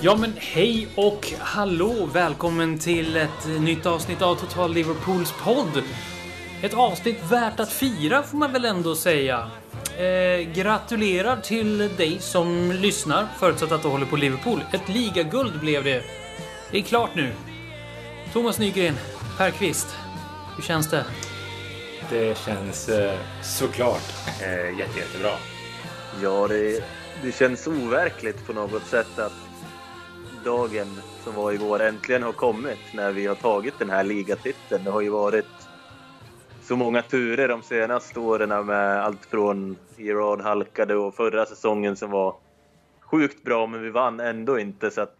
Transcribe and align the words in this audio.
Ja 0.00 0.16
men 0.16 0.32
hej 0.36 0.88
och 0.94 1.32
hallå! 1.38 2.08
Välkommen 2.12 2.78
till 2.78 3.16
ett 3.16 3.46
nytt 3.60 3.86
avsnitt 3.86 4.22
av 4.22 4.34
Total 4.34 4.72
Liverpools 4.72 5.34
podd. 5.44 5.82
Ett 6.62 6.74
avsnitt 6.74 7.30
värt 7.30 7.60
att 7.60 7.72
fira 7.72 8.22
får 8.22 8.38
man 8.38 8.52
väl 8.52 8.64
ändå 8.64 8.94
säga. 8.94 9.50
Eh, 9.98 10.52
gratulerar 10.52 11.36
till 11.36 11.96
dig 11.96 12.18
som 12.20 12.72
lyssnar, 12.72 13.26
förutsatt 13.38 13.72
att 13.72 13.82
du 13.82 13.88
håller 13.88 14.06
på 14.06 14.16
Liverpool. 14.16 14.64
Ett 14.72 14.88
ligaguld 14.88 15.60
blev 15.60 15.84
det. 15.84 16.02
Det 16.70 16.78
är 16.78 16.82
klart 16.82 17.10
nu. 17.14 17.32
Thomas 18.32 18.58
Nygren, 18.58 18.94
Per 19.38 19.50
Kvist. 19.50 19.96
Hur 20.56 20.62
känns 20.62 20.90
det? 20.90 21.04
Det 22.10 22.38
känns 22.38 22.88
eh, 22.88 23.18
såklart 23.42 24.14
eh, 24.42 24.78
jätte, 24.78 24.98
jättebra. 24.98 25.32
Ja, 26.22 26.48
det, 26.48 26.84
det 27.22 27.32
känns 27.32 27.66
overkligt 27.66 28.46
på 28.46 28.52
något 28.52 28.86
sätt 28.86 29.18
att 29.18 29.32
dagen 30.44 31.00
som 31.24 31.34
var 31.34 31.52
igår 31.52 31.82
äntligen 31.82 32.22
har 32.22 32.32
kommit 32.32 32.78
när 32.92 33.12
vi 33.12 33.26
har 33.26 33.34
tagit 33.34 33.78
den 33.78 33.90
här 33.90 34.04
ligatiteln. 34.04 34.84
Det 34.84 34.90
har 34.90 35.00
ju 35.00 35.10
varit 35.10 35.46
så 36.68 36.76
många 36.76 37.02
turer 37.02 37.48
de 37.48 37.62
senaste 37.62 38.20
åren 38.20 38.66
med 38.66 39.04
allt 39.04 39.26
från 39.30 39.76
Gerard 39.96 40.40
halkade 40.40 40.94
och 40.94 41.14
förra 41.14 41.46
säsongen 41.46 41.96
som 41.96 42.10
var 42.10 42.36
sjukt 43.00 43.44
bra 43.44 43.66
men 43.66 43.82
vi 43.82 43.90
vann 43.90 44.20
ändå 44.20 44.58
inte 44.58 44.90
så 44.90 45.00
att 45.00 45.16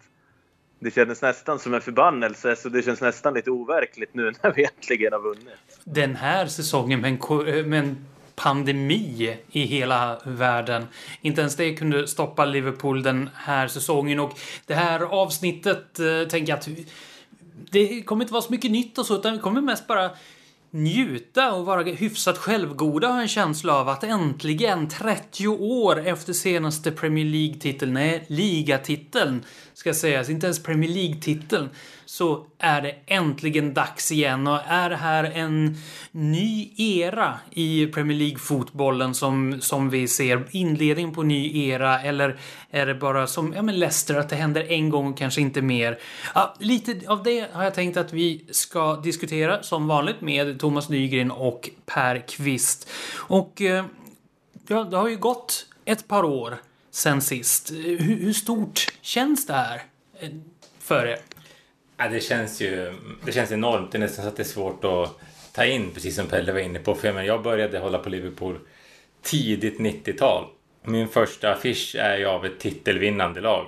det 0.78 0.90
kändes 0.90 1.22
nästan 1.22 1.58
som 1.58 1.74
en 1.74 1.80
förbannelse 1.80 2.56
så 2.56 2.68
det 2.68 2.82
känns 2.82 3.00
nästan 3.00 3.34
lite 3.34 3.50
overkligt 3.50 4.14
nu 4.14 4.32
när 4.42 4.52
vi 4.52 4.64
äntligen 4.64 5.12
har 5.12 5.20
vunnit. 5.20 5.80
Den 5.84 6.16
här 6.16 6.46
säsongen 6.46 7.00
med 7.00 7.10
en, 7.10 7.48
eh, 7.48 7.66
med 7.66 7.78
en 7.78 8.06
pandemi 8.34 9.36
i 9.50 9.62
hela 9.62 10.20
världen. 10.24 10.86
Inte 11.20 11.40
ens 11.40 11.56
det 11.56 11.74
kunde 11.74 12.08
stoppa 12.08 12.44
Liverpool 12.44 13.02
den 13.02 13.30
här 13.34 13.68
säsongen 13.68 14.20
och 14.20 14.38
det 14.66 14.74
här 14.74 15.00
avsnittet 15.00 15.98
eh, 15.98 16.28
tänker 16.28 16.52
jag 16.52 16.58
att 16.58 16.68
det 17.70 18.02
kommer 18.02 18.24
inte 18.24 18.32
vara 18.32 18.42
så 18.42 18.52
mycket 18.52 18.70
nytt 18.70 18.98
och 18.98 19.06
så 19.06 19.16
utan 19.16 19.32
vi 19.32 19.38
kommer 19.38 19.60
mest 19.60 19.86
bara 19.86 20.10
njuta 20.70 21.52
och 21.52 21.66
vara 21.66 21.82
hyfsat 21.82 22.38
självgoda 22.38 23.08
har 23.08 23.14
jag 23.14 23.22
en 23.22 23.28
känsla 23.28 23.74
av 23.74 23.88
att 23.88 24.04
äntligen 24.04 24.88
30 24.88 25.48
år 25.48 26.06
efter 26.06 26.32
senaste 26.32 26.90
Premier 26.90 27.24
League-titeln, 27.24 27.92
nej, 27.92 28.24
ligatiteln 28.28 29.44
ska 29.74 29.94
sägas, 29.94 30.30
inte 30.30 30.46
ens 30.46 30.62
Premier 30.62 30.90
League-titeln, 30.90 31.68
så 32.08 32.46
är 32.58 32.82
det 32.82 32.94
äntligen 33.06 33.74
dags 33.74 34.12
igen 34.12 34.46
och 34.46 34.60
är 34.66 34.90
det 34.90 34.96
här 34.96 35.24
en 35.24 35.76
ny 36.10 36.70
era 36.76 37.38
i 37.50 37.86
Premier 37.86 38.18
League-fotbollen 38.18 39.14
som, 39.14 39.60
som 39.60 39.90
vi 39.90 40.08
ser 40.08 40.46
inledningen 40.50 41.14
på 41.14 41.20
en 41.20 41.28
ny 41.28 41.68
era 41.68 42.00
eller 42.02 42.38
är 42.70 42.86
det 42.86 42.94
bara 42.94 43.26
som 43.26 43.52
ja, 43.52 43.62
men 43.62 43.78
Leicester 43.78 44.14
att 44.14 44.28
det 44.28 44.36
händer 44.36 44.72
en 44.72 44.90
gång 44.90 45.12
och 45.12 45.18
kanske 45.18 45.40
inte 45.40 45.62
mer? 45.62 45.98
Ja, 46.34 46.54
lite 46.58 47.00
av 47.08 47.22
det 47.22 47.52
har 47.52 47.64
jag 47.64 47.74
tänkt 47.74 47.96
att 47.96 48.12
vi 48.12 48.44
ska 48.50 48.96
diskutera 48.96 49.62
som 49.62 49.88
vanligt 49.88 50.20
med 50.20 50.60
Thomas 50.60 50.88
Nygren 50.88 51.30
och 51.30 51.70
Per 51.86 52.28
Kvist. 52.28 52.90
Och 53.16 53.62
eh, 53.62 53.84
ja, 54.68 54.84
det 54.84 54.96
har 54.96 55.08
ju 55.08 55.16
gått 55.16 55.66
ett 55.84 56.08
par 56.08 56.24
år 56.24 56.58
sen 56.90 57.20
sist. 57.20 57.70
Hur, 57.72 57.98
hur 57.98 58.32
stort 58.32 58.86
känns 59.00 59.46
det 59.46 59.52
här 59.52 59.82
eh, 60.20 60.30
för 60.78 61.06
er? 61.06 61.18
Ja, 62.00 62.08
det 62.08 62.20
känns 62.20 62.60
ju 62.60 62.94
det 63.24 63.32
känns 63.32 63.52
enormt. 63.52 63.92
Det 63.92 63.98
är 63.98 64.00
nästan 64.00 64.24
så 64.24 64.28
att 64.28 64.36
det 64.36 64.42
är 64.42 64.44
svårt 64.44 64.84
att 64.84 65.18
ta 65.52 65.64
in, 65.64 65.90
precis 65.94 66.16
som 66.16 66.26
Pelle 66.26 66.52
var 66.52 66.60
inne 66.60 66.78
på. 66.78 66.94
För 66.94 67.12
jag, 67.12 67.26
jag 67.26 67.42
började 67.42 67.78
hålla 67.78 67.98
på 67.98 68.08
Liverpool 68.08 68.58
tidigt 69.22 69.78
90-tal. 69.78 70.44
Min 70.82 71.08
första 71.08 71.52
affisch 71.52 71.96
är 71.98 72.18
ju 72.18 72.26
av 72.26 72.46
ett 72.46 72.58
titelvinnande 72.58 73.40
lag. 73.40 73.66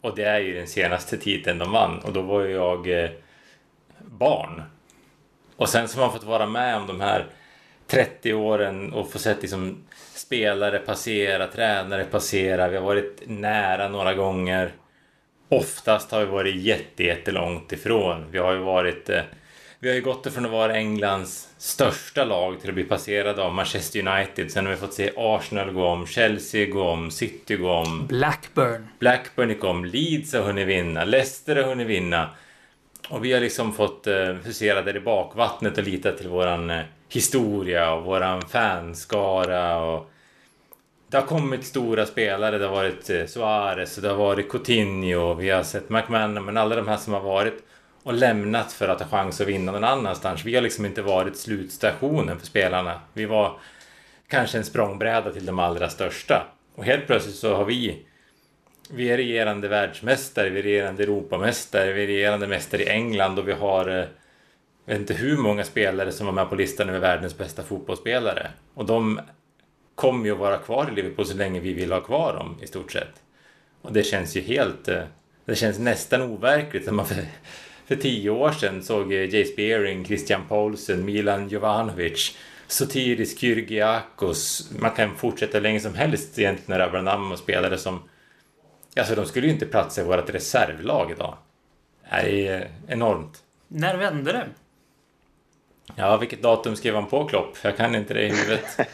Och 0.00 0.16
det 0.16 0.24
är 0.24 0.40
ju 0.40 0.54
den 0.54 0.66
senaste 0.66 1.16
titeln 1.16 1.58
de 1.58 1.72
vann. 1.72 1.98
Och 1.98 2.12
då 2.12 2.22
var 2.22 2.44
ju 2.44 2.50
jag 2.50 3.04
eh, 3.04 3.10
barn. 3.98 4.62
Och 5.56 5.68
sen 5.68 5.88
så 5.88 5.98
har 5.98 6.06
man 6.06 6.12
fått 6.12 6.24
vara 6.24 6.46
med 6.46 6.76
om 6.76 6.86
de 6.86 7.00
här 7.00 7.26
30 7.86 8.34
åren 8.34 8.92
och 8.92 9.12
få 9.12 9.18
sett 9.18 9.42
liksom 9.42 9.84
spelare 10.14 10.78
passera, 10.78 11.46
tränare 11.46 12.04
passera. 12.04 12.68
Vi 12.68 12.76
har 12.76 12.84
varit 12.84 13.22
nära 13.26 13.88
några 13.88 14.14
gånger. 14.14 14.72
Oftast 15.52 16.10
har 16.10 16.20
vi 16.20 16.26
varit 16.26 16.54
jättelångt 16.96 17.72
ifrån. 17.72 18.26
Vi 18.30 18.38
har 18.38 18.52
ju 18.52 18.58
varit... 18.58 19.08
Eh, 19.08 19.22
vi 19.78 19.88
har 19.88 19.94
ju 19.94 20.02
gått 20.02 20.26
ifrån 20.26 20.44
att 20.44 20.50
vara 20.50 20.74
Englands 20.74 21.48
största 21.58 22.24
lag 22.24 22.60
till 22.60 22.68
att 22.68 22.74
bli 22.74 22.84
passerade 22.84 23.42
av 23.42 23.54
Manchester 23.54 24.08
United. 24.08 24.50
Sen 24.50 24.66
har 24.66 24.72
vi 24.72 24.78
fått 24.78 24.94
se 24.94 25.12
Arsenal 25.16 25.72
gå 25.72 25.84
om, 25.84 26.06
Chelsea 26.06 26.66
gå 26.66 26.82
om, 26.82 27.10
City 27.10 27.56
gå 27.56 27.70
om. 27.70 28.06
Blackburn. 28.06 28.88
Blackburn 28.98 29.48
gick 29.48 29.64
om, 29.64 29.84
Leeds 29.84 30.32
har 30.32 30.40
hunnit 30.40 30.66
vinna, 30.68 31.04
Leicester 31.04 31.56
har 31.56 31.62
hunnit 31.62 31.86
vinna. 31.86 32.30
Och 33.08 33.24
vi 33.24 33.32
har 33.32 33.40
liksom 33.40 33.72
fått 33.72 34.06
eh, 34.06 34.32
husera 34.44 34.82
där 34.82 34.96
i 34.96 35.00
bakvattnet 35.00 35.78
och 35.78 35.84
lita 35.84 36.12
till 36.12 36.28
våran 36.28 36.70
eh, 36.70 36.84
historia 37.08 37.92
och 37.92 38.04
våran 38.04 38.42
fanskara 38.42 39.78
och 39.78 40.10
det 41.10 41.16
har 41.16 41.26
kommit 41.26 41.64
stora 41.64 42.06
spelare. 42.06 42.58
Det 42.58 42.64
har 42.64 42.72
varit 42.72 43.10
eh, 43.10 43.26
Suarez 43.26 43.96
det 43.96 44.08
har 44.08 44.16
varit 44.16 44.50
Coutinho. 44.50 45.34
Vi 45.34 45.50
har 45.50 45.62
sett 45.62 45.88
McMahon, 45.88 46.44
men 46.44 46.56
alla 46.56 46.76
de 46.76 46.88
här 46.88 46.96
som 46.96 47.12
har 47.12 47.20
varit 47.20 47.64
och 48.02 48.12
lämnat 48.12 48.72
för 48.72 48.88
att 48.88 49.00
ha 49.00 49.08
chans 49.08 49.40
att 49.40 49.46
vinna 49.46 49.72
någon 49.72 49.84
annanstans. 49.84 50.44
Vi 50.44 50.54
har 50.54 50.62
liksom 50.62 50.86
inte 50.86 51.02
varit 51.02 51.36
slutstationen 51.36 52.38
för 52.38 52.46
spelarna. 52.46 53.00
Vi 53.12 53.24
var 53.24 53.58
kanske 54.28 54.58
en 54.58 54.64
språngbräda 54.64 55.32
till 55.32 55.46
de 55.46 55.58
allra 55.58 55.88
största. 55.88 56.46
Och 56.74 56.84
helt 56.84 57.06
plötsligt 57.06 57.36
så 57.36 57.54
har 57.54 57.64
vi 57.64 58.06
vi 58.92 59.10
är 59.10 59.16
regerande 59.16 59.68
världsmästare, 59.68 60.50
vi 60.50 60.58
är 60.58 60.62
regerande 60.62 61.02
Europamästare, 61.02 61.92
vi 61.92 62.02
är 62.02 62.06
regerande 62.06 62.46
mästare 62.46 62.82
i 62.82 62.88
England 62.88 63.38
och 63.38 63.48
vi 63.48 63.52
har 63.52 63.88
eh, 63.88 64.04
jag 64.84 64.94
vet 64.94 65.00
inte 65.00 65.14
hur 65.14 65.36
många 65.36 65.64
spelare 65.64 66.12
som 66.12 66.26
var 66.26 66.32
med 66.32 66.48
på 66.48 66.54
listan 66.54 66.88
över 66.88 66.98
världens 66.98 67.38
bästa 67.38 67.62
fotbollsspelare. 67.62 68.50
Och 68.74 68.86
de 68.86 69.20
kommer 69.94 70.26
ju 70.26 70.32
att 70.32 70.38
vara 70.38 70.58
kvar 70.58 70.88
i 70.92 70.94
Liverpool 70.94 71.26
så 71.26 71.36
länge 71.36 71.60
vi 71.60 71.72
vill 71.72 71.92
ha 71.92 72.00
kvar 72.00 72.32
dem 72.32 72.58
i 72.62 72.66
stort 72.66 72.92
sett. 72.92 73.22
Och 73.82 73.92
det 73.92 74.02
känns 74.02 74.36
ju 74.36 74.40
helt... 74.40 74.88
Eh, 74.88 75.02
det 75.44 75.54
känns 75.54 75.78
nästan 75.78 76.22
overkligt. 76.22 76.84
Som 76.84 76.96
man 76.96 77.06
för, 77.06 77.24
för 77.86 77.96
tio 77.96 78.30
år 78.30 78.52
sedan 78.52 78.82
såg 78.82 79.12
eh, 79.12 79.34
Jay 79.34 79.44
Spearing, 79.44 80.04
Christian 80.04 80.42
Paulsen, 80.48 81.04
Milan 81.04 81.48
Jovanovic, 81.48 82.36
Sotiris 82.66 83.38
Kyrgiakos. 83.38 84.70
Man 84.78 84.90
kan 84.90 85.16
fortsätta 85.16 85.58
hur 85.58 85.62
länge 85.62 85.80
som 85.80 85.94
helst 85.94 86.38
egentligen 86.38 86.78
rabbla 86.78 87.02
namn 87.02 87.32
och 87.32 87.38
spelare 87.38 87.78
som... 87.78 88.02
Alltså 88.96 89.14
de 89.14 89.26
skulle 89.26 89.46
ju 89.46 89.52
inte 89.52 89.66
platsa 89.66 90.00
i 90.00 90.04
vårt 90.04 90.30
reservlag 90.30 91.10
idag. 91.10 91.36
Det 92.10 92.48
är 92.48 92.70
enormt. 92.88 93.42
När 93.68 93.96
vände 93.96 94.32
det? 94.32 94.46
Ja, 95.96 96.16
vilket 96.16 96.42
datum 96.42 96.76
skrev 96.76 96.94
han 96.94 97.06
på 97.06 97.24
Klopp? 97.24 97.56
Jag 97.62 97.76
kan 97.76 97.94
inte 97.94 98.14
det 98.14 98.22
i 98.22 98.28
huvudet. 98.28 98.78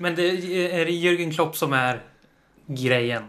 Men 0.00 0.14
det 0.14 0.22
är 0.80 0.84
det 0.84 0.90
Jürgen 0.90 1.32
Klopp 1.32 1.56
som 1.56 1.72
är 1.72 2.00
grejen? 2.66 3.22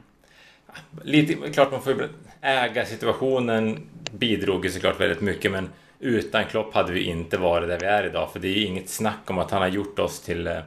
Lite, 1.04 1.52
klart 1.52 1.72
man 1.72 1.82
får 1.82 2.10
äga 2.42 2.86
situationen 2.86 3.90
bidrog 4.12 4.66
ju 4.66 4.72
såklart 4.72 5.00
väldigt 5.00 5.22
mycket 5.22 5.52
men 5.52 5.70
utan 6.00 6.46
Klopp 6.46 6.74
hade 6.74 6.92
vi 6.92 7.04
inte 7.04 7.38
varit 7.38 7.70
där 7.70 7.80
vi 7.80 7.86
är 7.86 8.06
idag 8.06 8.32
för 8.32 8.40
det 8.40 8.48
är 8.48 8.54
ju 8.54 8.66
inget 8.66 8.90
snack 8.90 9.30
om 9.30 9.38
att 9.38 9.52
han 9.52 9.62
har 9.62 9.68
gjort 9.68 10.00
oss 10.00 10.22
till, 10.22 10.48
eh, 10.48 10.60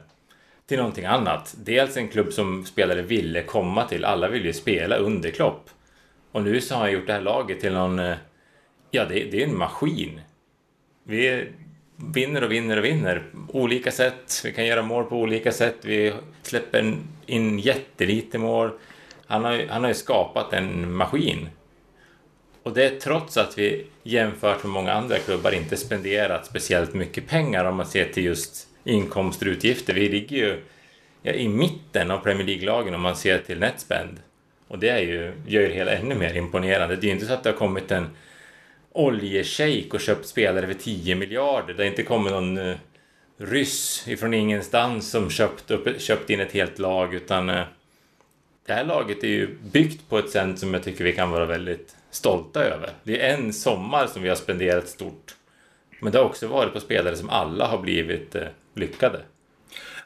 till 0.65 0.77
någonting 0.77 1.05
annat. 1.05 1.55
Dels 1.57 1.97
en 1.97 2.07
klubb 2.07 2.33
som 2.33 2.65
spelare 2.65 3.01
ville 3.01 3.43
komma 3.43 3.87
till. 3.87 4.05
Alla 4.05 4.27
vill 4.27 4.45
ju 4.45 4.53
spela 4.53 4.95
under 4.95 5.31
Klopp. 5.31 5.69
Och 6.31 6.43
nu 6.43 6.61
så 6.61 6.75
har 6.75 6.81
han 6.81 6.91
gjort 6.91 7.07
det 7.07 7.13
här 7.13 7.21
laget 7.21 7.59
till 7.59 7.73
någon... 7.73 7.99
Eh, 7.99 8.15
ja, 8.91 9.05
det, 9.05 9.23
det 9.31 9.43
är 9.43 9.47
en 9.47 9.57
maskin. 9.57 10.21
Vi 11.03 11.47
vinner 11.95 12.43
och 12.43 12.51
vinner 12.51 12.77
och 12.77 12.85
vinner. 12.85 13.23
Olika 13.47 13.91
sätt. 13.91 14.41
Vi 14.43 14.51
kan 14.51 14.65
göra 14.65 14.81
mål 14.81 15.03
på 15.03 15.17
olika 15.17 15.51
sätt. 15.51 15.75
Vi 15.81 16.13
släpper 16.41 16.97
in 17.25 17.59
jättelite 17.59 18.37
mål. 18.37 18.71
Han 19.27 19.43
har, 19.43 19.65
han 19.69 19.81
har 19.81 19.89
ju 19.89 19.95
skapat 19.95 20.53
en 20.53 20.93
maskin. 20.93 21.49
Och 22.63 22.73
det 22.73 22.85
är 22.85 22.99
trots 22.99 23.37
att 23.37 23.57
vi 23.57 23.85
jämfört 24.03 24.63
med 24.63 24.71
många 24.71 24.93
andra 24.93 25.17
klubbar 25.17 25.51
inte 25.51 25.77
spenderat 25.77 26.45
speciellt 26.45 26.93
mycket 26.93 27.27
pengar 27.27 27.65
om 27.65 27.75
man 27.75 27.85
ser 27.85 28.05
till 28.05 28.25
just 28.25 28.67
inkomster 28.83 29.47
och 29.47 29.51
utgifter. 29.51 29.93
Vi 29.93 30.09
ligger 30.09 30.37
ju 30.37 30.61
ja, 31.21 31.31
i 31.31 31.47
mitten 31.47 32.11
av 32.11 32.17
Premier 32.17 32.47
League-lagen 32.47 32.95
om 32.95 33.01
man 33.01 33.15
ser 33.15 33.39
till 33.39 33.59
netspend. 33.59 34.19
Och 34.67 34.79
det 34.79 34.89
är 34.89 34.99
ju, 34.99 35.33
gör 35.47 35.61
det 35.61 35.73
hela 35.73 35.91
ännu 35.91 36.15
mer 36.15 36.37
imponerande. 36.37 36.95
Det 36.95 37.05
är 37.05 37.07
ju 37.07 37.13
inte 37.13 37.25
så 37.25 37.33
att 37.33 37.43
det 37.43 37.49
har 37.49 37.57
kommit 37.57 37.91
en 37.91 38.07
oljeshejk 38.95 39.93
och 39.93 39.99
köpt 39.99 40.27
spelare 40.27 40.67
för 40.67 40.73
10 40.73 41.15
miljarder. 41.15 41.73
Det 41.73 41.83
har 41.83 41.89
inte 41.89 42.03
kommit 42.03 42.31
någon 42.31 42.57
uh, 42.57 42.75
ryss 43.37 44.07
ifrån 44.07 44.33
ingenstans 44.33 45.11
som 45.11 45.29
köpt, 45.29 45.71
upp, 45.71 46.01
köpt 46.01 46.29
in 46.29 46.39
ett 46.39 46.51
helt 46.51 46.79
lag 46.79 47.13
utan 47.13 47.49
uh, 47.49 47.63
det 48.65 48.73
här 48.73 48.85
laget 48.85 49.23
är 49.23 49.27
ju 49.27 49.57
byggt 49.71 50.09
på 50.09 50.17
ett 50.17 50.29
sätt 50.29 50.59
som 50.59 50.73
jag 50.73 50.83
tycker 50.83 51.03
vi 51.03 51.13
kan 51.13 51.31
vara 51.31 51.45
väldigt 51.45 51.95
stolta 52.11 52.63
över. 52.63 52.89
Det 53.03 53.21
är 53.21 53.37
en 53.37 53.53
sommar 53.53 54.07
som 54.07 54.23
vi 54.23 54.29
har 54.29 54.35
spenderat 54.35 54.87
stort. 54.87 55.35
Men 55.99 56.11
det 56.11 56.17
har 56.17 56.25
också 56.25 56.47
varit 56.47 56.73
på 56.73 56.79
spelare 56.79 57.15
som 57.15 57.29
alla 57.29 57.67
har 57.67 57.77
blivit 57.77 58.35
eh, 58.35 58.47
lyckade. 58.73 59.21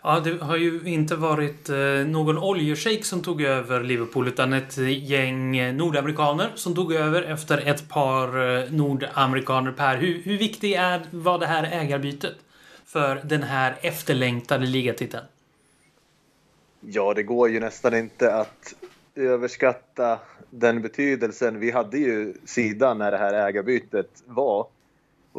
Ja, 0.02 0.20
det 0.20 0.42
har 0.42 0.58
ju 0.58 0.82
inte 0.86 1.16
varit 1.16 1.70
eh, 1.70 1.78
någon 2.08 2.38
oljeshejk 2.38 3.06
som 3.06 3.22
tog 3.22 3.42
över 3.42 3.84
Liverpool 3.84 4.28
utan 4.28 4.54
ett 4.54 4.78
eh, 4.78 5.12
gäng 5.12 5.58
eh, 5.58 5.74
nordamerikaner 5.74 6.52
som 6.56 6.76
tog 6.76 6.94
över 6.94 7.22
efter 7.22 7.58
ett 7.58 7.90
par 7.90 8.72
nordamerikaner 8.72 9.72
per. 9.72 9.98
Hur, 9.98 10.22
hur 10.24 10.38
viktigt 10.38 10.76
är, 10.76 11.02
var 11.12 11.40
det 11.40 11.46
här 11.46 11.64
ägarbytet 11.64 12.36
för 12.86 13.22
den 13.24 13.44
här 13.44 13.76
efterlängtade 13.82 14.66
ligatiteln? 14.66 15.24
Ja, 16.82 17.14
det 17.14 17.24
går 17.24 17.50
ju 17.50 17.60
nästan 17.60 17.96
inte 17.96 18.34
att 18.34 18.76
överskatta 19.16 20.20
den 20.50 20.82
betydelsen. 20.82 21.60
Vi 21.60 21.72
hade 21.72 21.98
ju 21.98 22.34
sidan 22.46 22.98
när 22.98 23.12
det 23.12 23.18
här 23.18 23.34
ägarbytet 23.34 24.24
var. 24.26 24.68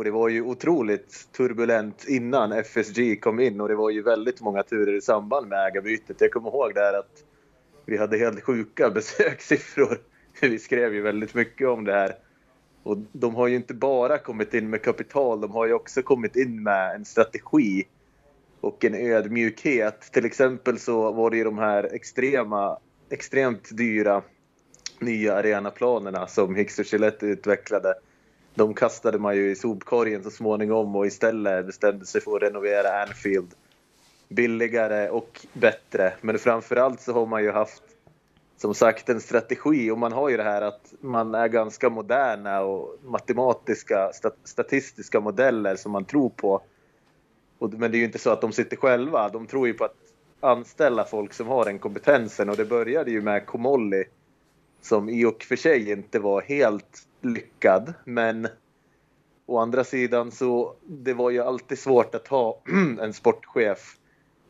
Och 0.01 0.05
det 0.05 0.11
var 0.11 0.29
ju 0.29 0.43
otroligt 0.43 1.29
turbulent 1.33 2.05
innan 2.09 2.53
FSG 2.53 3.21
kom 3.21 3.41
in 3.41 3.61
och 3.61 3.69
det 3.69 3.75
var 3.75 3.91
ju 3.91 4.03
väldigt 4.03 4.41
många 4.41 4.63
turer 4.63 4.97
i 4.97 5.01
samband 5.01 5.49
med 5.49 5.67
ägarbytet. 5.67 6.21
Jag 6.21 6.31
kommer 6.31 6.49
ihåg 6.51 6.75
där 6.75 6.99
att 6.99 7.25
vi 7.87 7.97
hade 7.97 8.19
helt 8.19 8.41
sjuka 8.41 8.91
besökssiffror. 8.95 9.99
Vi 10.41 10.59
skrev 10.59 10.95
ju 10.95 11.03
väldigt 11.03 11.35
mycket 11.35 11.69
om 11.69 11.85
det 11.85 11.93
här. 11.93 12.15
Och 12.83 12.99
de 13.13 13.35
har 13.35 13.49
ju 13.49 13.57
inte 13.57 13.75
bara 13.75 14.19
kommit 14.19 14.55
in 14.55 14.71
med 14.71 14.83
kapital, 14.83 15.41
de 15.41 15.51
har 15.51 15.67
ju 15.67 15.73
också 15.73 16.03
kommit 16.03 16.37
in 16.37 16.63
med 16.63 16.95
en 16.95 17.05
strategi 17.05 17.85
och 18.61 18.85
en 18.85 18.95
ödmjukhet. 18.95 20.01
Till 20.13 20.25
exempel 20.25 20.79
så 20.79 21.13
var 21.13 21.31
det 21.31 21.37
ju 21.37 21.45
de 21.45 21.59
här 21.59 21.95
extrema, 21.95 22.79
extremt 23.11 23.77
dyra 23.77 24.23
nya 24.99 25.35
arenaplanerna 25.35 26.27
som 26.27 26.55
Hicks 26.55 26.79
och 26.79 26.93
Gillette 26.93 27.27
utvecklade. 27.27 27.95
De 28.61 28.75
kastade 28.75 29.19
man 29.19 29.37
ju 29.37 29.51
i 29.51 29.57
sopkorgen 29.57 30.23
så 30.23 30.31
småningom 30.31 30.97
och 30.97 31.07
istället 31.07 31.67
bestämde 31.67 32.07
sig 32.07 32.21
för 32.21 32.37
att 32.37 32.43
renovera 32.43 33.03
Anfield 33.03 33.55
billigare 34.29 35.09
och 35.09 35.47
bättre. 35.53 36.13
Men 36.21 36.39
framförallt 36.39 37.01
så 37.01 37.13
har 37.13 37.27
man 37.27 37.43
ju 37.43 37.51
haft 37.51 37.83
som 38.57 38.75
sagt 38.75 39.09
en 39.09 39.21
strategi 39.21 39.91
och 39.91 39.99
man 39.99 40.13
har 40.13 40.29
ju 40.29 40.37
det 40.37 40.43
här 40.43 40.63
att 40.63 40.95
man 41.01 41.35
är 41.35 41.49
ganska 41.49 41.91
moderna 41.91 42.61
och 42.61 42.97
matematiska 43.05 44.11
statistiska 44.45 45.21
modeller 45.21 45.77
som 45.77 45.93
man 45.93 46.05
tror 46.05 46.31
på. 46.31 46.63
Men 47.59 47.91
det 47.91 47.97
är 47.97 47.99
ju 47.99 48.05
inte 48.05 48.19
så 48.19 48.31
att 48.31 48.41
de 48.41 48.53
sitter 48.53 48.77
själva. 48.77 49.29
De 49.29 49.47
tror 49.47 49.67
ju 49.67 49.75
på 49.75 49.85
att 49.85 49.97
anställa 50.41 51.05
folk 51.05 51.33
som 51.33 51.47
har 51.47 51.65
den 51.65 51.79
kompetensen 51.79 52.49
och 52.49 52.57
det 52.57 52.65
började 52.65 53.11
ju 53.11 53.23
med 53.23 53.47
Komolli 53.47 54.05
som 54.81 55.09
i 55.09 55.25
och 55.25 55.43
för 55.43 55.57
sig 55.57 55.91
inte 55.91 56.19
var 56.19 56.43
helt 56.43 57.07
lyckad. 57.21 57.95
Men 58.05 58.49
å 59.47 59.59
andra 59.59 59.85
sidan 59.85 60.31
så 60.31 60.75
det 60.87 61.15
var 61.15 61.31
ju 61.31 61.41
alltid 61.41 61.79
svårt 61.79 62.15
att 62.15 62.29
ha 62.29 62.61
en 63.01 63.13
sportchef 63.13 63.97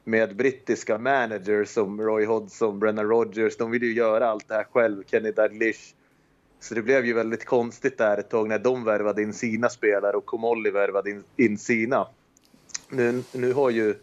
med 0.04 0.36
brittiska 0.36 0.98
managers 0.98 1.68
som 1.68 2.00
Roy 2.00 2.24
Hodgson, 2.24 2.78
Brennan 2.78 3.08
Rogers. 3.08 3.56
De 3.56 3.70
ville 3.70 3.86
ju 3.86 3.92
göra 3.92 4.28
allt 4.28 4.48
det 4.48 4.54
här 4.54 4.66
själv, 4.72 5.02
Kenny 5.06 5.32
Dalglish. 5.32 5.94
Så 6.60 6.74
det 6.74 6.82
blev 6.82 7.06
ju 7.06 7.12
väldigt 7.12 7.44
konstigt 7.44 7.98
där 7.98 8.18
ett 8.18 8.30
tag 8.30 8.48
när 8.48 8.58
de 8.58 8.84
värvade 8.84 9.22
in 9.22 9.32
sina 9.32 9.68
spelare 9.68 10.16
och 10.16 10.26
Komolli 10.26 10.70
värvade 10.70 11.10
in, 11.10 11.24
in 11.36 11.58
sina. 11.58 12.08
Nu, 12.88 13.22
nu 13.32 13.52
har 13.52 13.70
ju 13.70 13.94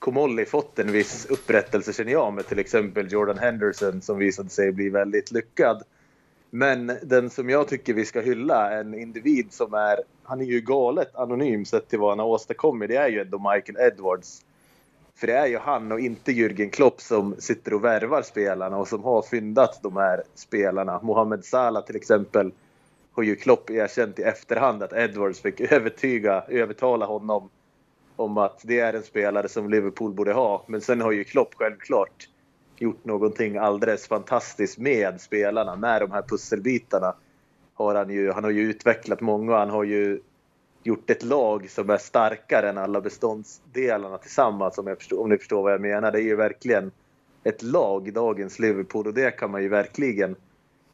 Komolli 0.00 0.44
fått 0.44 0.78
en 0.78 0.92
viss 0.92 1.26
upprättelse 1.26 1.92
känner 1.92 2.12
jag 2.12 2.32
med 2.32 2.46
till 2.46 2.58
exempel 2.58 3.12
Jordan 3.12 3.38
Henderson 3.38 4.02
som 4.02 4.18
visade 4.18 4.48
sig 4.48 4.72
bli 4.72 4.88
väldigt 4.88 5.30
lyckad. 5.30 5.82
Men 6.50 6.92
den 7.02 7.30
som 7.30 7.50
jag 7.50 7.68
tycker 7.68 7.94
vi 7.94 8.04
ska 8.04 8.20
hylla, 8.20 8.80
en 8.80 8.94
individ 8.94 9.52
som 9.52 9.74
är, 9.74 9.98
han 10.22 10.40
är 10.40 10.44
ju 10.44 10.60
galet 10.60 11.16
anonym 11.16 11.64
sett 11.64 11.88
till 11.88 11.98
vad 11.98 12.10
han 12.10 12.18
har 12.18 12.26
åstadkommit, 12.26 12.88
det 12.88 12.96
är 12.96 13.08
ju 13.08 13.20
ändå 13.20 13.38
Michael 13.38 13.92
Edwards. 13.92 14.44
För 15.14 15.26
det 15.26 15.32
är 15.32 15.46
ju 15.46 15.58
han 15.58 15.92
och 15.92 16.00
inte 16.00 16.32
Jürgen 16.32 16.70
Klopp 16.70 17.00
som 17.00 17.34
sitter 17.38 17.74
och 17.74 17.84
värvar 17.84 18.22
spelarna 18.22 18.76
och 18.76 18.88
som 18.88 19.04
har 19.04 19.22
fyndat 19.22 19.82
de 19.82 19.96
här 19.96 20.22
spelarna. 20.34 21.00
Mohamed 21.02 21.44
Salah 21.44 21.84
till 21.84 21.96
exempel 21.96 22.52
har 23.12 23.22
ju 23.22 23.36
Klopp 23.36 23.70
erkänt 23.70 24.18
i 24.18 24.22
efterhand 24.22 24.82
att 24.82 24.92
Edwards 24.92 25.40
fick 25.40 25.60
övertyga, 25.60 26.44
övertala 26.48 27.06
honom 27.06 27.50
om 28.20 28.38
att 28.38 28.60
det 28.64 28.80
är 28.80 28.92
en 28.92 29.02
spelare 29.02 29.48
som 29.48 29.70
Liverpool 29.70 30.12
borde 30.12 30.32
ha. 30.32 30.64
Men 30.66 30.80
sen 30.80 31.00
har 31.00 31.12
ju 31.12 31.24
Klopp 31.24 31.54
självklart 31.54 32.28
gjort 32.76 33.04
någonting 33.04 33.56
alldeles 33.56 34.08
fantastiskt 34.08 34.78
med 34.78 35.20
spelarna, 35.20 35.76
med 35.76 36.00
de 36.00 36.10
här 36.10 36.22
pusselbitarna. 36.22 37.14
Har 37.74 37.94
han, 37.94 38.10
ju, 38.10 38.30
han 38.32 38.44
har 38.44 38.50
ju 38.50 38.62
utvecklat 38.62 39.20
många, 39.20 39.56
han 39.56 39.70
har 39.70 39.84
ju 39.84 40.20
gjort 40.82 41.10
ett 41.10 41.22
lag 41.22 41.70
som 41.70 41.90
är 41.90 41.98
starkare 41.98 42.68
än 42.68 42.78
alla 42.78 43.00
beståndsdelarna 43.00 44.18
tillsammans 44.18 44.78
om, 44.78 44.86
jag 44.86 44.98
förstår, 44.98 45.20
om 45.20 45.28
ni 45.28 45.38
förstår 45.38 45.62
vad 45.62 45.72
jag 45.72 45.80
menar. 45.80 46.12
Det 46.12 46.18
är 46.18 46.22
ju 46.22 46.36
verkligen 46.36 46.90
ett 47.44 47.62
lag, 47.62 48.12
dagens 48.12 48.58
Liverpool, 48.58 49.06
och 49.06 49.14
det 49.14 49.30
kan 49.30 49.50
man 49.50 49.62
ju 49.62 49.68
verkligen 49.68 50.36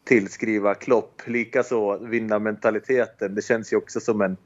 tillskriva 0.05 0.75
Klopp. 0.75 1.23
Likaså 1.27 1.99
vinnarmentaliteten. 1.99 3.35
Det 3.35 3.43
känns 3.43 3.73
ju 3.73 3.77
också 3.77 4.01
som 4.01 4.21
en 4.21 4.37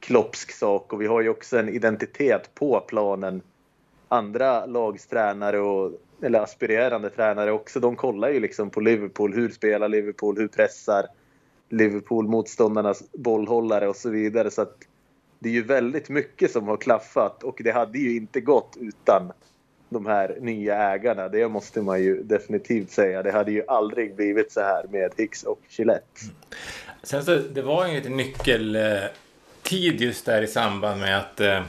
kloppsk 0.00 0.52
sak 0.52 0.92
och 0.92 1.00
vi 1.02 1.06
har 1.06 1.20
ju 1.20 1.28
också 1.28 1.58
en 1.58 1.68
identitet 1.68 2.54
på 2.54 2.80
planen. 2.80 3.42
Andra 4.08 4.66
lagstränare 4.66 5.60
och 5.60 5.92
eller 6.22 6.40
aspirerande 6.40 7.10
tränare 7.10 7.52
också, 7.52 7.80
de 7.80 7.96
kollar 7.96 8.28
ju 8.28 8.40
liksom 8.40 8.70
på 8.70 8.80
Liverpool. 8.80 9.34
Hur 9.34 9.50
spelar 9.50 9.88
Liverpool? 9.88 10.38
Hur 10.38 10.48
pressar 10.48 11.06
Liverpool 11.68 12.28
motståndarnas 12.28 13.02
bollhållare 13.12 13.88
och 13.88 13.96
så 13.96 14.10
vidare. 14.10 14.50
Så 14.50 14.62
att 14.62 14.76
det 15.38 15.48
är 15.48 15.52
ju 15.52 15.62
väldigt 15.62 16.08
mycket 16.08 16.50
som 16.50 16.68
har 16.68 16.76
klaffat 16.76 17.42
och 17.42 17.60
det 17.64 17.70
hade 17.70 17.98
ju 17.98 18.16
inte 18.16 18.40
gått 18.40 18.76
utan 18.80 19.32
de 19.88 20.06
här 20.06 20.36
nya 20.40 20.76
ägarna. 20.76 21.28
Det 21.28 21.48
måste 21.48 21.82
man 21.82 22.02
ju 22.02 22.22
definitivt 22.22 22.90
säga. 22.90 23.22
Det 23.22 23.32
hade 23.32 23.52
ju 23.52 23.62
aldrig 23.68 24.16
blivit 24.16 24.52
så 24.52 24.60
här 24.60 24.84
med 24.90 25.12
Hicks 25.16 25.42
och 25.42 25.60
Gillette. 25.68 26.20
Mm. 26.22 26.34
Sen 27.02 27.24
så, 27.24 27.36
det 27.36 27.62
var 27.62 27.86
ju 27.86 27.94
lite 27.94 28.10
Tid 29.68 30.00
just 30.00 30.26
där 30.26 30.42
i 30.42 30.46
samband 30.46 31.00
med 31.00 31.18
att 31.18 31.40
eh, 31.40 31.62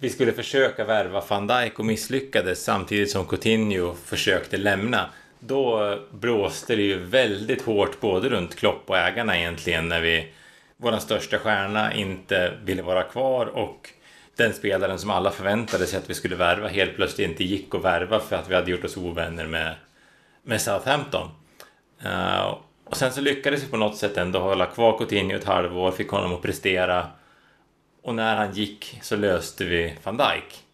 vi 0.00 0.10
skulle 0.10 0.32
försöka 0.32 0.84
värva 0.84 1.22
van 1.28 1.46
Dijk 1.46 1.78
och 1.78 1.84
misslyckades 1.84 2.64
samtidigt 2.64 3.10
som 3.10 3.26
Coutinho 3.26 3.94
försökte 3.94 4.56
lämna. 4.56 5.10
Då 5.38 5.98
blåste 6.10 6.76
det 6.76 6.82
ju 6.82 6.98
väldigt 6.98 7.62
hårt 7.62 8.00
både 8.00 8.28
runt 8.28 8.56
Klopp 8.56 8.82
och 8.86 8.98
ägarna 8.98 9.38
egentligen 9.38 9.88
när 9.88 10.00
vi 10.00 10.32
vår 10.76 10.98
största 10.98 11.38
stjärna 11.38 11.94
inte 11.94 12.52
ville 12.64 12.82
vara 12.82 13.02
kvar 13.02 13.46
och 13.46 13.90
den 14.36 14.52
spelaren 14.52 14.98
som 14.98 15.10
alla 15.10 15.30
förväntade 15.30 15.86
sig 15.86 15.98
att 15.98 16.10
vi 16.10 16.14
skulle 16.14 16.36
värva 16.36 16.68
helt 16.68 16.96
plötsligt 16.96 17.28
inte 17.28 17.44
gick 17.44 17.74
att 17.74 17.84
värva 17.84 18.20
för 18.20 18.36
att 18.36 18.50
vi 18.50 18.54
hade 18.54 18.70
gjort 18.70 18.84
oss 18.84 18.96
ovänner 18.96 19.46
med, 19.46 19.74
med 20.42 20.60
Southampton. 20.60 21.28
Uh, 22.04 22.58
och 22.92 22.98
sen 22.98 23.12
så 23.12 23.20
lyckades 23.20 23.64
vi 23.64 23.68
på 23.68 23.76
något 23.76 23.96
sätt 23.96 24.16
ändå 24.16 24.38
hålla 24.38 24.66
kvar 24.66 24.98
Coutinho 24.98 25.36
ett 25.36 25.44
halvår, 25.44 25.90
fick 25.90 26.08
honom 26.08 26.34
att 26.34 26.42
prestera 26.42 27.06
och 28.02 28.14
när 28.14 28.36
han 28.36 28.52
gick 28.52 28.98
så 29.02 29.16
löste 29.16 29.64
vi 29.64 29.94
van 30.02 30.16
Dijk. 30.16 30.64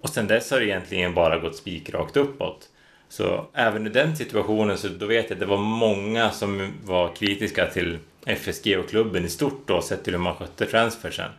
Och 0.00 0.08
sen 0.08 0.26
dess 0.26 0.50
har 0.50 0.60
det 0.60 0.66
egentligen 0.66 1.14
bara 1.14 1.38
gått 1.38 1.56
spikrakt 1.56 2.16
uppåt. 2.16 2.68
Så 3.08 3.46
även 3.54 3.86
i 3.86 3.90
den 3.90 4.16
situationen 4.16 4.78
så 4.78 4.88
då 4.88 5.06
vet 5.06 5.24
jag 5.24 5.32
att 5.32 5.40
det 5.40 5.46
var 5.46 5.58
många 5.58 6.30
som 6.30 6.72
var 6.84 7.14
kritiska 7.14 7.66
till 7.66 7.98
FSG 8.26 8.78
och 8.78 8.88
klubben 8.88 9.24
i 9.24 9.28
stort 9.28 9.62
då, 9.66 9.82
sett 9.82 10.04
till 10.04 10.12
hur 10.12 10.20
man 10.20 10.34
skötte 10.34 10.66
transfersen. 10.66 11.30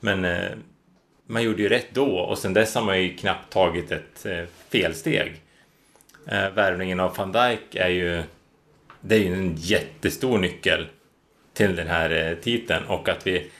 Men 0.00 0.24
eh, 0.24 0.50
man 1.26 1.42
gjorde 1.42 1.62
ju 1.62 1.68
rätt 1.68 1.94
då 1.94 2.18
och 2.18 2.38
sen 2.38 2.54
dess 2.54 2.74
har 2.74 2.82
man 2.82 3.02
ju 3.02 3.16
knappt 3.16 3.52
tagit 3.52 3.92
ett 3.92 4.26
eh, 4.26 4.44
felsteg. 4.68 5.40
Eh, 6.26 6.50
värvningen 6.50 7.00
av 7.00 7.16
van 7.16 7.32
Dijk 7.32 7.74
är 7.74 7.88
ju, 7.88 8.22
det 9.02 9.14
är 9.14 9.18
ju 9.18 9.34
en 9.34 9.54
jättestor 9.56 10.38
nyckel 10.38 10.88
till 11.52 11.76
den 11.76 11.86
här 11.86 12.10
eh, 12.10 12.34
titeln 12.34 12.86
och 12.86 13.08
att 13.08 13.26
vi 13.26 13.50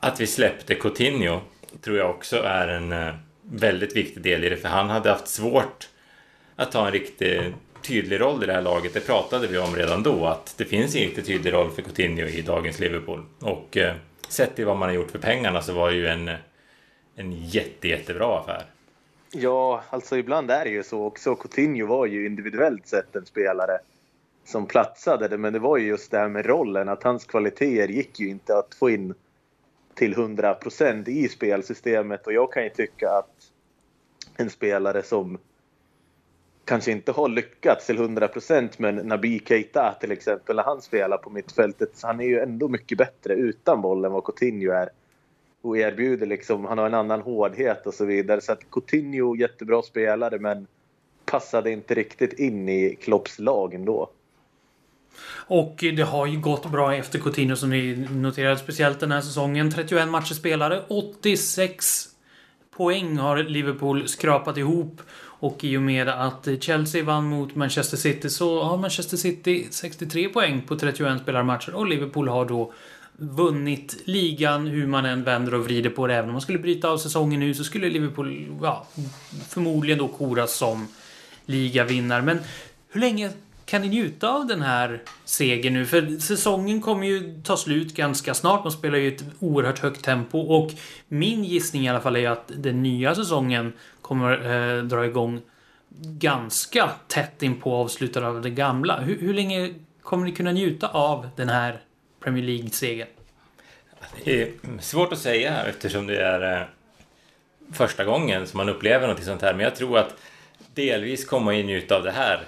att 0.00 0.20
vi 0.20 0.26
släppte 0.26 0.74
Coutinho 0.74 1.40
tror 1.80 1.96
jag 1.96 2.10
också 2.10 2.36
är 2.42 2.68
en 2.68 2.92
eh, 2.92 3.14
väldigt 3.42 3.96
viktig 3.96 4.22
del 4.22 4.44
i 4.44 4.48
det, 4.48 4.56
för 4.56 4.68
han 4.68 4.90
hade 4.90 5.10
haft 5.10 5.28
svårt 5.28 5.88
att 6.56 6.72
ta 6.72 6.86
en 6.86 6.92
riktigt 6.92 7.54
tydlig 7.82 8.20
roll 8.20 8.42
i 8.42 8.46
det 8.46 8.52
här 8.52 8.62
laget. 8.62 8.94
Det 8.94 9.00
pratade 9.00 9.46
vi 9.46 9.58
om 9.58 9.76
redan 9.76 10.02
då, 10.02 10.26
att 10.26 10.54
det 10.58 10.64
finns 10.64 10.96
ingen 10.96 11.08
riktigt 11.08 11.26
tydlig 11.26 11.52
roll 11.52 11.70
för 11.70 11.82
Coutinho 11.82 12.26
i 12.26 12.42
dagens 12.42 12.78
Liverpool. 12.78 13.24
Och 13.40 13.76
eh, 13.76 13.94
sett 14.28 14.56
till 14.56 14.66
vad 14.66 14.76
man 14.76 14.88
har 14.88 14.96
gjort 14.96 15.10
för 15.10 15.18
pengarna 15.18 15.62
så 15.62 15.72
var 15.72 15.90
det 15.90 15.96
ju 15.96 16.06
en, 16.06 16.28
eh, 16.28 16.36
en 17.16 17.32
jätte, 17.32 17.88
jättebra 17.88 18.38
affär. 18.38 18.64
Ja, 19.32 19.84
alltså 19.90 20.16
ibland 20.16 20.50
är 20.50 20.64
det 20.64 20.70
ju 20.70 20.82
så 20.82 21.04
också. 21.04 21.34
Coutinho 21.34 21.86
var 21.86 22.06
ju 22.06 22.26
individuellt 22.26 22.86
sett 22.86 23.16
en 23.16 23.26
spelare 23.26 23.78
som 24.46 24.66
platsade, 24.66 25.28
det 25.28 25.38
men 25.38 25.52
det 25.52 25.58
var 25.58 25.76
ju 25.76 25.86
just 25.86 26.10
det 26.10 26.18
här 26.18 26.28
med 26.28 26.46
rollen, 26.46 26.88
att 26.88 27.02
hans 27.02 27.24
kvaliteter 27.24 27.88
gick 27.88 28.20
ju 28.20 28.28
inte 28.28 28.58
att 28.58 28.74
få 28.74 28.90
in 28.90 29.14
till 29.94 30.14
100% 30.14 31.08
i 31.08 31.28
spelsystemet 31.28 32.26
och 32.26 32.32
jag 32.32 32.52
kan 32.52 32.64
ju 32.64 32.70
tycka 32.70 33.10
att 33.10 33.52
en 34.36 34.50
spelare 34.50 35.02
som 35.02 35.38
kanske 36.64 36.92
inte 36.92 37.12
har 37.12 37.28
lyckats 37.28 37.86
till 37.86 37.98
100% 37.98 38.68
men 38.78 38.96
Nabi 38.96 39.42
Keita 39.46 39.96
till 40.00 40.12
exempel 40.12 40.56
när 40.56 40.62
han 40.62 40.82
spelar 40.82 41.18
på 41.18 41.30
mittfältet 41.30 41.90
han 42.02 42.20
är 42.20 42.24
ju 42.24 42.40
ändå 42.40 42.68
mycket 42.68 42.98
bättre 42.98 43.34
utan 43.34 43.82
bollen 43.82 44.04
än 44.04 44.12
vad 44.12 44.24
Coutinho 44.24 44.72
är. 44.72 44.88
Och 45.62 45.78
erbjuder 45.78 46.26
liksom, 46.26 46.64
han 46.64 46.78
har 46.78 46.86
en 46.86 46.94
annan 46.94 47.20
hårdhet 47.20 47.86
och 47.86 47.94
så 47.94 48.04
vidare 48.04 48.40
så 48.40 48.52
att 48.52 48.70
Coutinho 48.70 49.36
jättebra 49.36 49.82
spelare 49.82 50.38
men 50.38 50.66
passade 51.24 51.70
inte 51.70 51.94
riktigt 51.94 52.32
in 52.32 52.68
i 52.68 52.96
Klopps 53.00 53.38
lag 53.38 53.74
ändå. 53.74 54.10
Och 55.48 55.76
det 55.78 56.02
har 56.02 56.26
ju 56.26 56.40
gått 56.40 56.70
bra 56.70 56.94
efter 56.94 57.18
Coutinho 57.18 57.56
som 57.56 57.70
ni 57.70 58.06
noterade 58.10 58.56
speciellt 58.56 59.00
den 59.00 59.12
här 59.12 59.20
säsongen. 59.20 59.70
31 59.72 60.08
matcher 60.08 60.34
spelade, 60.34 60.84
86 60.88 62.08
poäng 62.76 63.16
har 63.16 63.36
Liverpool 63.36 64.08
skrapat 64.08 64.56
ihop. 64.56 65.00
Och 65.38 65.64
i 65.64 65.76
och 65.76 65.82
med 65.82 66.08
att 66.08 66.48
Chelsea 66.60 67.04
vann 67.04 67.24
mot 67.24 67.54
Manchester 67.54 67.96
City 67.96 68.30
så 68.30 68.62
har 68.62 68.76
Manchester 68.76 69.16
City 69.16 69.66
63 69.70 70.28
poäng 70.28 70.62
på 70.62 70.76
31 70.76 71.20
spelarmatcher. 71.22 71.74
och 71.74 71.86
Liverpool 71.86 72.28
har 72.28 72.44
då 72.44 72.72
vunnit 73.18 74.02
ligan 74.04 74.66
hur 74.66 74.86
man 74.86 75.04
än 75.04 75.24
vänder 75.24 75.54
och 75.54 75.64
vrider 75.64 75.90
på 75.90 76.06
det. 76.06 76.14
Även 76.14 76.28
om 76.28 76.32
man 76.32 76.40
skulle 76.40 76.58
bryta 76.58 76.88
av 76.88 76.98
säsongen 76.98 77.40
nu 77.40 77.54
så 77.54 77.64
skulle 77.64 77.88
Liverpool 77.88 78.58
ja, 78.62 78.86
förmodligen 79.48 79.98
då 79.98 80.08
koras 80.08 80.54
som 80.54 80.88
ligavinnare. 81.46 82.22
Men 82.22 82.38
hur 82.88 83.00
länge 83.00 83.30
kan 83.66 83.82
ni 83.82 83.88
njuta 83.88 84.28
av 84.28 84.46
den 84.46 84.62
här 84.62 85.02
segern 85.24 85.74
nu? 85.74 85.86
För 85.86 86.20
säsongen 86.20 86.80
kommer 86.80 87.06
ju 87.06 87.40
ta 87.42 87.56
slut 87.56 87.94
ganska 87.94 88.34
snart. 88.34 88.62
De 88.62 88.72
spelar 88.72 88.98
ju 88.98 89.08
ett 89.08 89.24
oerhört 89.38 89.78
högt 89.78 90.04
tempo 90.04 90.38
och 90.38 90.70
min 91.08 91.44
gissning 91.44 91.84
i 91.84 91.88
alla 91.88 92.00
fall 92.00 92.16
är 92.16 92.28
att 92.28 92.52
den 92.56 92.82
nya 92.82 93.14
säsongen 93.14 93.72
kommer 94.02 94.32
eh, 94.32 94.82
dra 94.82 95.06
igång 95.06 95.40
ganska 95.98 96.90
tätt 97.08 97.42
in 97.42 97.60
på 97.60 97.74
avslutet 97.74 98.22
av 98.22 98.42
det 98.42 98.50
gamla. 98.50 99.00
Hur, 99.00 99.20
hur 99.20 99.34
länge 99.34 99.74
kommer 100.02 100.24
ni 100.26 100.32
kunna 100.32 100.52
njuta 100.52 100.88
av 100.88 101.28
den 101.36 101.48
här 101.48 101.80
Premier 102.20 102.44
League-segern? 102.44 103.08
Det 104.24 104.42
är 104.42 104.50
svårt 104.80 105.12
att 105.12 105.18
säga 105.18 105.62
eftersom 105.64 106.06
det 106.06 106.22
är 106.22 106.60
eh, 106.60 106.66
första 107.72 108.04
gången 108.04 108.46
som 108.46 108.58
man 108.58 108.68
upplever 108.68 109.08
något 109.08 109.24
sånt 109.24 109.42
här. 109.42 109.54
Men 109.54 109.64
jag 109.64 109.76
tror 109.76 109.98
att 109.98 110.16
delvis 110.74 111.24
kommer 111.24 111.44
man 111.44 111.56
ju 111.56 111.62
njuta 111.62 111.96
av 111.96 112.02
det 112.02 112.10
här 112.10 112.40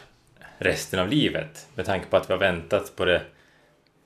resten 0.58 1.00
av 1.00 1.08
livet. 1.08 1.66
Med 1.74 1.86
tanke 1.86 2.06
på 2.06 2.16
att 2.16 2.30
vi 2.30 2.32
har 2.32 2.40
väntat 2.40 2.96
på 2.96 3.04
det 3.04 3.22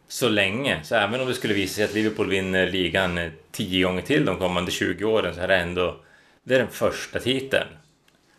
så 0.09 0.28
länge. 0.28 0.80
Så 0.85 0.94
även 0.94 1.21
om 1.21 1.26
det 1.26 1.35
skulle 1.35 1.54
visa 1.54 1.75
sig 1.75 1.85
att 1.85 1.94
Liverpool 1.94 2.28
vinner 2.28 2.71
ligan 2.71 3.30
tio 3.50 3.85
gånger 3.85 4.02
till 4.02 4.25
de 4.25 4.38
kommande 4.38 4.71
20 4.71 5.04
åren 5.04 5.35
så 5.35 5.40
är 5.40 5.49
det 5.49 5.56
ändå 5.56 5.97
det 6.44 6.54
är 6.54 6.59
den 6.59 6.68
första 6.68 7.21
titeln. 7.21 7.68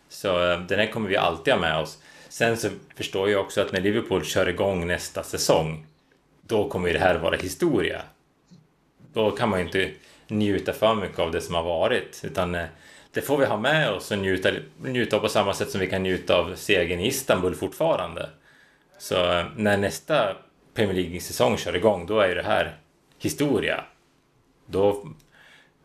Så 0.08 0.50
eh, 0.50 0.60
den 0.60 0.78
här 0.78 0.86
kommer 0.86 1.08
vi 1.08 1.16
alltid 1.16 1.54
ha 1.54 1.60
med 1.60 1.78
oss. 1.78 1.98
Sen 2.28 2.56
så 2.56 2.68
förstår 2.96 3.30
jag 3.30 3.40
också 3.40 3.60
att 3.60 3.72
när 3.72 3.80
Liverpool 3.80 4.24
kör 4.24 4.48
igång 4.48 4.86
nästa 4.86 5.22
säsong 5.22 5.86
då 6.42 6.68
kommer 6.68 6.88
ju 6.88 6.94
det 6.94 7.00
här 7.00 7.18
vara 7.18 7.36
historia. 7.36 8.02
Då 9.12 9.30
kan 9.30 9.48
man 9.48 9.58
ju 9.58 9.64
inte 9.66 9.90
njuta 10.28 10.72
för 10.72 10.94
mycket 10.94 11.18
av 11.18 11.32
det 11.32 11.40
som 11.40 11.54
har 11.54 11.62
varit 11.62 12.20
utan 12.24 12.54
eh, 12.54 12.66
det 13.14 13.22
får 13.22 13.38
vi 13.38 13.46
ha 13.46 13.56
med 13.56 13.90
oss 13.90 14.10
och 14.10 14.18
njuta, 14.18 14.50
njuta 14.82 15.18
på 15.18 15.28
samma 15.28 15.54
sätt 15.54 15.70
som 15.70 15.80
vi 15.80 15.86
kan 15.86 16.02
njuta 16.02 16.36
av 16.36 16.54
segern 16.54 17.00
i 17.00 17.06
Istanbul 17.06 17.54
fortfarande. 17.54 18.30
Så 18.98 19.32
eh, 19.32 19.46
när 19.56 19.76
nästa 19.76 20.36
Premier 20.74 20.94
League-säsong 20.94 21.56
kör 21.56 21.76
igång, 21.76 22.06
då 22.06 22.20
är 22.20 22.28
ju 22.28 22.34
det 22.34 22.42
här 22.42 22.76
historia. 23.18 23.84
Då, 24.66 25.06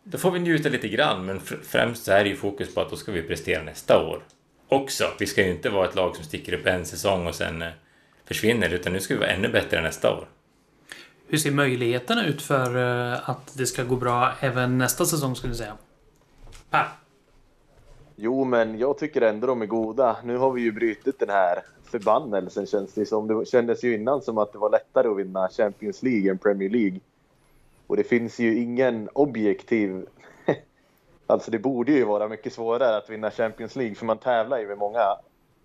då 0.04 0.18
får 0.18 0.30
vi 0.30 0.38
njuta 0.38 0.68
lite 0.68 0.88
grann, 0.88 1.26
men 1.26 1.40
främst 1.40 2.04
så 2.04 2.12
är 2.12 2.24
det 2.24 2.30
ju 2.30 2.36
fokus 2.36 2.74
på 2.74 2.80
att 2.80 2.90
då 2.90 2.96
ska 2.96 3.12
vi 3.12 3.22
prestera 3.22 3.62
nästa 3.62 4.02
år 4.02 4.22
också. 4.68 5.04
Vi 5.18 5.26
ska 5.26 5.44
ju 5.44 5.50
inte 5.50 5.70
vara 5.70 5.88
ett 5.88 5.94
lag 5.94 6.16
som 6.16 6.24
sticker 6.24 6.52
upp 6.52 6.66
en 6.66 6.86
säsong 6.86 7.26
och 7.26 7.34
sen 7.34 7.62
eh, 7.62 7.68
försvinner, 8.24 8.74
utan 8.74 8.92
nu 8.92 9.00
ska 9.00 9.14
vi 9.14 9.20
vara 9.20 9.30
ännu 9.30 9.48
bättre 9.48 9.82
nästa 9.82 10.10
år. 10.12 10.28
Hur 11.28 11.38
ser 11.38 11.50
möjligheterna 11.50 12.26
ut 12.26 12.42
för 12.42 12.76
eh, 12.76 13.30
att 13.30 13.52
det 13.56 13.66
ska 13.66 13.84
gå 13.84 13.96
bra 13.96 14.32
även 14.40 14.78
nästa 14.78 15.06
säsong 15.06 15.36
skulle 15.36 15.52
du 15.52 15.56
säga? 15.56 15.76
Per? 16.70 16.99
Jo, 18.22 18.44
men 18.44 18.78
jag 18.78 18.98
tycker 18.98 19.20
ändå 19.20 19.46
de 19.46 19.62
är 19.62 19.66
goda. 19.66 20.16
Nu 20.24 20.36
har 20.36 20.52
vi 20.52 20.62
ju 20.62 20.72
brutit 20.72 21.18
den 21.18 21.28
här 21.28 21.62
förbannelsen 21.84 22.66
känns 22.66 22.94
det 22.94 23.06
som. 23.06 23.28
Det 23.28 23.48
kändes 23.48 23.84
ju 23.84 23.94
innan 23.94 24.22
som 24.22 24.38
att 24.38 24.52
det 24.52 24.58
var 24.58 24.70
lättare 24.70 25.08
att 25.08 25.16
vinna 25.16 25.48
Champions 25.48 26.02
League 26.02 26.30
än 26.30 26.38
Premier 26.38 26.70
League. 26.70 27.00
Och 27.86 27.96
det 27.96 28.04
finns 28.04 28.38
ju 28.38 28.58
ingen 28.58 29.08
objektiv... 29.12 30.06
alltså 31.26 31.50
det 31.50 31.58
borde 31.58 31.92
ju 31.92 32.04
vara 32.04 32.28
mycket 32.28 32.52
svårare 32.52 32.96
att 32.96 33.10
vinna 33.10 33.30
Champions 33.30 33.76
League 33.76 33.94
för 33.94 34.06
man 34.06 34.18
tävlar 34.18 34.58
ju 34.58 34.66
med 34.66 34.78
många 34.78 35.16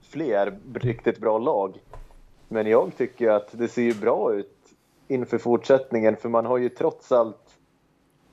fler 0.10 0.60
riktigt 0.74 1.20
bra 1.20 1.38
lag. 1.38 1.78
Men 2.48 2.68
jag 2.68 2.92
tycker 2.98 3.30
att 3.30 3.48
det 3.52 3.68
ser 3.68 3.82
ju 3.82 3.94
bra 3.94 4.34
ut 4.34 4.58
inför 5.08 5.38
fortsättningen 5.38 6.16
för 6.16 6.30
man 6.30 6.46
har 6.46 6.58
ju 6.58 6.70
trots 6.70 7.12
allt 7.12 7.45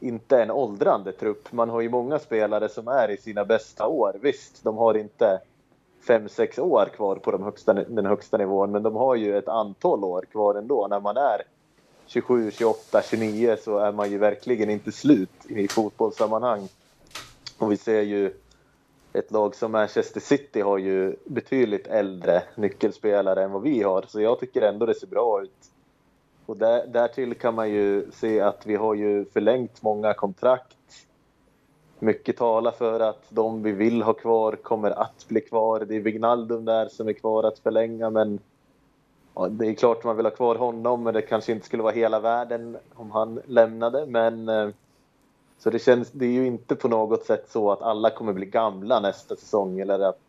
inte 0.03 0.43
en 0.43 0.51
åldrande 0.51 1.13
trupp. 1.13 1.53
Man 1.53 1.71
har 1.71 1.81
ju 1.81 1.89
många 1.89 2.19
spelare 2.19 2.69
som 2.69 2.89
är 2.89 3.11
i 3.11 3.17
sina 3.17 3.45
bästa 3.45 3.87
år. 3.87 4.17
Visst, 4.21 4.65
de 4.65 4.77
har 4.77 4.95
inte 4.95 5.41
5-6 6.07 6.61
år 6.61 6.87
kvar 6.87 7.17
på 7.17 7.31
de 7.31 7.43
högsta, 7.43 7.73
den 7.73 8.07
högsta 8.07 8.37
nivån, 8.37 8.73
men 8.73 8.83
de 8.83 8.97
har 8.97 9.15
ju 9.15 9.39
ett 9.39 9.49
antal 9.49 10.05
år 10.05 10.25
kvar 10.33 10.55
ändå. 10.55 10.87
När 10.91 11.01
man 11.01 11.17
är 11.17 11.43
27, 12.07 12.51
28, 12.51 13.03
29 13.03 13.57
så 13.65 13.79
är 13.79 13.93
man 13.93 14.11
ju 14.11 14.19
verkligen 14.19 14.71
inte 14.71 14.93
slut 14.93 15.47
i 15.49 15.69
fotbollssammanhang. 15.69 16.69
Och 17.59 17.73
vi 17.73 17.77
ser 17.77 18.03
ju 18.03 18.33
ett 19.13 19.31
lag 19.31 19.55
som 19.55 19.73
Manchester 19.73 20.21
City 20.21 20.61
har 20.61 20.79
ju 20.79 21.17
betydligt 21.25 21.87
äldre 21.87 22.43
nyckelspelare 22.55 23.45
än 23.45 23.53
vad 23.53 23.63
vi 23.63 23.83
har, 23.83 24.05
så 24.09 24.21
jag 24.21 24.41
tycker 24.41 24.63
ändå 24.63 24.87
det 24.87 24.95
ser 24.95 25.07
bra 25.07 25.43
ut 25.43 25.72
och 26.47 26.57
där, 26.57 26.87
därtill 26.87 27.35
kan 27.35 27.55
man 27.55 27.71
ju 27.71 28.11
se 28.13 28.41
att 28.41 28.67
vi 28.67 28.77
har 28.77 28.95
ju 28.95 29.25
förlängt 29.25 29.83
många 29.83 30.15
kontrakt. 30.15 30.77
Mycket 31.99 32.37
talar 32.37 32.71
för 32.71 33.01
att 33.01 33.25
de 33.29 33.63
vi 33.63 33.73
vill 33.73 34.03
ha 34.03 34.13
kvar 34.13 34.53
kommer 34.53 34.91
att 34.91 35.29
bli 35.29 35.41
kvar. 35.41 35.81
Det 35.81 35.97
är 35.97 36.01
Wignaldum 36.01 36.65
där 36.65 36.89
som 36.89 37.09
är 37.09 37.13
kvar 37.13 37.45
att 37.45 37.59
förlänga 37.59 38.11
men 38.11 38.39
ja, 39.35 39.49
det 39.49 39.67
är 39.67 39.75
klart 39.75 40.05
man 40.05 40.17
vill 40.17 40.27
ha 40.27 40.31
kvar 40.31 40.57
honom 40.57 41.03
men 41.03 41.15
det 41.15 41.23
kanske 41.23 41.53
inte 41.53 41.67
skulle 41.67 41.83
vara 41.83 41.95
hela 41.95 42.21
världen 42.21 42.77
om 42.95 43.11
han 43.11 43.41
lämnade. 43.47 44.07
Men 44.07 44.49
eh, 44.49 44.69
så 45.59 45.71
det 45.71 45.79
känns, 45.79 46.11
det 46.11 46.25
är 46.25 46.31
ju 46.31 46.47
inte 46.47 46.77
på 46.77 46.89
något 46.89 47.25
sätt 47.25 47.51
så 47.51 47.73
att 47.73 47.83
alla 47.83 48.11
kommer 48.11 48.33
bli 48.33 48.47
gamla 48.47 49.01
nästa 49.01 49.37
säsong 49.37 49.81
eller 49.81 50.01
att 50.01 50.22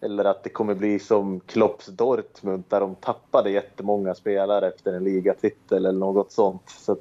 eller 0.00 0.24
att 0.24 0.42
det 0.42 0.50
kommer 0.50 0.74
bli 0.74 0.98
som 0.98 1.40
Klopps 1.40 1.86
Dortmund 1.86 2.64
där 2.68 2.80
de 2.80 2.94
tappade 2.94 3.50
jättemånga 3.50 4.14
spelare 4.14 4.68
efter 4.68 4.92
en 4.92 5.04
ligatitel 5.04 5.86
eller 5.86 5.98
något 5.98 6.32
sånt. 6.32 6.62
Så 6.66 6.96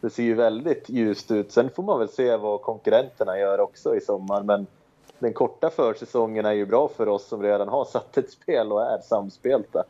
det 0.00 0.10
ser 0.10 0.22
ju 0.22 0.34
väldigt 0.34 0.88
ljust 0.88 1.30
ut. 1.30 1.52
Sen 1.52 1.70
får 1.70 1.82
man 1.82 1.98
väl 1.98 2.08
se 2.08 2.36
vad 2.36 2.62
konkurrenterna 2.62 3.38
gör 3.38 3.60
också 3.60 3.96
i 3.96 4.00
sommar. 4.00 4.42
Men 4.42 4.66
den 5.18 5.32
korta 5.32 5.70
försäsongen 5.70 6.46
är 6.46 6.52
ju 6.52 6.66
bra 6.66 6.88
för 6.96 7.08
oss 7.08 7.28
som 7.28 7.42
redan 7.42 7.68
har 7.68 7.84
satt 7.84 8.18
ett 8.18 8.30
spel 8.30 8.72
och 8.72 8.82
är 8.82 8.98
samspelta. 8.98 9.84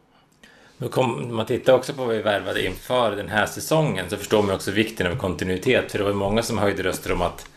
Om 0.96 1.36
man 1.36 1.46
tittar 1.46 1.74
också 1.74 1.92
på 1.92 2.04
vad 2.04 2.16
vi 2.16 2.22
värvade 2.22 2.66
inför 2.66 3.10
den 3.10 3.28
här 3.28 3.46
säsongen 3.46 4.10
så 4.10 4.16
förstår 4.16 4.42
man 4.42 4.54
också 4.54 4.70
vikten 4.70 5.12
av 5.12 5.16
kontinuitet. 5.16 5.92
För 5.92 5.98
det 5.98 6.04
var 6.04 6.12
många 6.12 6.42
som 6.42 6.58
höjde 6.58 6.82
röster 6.82 7.12
om 7.12 7.22
att 7.22 7.48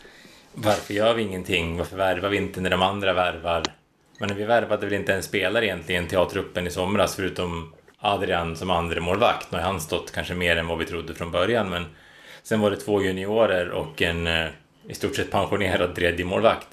varför 0.54 0.94
gör 0.94 1.14
vi 1.14 1.22
ingenting? 1.22 1.78
Varför 1.78 1.96
värvar 1.96 2.28
vi 2.28 2.36
inte 2.36 2.60
när 2.60 2.70
de 2.70 2.82
andra 2.82 3.12
värvar? 3.12 3.81
Men 4.22 4.36
vi 4.36 4.44
värvade 4.44 4.86
väl 4.86 4.94
inte 4.94 5.14
en 5.14 5.22
spelare 5.22 5.66
egentligen 5.66 6.08
till 6.08 6.18
A-truppen 6.18 6.66
i 6.66 6.70
somras 6.70 7.16
förutom 7.16 7.72
Adrian 7.98 8.56
som 8.56 8.70
andra 8.70 9.00
målvakt. 9.00 9.52
Nu 9.52 9.58
har 9.58 9.64
han 9.64 9.80
stått 9.80 10.12
kanske 10.12 10.34
mer 10.34 10.56
än 10.56 10.66
vad 10.66 10.78
vi 10.78 10.84
trodde 10.84 11.14
från 11.14 11.30
början 11.30 11.70
men 11.70 11.84
sen 12.42 12.60
var 12.60 12.70
det 12.70 12.76
två 12.76 13.02
juniorer 13.02 13.70
och 13.70 14.02
en 14.02 14.26
eh, 14.26 14.46
i 14.88 14.94
stort 14.94 15.16
sett 15.16 15.30
pensionerad 15.30 15.94
tredje 15.94 16.24
målvakt. 16.24 16.68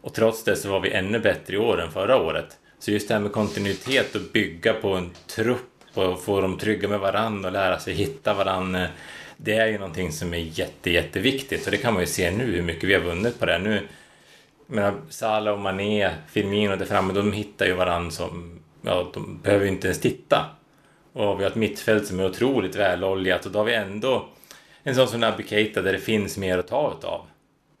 Och 0.00 0.14
trots 0.14 0.44
det 0.44 0.56
så 0.56 0.70
var 0.70 0.80
vi 0.80 0.90
ännu 0.90 1.18
bättre 1.18 1.54
i 1.54 1.58
år 1.58 1.80
än 1.80 1.90
förra 1.90 2.16
året. 2.16 2.56
Så 2.78 2.90
just 2.90 3.08
det 3.08 3.14
här 3.14 3.20
med 3.20 3.32
kontinuitet 3.32 4.14
och 4.14 4.22
bygga 4.32 4.72
på 4.72 4.94
en 4.94 5.10
trupp 5.26 5.72
och 5.94 6.22
få 6.22 6.40
dem 6.40 6.58
trygga 6.58 6.88
med 6.88 7.00
varandra 7.00 7.48
och 7.48 7.52
lära 7.52 7.78
sig 7.78 7.94
hitta 7.94 8.34
varandra. 8.34 8.82
Eh, 8.82 8.88
det 9.36 9.54
är 9.54 9.66
ju 9.66 9.78
någonting 9.78 10.12
som 10.12 10.34
är 10.34 10.38
jätte, 10.38 10.90
jätteviktigt 10.90 11.64
och 11.64 11.70
det 11.70 11.76
kan 11.76 11.94
man 11.94 12.02
ju 12.02 12.06
se 12.06 12.30
nu 12.30 12.44
hur 12.44 12.62
mycket 12.62 12.84
vi 12.84 12.94
har 12.94 13.00
vunnit 13.00 13.38
på 13.38 13.46
det. 13.46 13.58
Nu 13.58 13.88
menar, 14.68 14.94
Salah 15.08 15.54
och 15.54 15.60
Mané, 15.60 16.10
Firmino 16.28 16.76
där 16.76 16.86
framme, 16.86 17.12
de 17.12 17.32
hittar 17.32 17.66
ju 17.66 17.74
varandra 17.74 18.10
som... 18.10 18.60
Ja, 18.82 19.10
de 19.14 19.40
behöver 19.42 19.64
ju 19.64 19.70
inte 19.70 19.86
ens 19.86 20.00
titta. 20.00 20.46
Och 21.12 21.40
vi 21.40 21.44
har 21.44 21.50
ett 21.50 21.56
mittfält 21.56 22.06
som 22.06 22.20
är 22.20 22.26
otroligt 22.26 22.76
väloljat 22.76 23.46
och 23.46 23.52
då 23.52 23.58
har 23.58 23.64
vi 23.64 23.74
ändå 23.74 24.28
en 24.82 24.94
sån 24.94 25.08
som 25.08 25.20
Naby 25.20 25.44
Keita 25.46 25.82
där 25.82 25.92
det 25.92 25.98
finns 25.98 26.38
mer 26.38 26.58
att 26.58 26.68
ta 26.68 26.94
utav. 26.98 27.26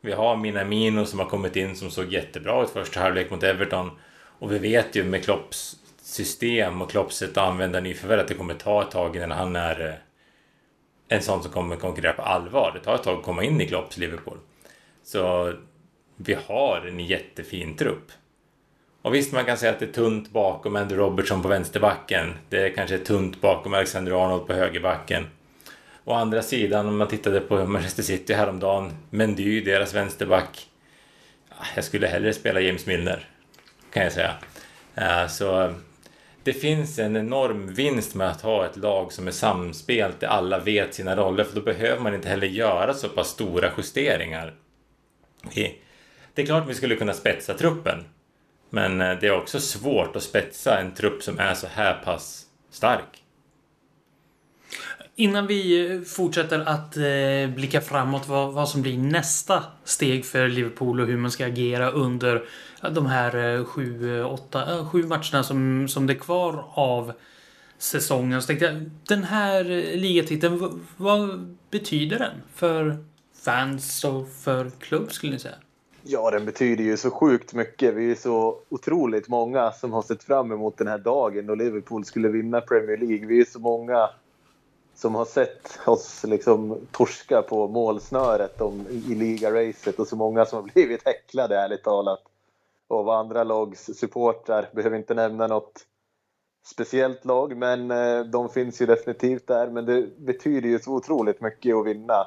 Vi 0.00 0.12
har 0.12 0.36
Minamino 0.36 1.04
som 1.04 1.18
har 1.18 1.26
kommit 1.26 1.56
in 1.56 1.76
som 1.76 1.90
såg 1.90 2.12
jättebra 2.12 2.62
ut 2.62 2.70
första 2.70 3.00
halvlek 3.00 3.30
mot 3.30 3.42
Everton. 3.42 3.90
Och 4.38 4.52
vi 4.52 4.58
vet 4.58 4.96
ju 4.96 5.04
med 5.04 5.24
Klopps 5.24 5.76
system 6.02 6.82
och 6.82 6.90
Klopps 6.90 7.16
sätt 7.16 7.30
att 7.30 7.48
använda 7.48 7.80
nyförvärv 7.80 8.20
att 8.20 8.28
det 8.28 8.34
kommer 8.34 8.54
ta 8.54 8.82
ett 8.82 8.90
tag 8.90 9.16
innan 9.16 9.30
han 9.30 9.56
är 9.56 9.86
eh, 9.86 11.16
en 11.16 11.22
sån 11.22 11.42
som 11.42 11.52
kommer 11.52 11.76
konkurrera 11.76 12.12
på 12.12 12.22
allvar. 12.22 12.72
Det 12.74 12.80
tar 12.80 12.94
ett 12.94 13.02
tag 13.02 13.18
att 13.18 13.24
komma 13.24 13.44
in 13.44 13.60
i 13.60 13.68
Klopps 13.68 13.96
Liverpool. 13.96 14.38
Så 15.04 15.52
vi 16.18 16.36
har 16.46 16.86
en 16.88 17.00
jättefin 17.00 17.76
trupp. 17.76 18.12
Och 19.02 19.14
visst, 19.14 19.32
man 19.32 19.44
kan 19.44 19.56
säga 19.56 19.72
att 19.72 19.78
det 19.78 19.84
är 19.84 19.92
tunt 19.92 20.30
bakom 20.30 20.76
Andrew 20.76 21.04
Robertson 21.04 21.42
på 21.42 21.48
vänsterbacken. 21.48 22.34
Det 22.48 22.66
är 22.66 22.70
kanske 22.70 22.98
tunt 22.98 23.40
bakom 23.40 23.74
Alexander 23.74 24.24
Arnold 24.24 24.46
på 24.46 24.52
högerbacken. 24.52 25.26
Å 26.04 26.12
andra 26.12 26.42
sidan, 26.42 26.86
om 26.86 26.96
man 26.96 27.08
tittade 27.08 27.40
på 27.40 27.66
Manchester 27.66 28.02
City 28.02 28.34
häromdagen, 28.34 28.92
Mendy, 29.10 29.60
deras 29.60 29.94
vänsterback. 29.94 30.68
Ah, 31.48 31.66
jag 31.74 31.84
skulle 31.84 32.06
hellre 32.06 32.32
spela 32.32 32.60
James 32.60 32.86
Milner, 32.86 33.28
kan 33.92 34.02
jag 34.02 34.12
säga. 34.12 34.34
Eh, 34.94 35.26
så 35.26 35.74
det 36.42 36.52
finns 36.52 36.98
en 36.98 37.16
enorm 37.16 37.74
vinst 37.74 38.14
med 38.14 38.28
att 38.28 38.40
ha 38.40 38.66
ett 38.66 38.76
lag 38.76 39.12
som 39.12 39.26
är 39.26 39.32
samspelt, 39.32 40.20
där 40.20 40.28
alla 40.28 40.58
vet 40.58 40.94
sina 40.94 41.16
roller, 41.16 41.44
för 41.44 41.54
då 41.54 41.60
behöver 41.60 42.00
man 42.00 42.14
inte 42.14 42.28
heller 42.28 42.46
göra 42.46 42.94
så 42.94 43.08
pass 43.08 43.28
stora 43.28 43.70
justeringar. 43.76 44.54
Det 46.38 46.42
är 46.42 46.46
klart 46.46 46.62
att 46.62 46.70
vi 46.70 46.74
skulle 46.74 46.96
kunna 46.96 47.14
spetsa 47.14 47.54
truppen, 47.54 48.04
men 48.70 49.00
eh, 49.00 49.18
det 49.20 49.26
är 49.26 49.36
också 49.36 49.60
svårt 49.60 50.16
att 50.16 50.22
spetsa 50.22 50.78
en 50.78 50.94
trupp 50.94 51.22
som 51.22 51.38
är 51.38 51.54
så 51.54 51.66
här 51.66 52.02
pass 52.04 52.46
stark. 52.70 53.24
Innan 55.16 55.46
vi 55.46 55.90
eh, 55.90 56.00
fortsätter 56.00 56.60
att 56.60 56.96
eh, 56.96 57.54
blicka 57.54 57.80
framåt 57.80 58.28
vad, 58.28 58.52
vad 58.52 58.68
som 58.68 58.82
blir 58.82 58.98
nästa 58.98 59.64
steg 59.84 60.26
för 60.26 60.48
Liverpool 60.48 61.00
och 61.00 61.06
hur 61.06 61.16
man 61.16 61.30
ska 61.30 61.46
agera 61.46 61.90
under 61.90 62.44
eh, 62.82 62.90
de 62.90 63.06
här 63.06 63.56
eh, 63.56 63.64
sju, 63.64 64.22
åtta, 64.22 64.78
eh, 64.78 64.88
sju 64.88 65.02
matcherna 65.02 65.42
som, 65.42 65.88
som 65.88 66.06
det 66.06 66.12
är 66.12 66.18
kvar 66.18 66.64
av 66.74 67.12
säsongen. 67.78 68.42
Så 68.42 68.46
tänkte 68.46 68.66
jag, 68.66 68.90
den 69.08 69.24
här 69.24 69.64
ligatiteln, 69.96 70.58
vad, 70.58 70.80
vad 70.96 71.56
betyder 71.70 72.18
den 72.18 72.42
för 72.54 73.04
fans 73.44 74.04
och 74.04 74.28
för 74.28 74.70
klubb 74.80 75.12
skulle 75.12 75.32
ni 75.32 75.38
säga? 75.38 75.54
Ja, 76.02 76.30
den 76.30 76.44
betyder 76.44 76.84
ju 76.84 76.96
så 76.96 77.10
sjukt 77.10 77.54
mycket. 77.54 77.94
Vi 77.94 78.10
är 78.10 78.14
så 78.14 78.58
otroligt 78.68 79.28
många 79.28 79.72
som 79.72 79.92
har 79.92 80.02
sett 80.02 80.22
fram 80.22 80.52
emot 80.52 80.78
den 80.78 80.88
här 80.88 80.98
dagen 80.98 81.46
då 81.46 81.54
Liverpool 81.54 82.04
skulle 82.04 82.28
vinna 82.28 82.60
Premier 82.60 82.96
League. 82.96 83.26
Vi 83.26 83.40
är 83.40 83.44
så 83.44 83.58
många 83.58 84.10
som 84.94 85.14
har 85.14 85.24
sett 85.24 85.78
oss 85.86 86.24
liksom 86.24 86.78
torska 86.90 87.42
på 87.42 87.68
målsnöret 87.68 88.60
om, 88.60 88.86
i 88.90 89.14
ligaracet 89.14 89.98
och 89.98 90.08
så 90.08 90.16
många 90.16 90.44
som 90.44 90.56
har 90.56 90.70
blivit 90.74 91.06
häcklade 91.06 91.56
ärligt 91.56 91.84
talat 91.84 92.22
av 92.88 93.08
andra 93.08 93.44
lags 93.44 93.90
supportrar. 93.94 94.68
Behöver 94.72 94.96
inte 94.96 95.14
nämna 95.14 95.46
något 95.46 95.86
speciellt 96.66 97.24
lag 97.24 97.56
men 97.56 97.90
eh, 97.90 98.20
de 98.20 98.48
finns 98.48 98.82
ju 98.82 98.86
definitivt 98.86 99.46
där. 99.46 99.68
Men 99.70 99.84
det 99.84 100.18
betyder 100.18 100.68
ju 100.68 100.78
så 100.78 100.94
otroligt 100.94 101.40
mycket 101.40 101.76
att 101.76 101.86
vinna. 101.86 102.26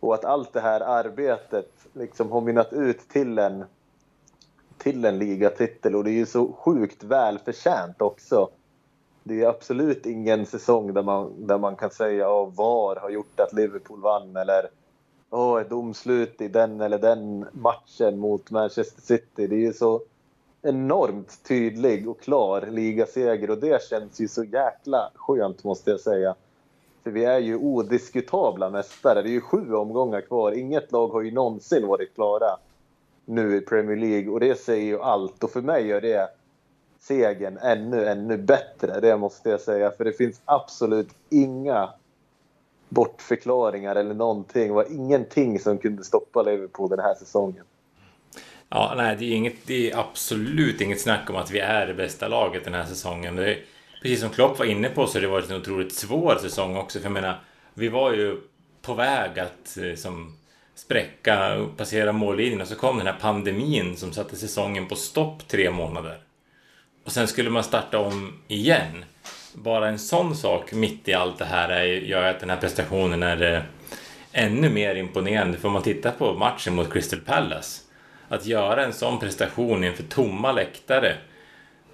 Och 0.00 0.14
att 0.14 0.24
allt 0.24 0.52
det 0.52 0.60
här 0.60 0.80
arbetet 0.80 1.81
liksom 1.92 2.32
har 2.32 2.40
mynnat 2.40 2.72
ut 2.72 3.08
till 3.08 3.38
en, 3.38 3.64
till 4.78 5.04
en 5.04 5.18
ligatitel 5.18 5.96
och 5.96 6.04
det 6.04 6.10
är 6.10 6.18
ju 6.18 6.26
så 6.26 6.52
sjukt 6.52 7.04
välförtjänt 7.04 8.02
också 8.02 8.48
det 9.24 9.42
är 9.42 9.48
absolut 9.48 10.06
ingen 10.06 10.46
säsong 10.46 10.94
där 10.94 11.02
man, 11.02 11.46
där 11.46 11.58
man 11.58 11.76
kan 11.76 11.90
säga 11.90 12.26
att 12.26 12.56
VAR 12.56 12.96
har 13.00 13.10
gjort 13.10 13.40
att 13.40 13.52
Liverpool 13.52 14.00
vann 14.00 14.36
eller 14.36 14.68
oh, 15.30 15.60
ett 15.60 15.70
domslut 15.70 16.40
i 16.40 16.48
den 16.48 16.80
eller 16.80 16.98
den 16.98 17.46
matchen 17.52 18.18
mot 18.18 18.50
Manchester 18.50 19.02
City. 19.02 19.46
Det 19.46 19.54
är 19.54 19.60
ju 19.60 19.72
så 19.72 20.02
enormt 20.62 21.44
tydlig 21.44 22.08
och 22.08 22.20
klar 22.20 22.66
ligaseger 22.70 23.50
och 23.50 23.58
det 23.58 23.82
känns 23.82 24.20
ju 24.20 24.28
så 24.28 24.44
jäkla 24.44 25.10
skönt 25.14 25.64
måste 25.64 25.90
jag 25.90 26.00
säga. 26.00 26.34
Vi 27.04 27.24
är 27.24 27.38
ju 27.38 27.56
odiskutabla 27.56 28.70
mästare. 28.70 29.22
Det 29.22 29.28
är 29.28 29.32
ju 29.32 29.40
sju 29.40 29.74
omgångar 29.74 30.20
kvar. 30.20 30.52
Inget 30.52 30.92
lag 30.92 31.08
har 31.08 31.22
ju 31.22 31.30
någonsin 31.30 31.86
varit 31.86 32.14
klara 32.14 32.56
nu 33.24 33.56
i 33.56 33.60
Premier 33.60 33.96
League 33.96 34.32
och 34.32 34.40
det 34.40 34.60
säger 34.60 34.84
ju 34.84 35.00
allt 35.00 35.44
och 35.44 35.50
för 35.50 35.60
mig 35.60 35.86
gör 35.86 36.00
det 36.00 36.28
segern 37.00 37.58
ännu, 37.62 38.06
ännu 38.06 38.36
bättre. 38.36 39.00
Det 39.00 39.16
måste 39.16 39.50
jag 39.50 39.60
säga. 39.60 39.90
För 39.90 40.04
det 40.04 40.12
finns 40.12 40.40
absolut 40.44 41.08
inga 41.30 41.88
bortförklaringar 42.88 43.96
eller 43.96 44.14
någonting. 44.14 44.68
Det 44.68 44.74
var 44.74 44.92
ingenting 44.92 45.58
som 45.58 45.78
kunde 45.78 46.04
stoppa 46.04 46.42
Liverpool 46.42 46.90
den 46.90 46.98
här 46.98 47.14
säsongen. 47.14 47.64
Ja, 48.68 48.94
nej, 48.96 49.16
det 49.16 49.24
är, 49.24 49.36
inget, 49.36 49.66
det 49.66 49.90
är 49.90 49.98
absolut 49.98 50.80
inget 50.80 51.00
snack 51.00 51.30
om 51.30 51.36
att 51.36 51.50
vi 51.50 51.58
är 51.58 51.86
det 51.86 51.94
bästa 51.94 52.28
laget 52.28 52.64
den 52.64 52.74
här 52.74 52.84
säsongen. 52.84 53.36
Det 53.36 53.50
är, 53.50 53.58
precis 54.02 54.20
som 54.20 54.30
Klopp 54.30 54.58
var 54.58 54.66
inne 54.66 54.88
på 54.88 55.06
så 55.06 55.18
har 55.18 55.22
det 55.22 55.28
varit 55.28 55.50
en 55.50 55.56
otroligt 55.56 55.94
svår 55.94 56.36
säsong 56.36 56.76
också. 56.76 56.98
För 56.98 57.06
jag 57.06 57.12
menar, 57.12 57.40
vi 57.74 57.88
var 57.88 58.12
ju 58.12 58.40
på 58.82 58.94
väg 58.94 59.38
att 59.38 59.78
eh, 59.78 59.94
som, 59.94 60.36
spräcka 60.74 61.54
och 61.54 61.76
passera 61.76 62.12
mållinjen 62.12 62.60
och 62.60 62.68
så 62.68 62.74
kom 62.74 62.98
den 62.98 63.06
här 63.06 63.16
pandemin 63.20 63.96
som 63.96 64.12
satte 64.12 64.36
säsongen 64.36 64.88
på 64.88 64.94
stopp 64.94 65.48
tre 65.48 65.70
månader. 65.70 66.18
Och 67.04 67.12
sen 67.12 67.28
skulle 67.28 67.50
man 67.50 67.64
starta 67.64 67.98
om 67.98 68.32
igen. 68.48 69.04
Bara 69.54 69.88
en 69.88 69.98
sån 69.98 70.36
sak 70.36 70.72
mitt 70.72 71.08
i 71.08 71.14
allt 71.14 71.38
det 71.38 71.44
här 71.44 71.68
är, 71.68 71.84
gör 71.84 72.24
att 72.24 72.40
den 72.40 72.50
här 72.50 72.56
prestationen 72.56 73.22
är 73.22 73.54
eh, 73.54 73.62
ännu 74.32 74.70
mer 74.70 74.94
imponerande. 74.94 75.58
För 75.58 75.68
om 75.68 75.72
man 75.72 75.82
tittar 75.82 76.10
på 76.10 76.34
matchen 76.34 76.74
mot 76.74 76.92
Crystal 76.92 77.20
Palace. 77.20 77.82
Att 78.28 78.46
göra 78.46 78.84
en 78.84 78.92
sån 78.92 79.18
prestation 79.18 79.84
inför 79.84 80.02
tomma 80.02 80.52
läktare 80.52 81.16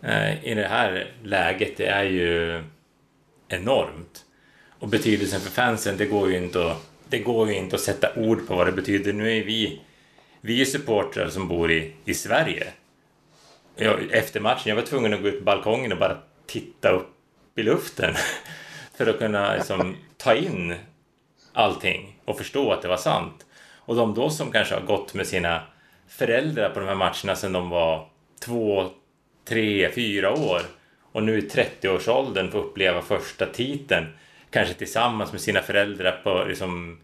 Eh, 0.03 0.45
i 0.45 0.55
det 0.55 0.69
här 0.69 1.13
läget, 1.23 1.77
det 1.77 1.87
är 1.87 2.05
ju 2.05 2.63
enormt. 3.49 4.25
Och 4.79 4.89
betydelsen 4.89 5.41
för 5.41 5.51
fansen, 5.51 5.97
det 5.97 6.07
går 6.07 6.31
ju 6.31 6.37
inte 6.37 6.71
att, 6.71 6.91
det 7.09 7.19
går 7.19 7.49
ju 7.49 7.55
inte 7.55 7.77
att 7.77 7.83
sätta 7.83 8.15
ord 8.15 8.49
på 8.49 8.57
vad 8.57 8.67
det 8.67 8.73
betyder. 8.73 9.13
Nu 9.13 9.39
är 9.39 9.45
vi, 9.45 9.81
vi 10.41 10.61
är 10.61 10.65
supportrar 10.65 11.29
som 11.29 11.49
bor 11.49 11.73
i, 11.73 11.93
i 12.05 12.15
Sverige 12.15 12.73
jag, 13.79 14.13
efter 14.13 14.41
matchen, 14.41 14.69
jag 14.69 14.77
var 14.77 14.83
tvungen 14.83 15.15
att 15.15 15.23
gå 15.23 15.29
ut 15.29 15.39
på 15.39 15.45
balkongen 15.45 15.93
och 15.93 15.99
bara 15.99 16.17
titta 16.47 16.91
upp 16.91 17.09
i 17.57 17.63
luften. 17.63 18.15
för 18.95 19.07
att 19.07 19.19
kunna 19.19 19.55
liksom, 19.55 19.97
ta 20.17 20.35
in 20.35 20.75
allting 21.53 22.21
och 22.25 22.39
förstå 22.39 22.73
att 22.73 22.83
det 22.83 22.89
var 22.89 22.97
sant. 22.97 23.47
Och 23.77 23.97
de 23.97 24.15
då 24.15 24.31
som 24.31 24.53
kanske 24.53 24.75
har 24.75 24.83
gått 24.83 25.15
med 25.15 25.27
sina 25.27 25.63
föräldrar 26.09 26.71
på 26.71 26.81
de 26.81 26.87
här 26.87 26.95
matcherna 26.95 27.37
sedan 27.37 27.53
de 27.53 27.71
var 27.71 28.09
två, 28.41 28.91
tre, 29.49 29.91
fyra 29.93 30.33
år 30.33 30.61
och 31.13 31.23
nu 31.23 31.39
i 31.39 31.41
30-årsåldern 31.41 32.51
får 32.51 32.59
uppleva 32.59 33.03
första 33.03 33.47
titeln 33.47 34.07
kanske 34.51 34.75
tillsammans 34.75 35.33
med 35.33 35.41
sina 35.41 35.63
föräldrar 35.63 36.21
på 36.25 36.45
liksom, 36.49 37.01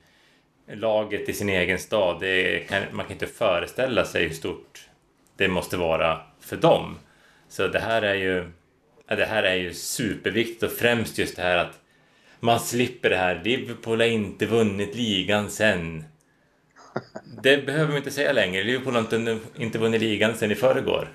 laget 0.73 1.29
i 1.29 1.33
sin 1.33 1.49
egen 1.49 1.79
stad. 1.79 2.23
Kan, 2.69 2.83
man 2.93 3.05
kan 3.05 3.13
inte 3.13 3.27
föreställa 3.27 4.05
sig 4.05 4.25
hur 4.25 4.35
stort 4.35 4.89
det 5.37 5.49
måste 5.49 5.77
vara 5.77 6.21
för 6.41 6.57
dem. 6.57 6.99
Så 7.49 7.69
det 7.69 7.79
här 7.79 8.03
är 8.03 8.15
ju, 8.15 8.51
det 9.07 9.25
här 9.25 9.43
är 9.43 9.55
ju 9.55 9.75
superviktigt 9.75 10.63
och 10.63 10.73
främst 10.73 11.19
just 11.19 11.37
det 11.37 11.43
här 11.43 11.57
att 11.57 11.81
man 12.41 12.61
slipper 12.61 13.11
det 13.11 13.17
här. 13.17 13.41
Liverpool 13.45 14.01
har 14.01 14.07
inte 14.07 14.47
vunnit 14.47 14.95
ligan 14.95 15.51
sen. 15.51 16.05
Det 17.43 17.67
behöver 17.67 17.89
man 17.89 17.97
inte 17.97 18.11
säga 18.11 18.33
längre. 18.33 18.65
Liverpool 18.65 18.95
har 18.95 19.01
inte, 19.01 19.39
inte 19.57 19.79
vunnit 19.79 20.01
ligan 20.01 20.35
sen 20.35 20.51
i 20.51 20.55
förrgår. 20.55 21.09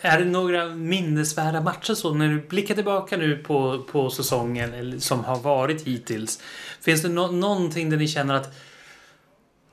Är 0.00 0.18
det 0.18 0.24
några 0.24 0.66
minnesvärda 0.66 1.60
matcher 1.60 1.94
så 1.94 2.14
när 2.14 2.28
du 2.28 2.40
blickar 2.40 2.74
tillbaka 2.74 3.16
nu 3.16 3.36
på, 3.36 3.82
på 3.90 4.10
säsongen 4.10 4.74
eller, 4.74 4.98
som 4.98 5.24
har 5.24 5.38
varit 5.38 5.82
hittills? 5.82 6.42
Finns 6.80 7.02
det 7.02 7.08
no 7.08 7.26
någonting 7.32 7.90
där 7.90 7.96
ni 7.96 8.08
känner 8.08 8.34
att 8.34 8.54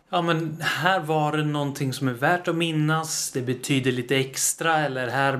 ja 0.09 0.21
men 0.21 0.61
här 0.61 0.99
var 0.99 1.37
det 1.37 1.43
någonting 1.43 1.93
som 1.93 2.07
är 2.07 2.13
värt 2.13 2.47
att 2.47 2.55
minnas. 2.55 3.31
Det 3.31 3.41
betyder 3.41 3.91
lite 3.91 4.15
extra 4.17 4.77
eller 4.77 5.07
här 5.07 5.33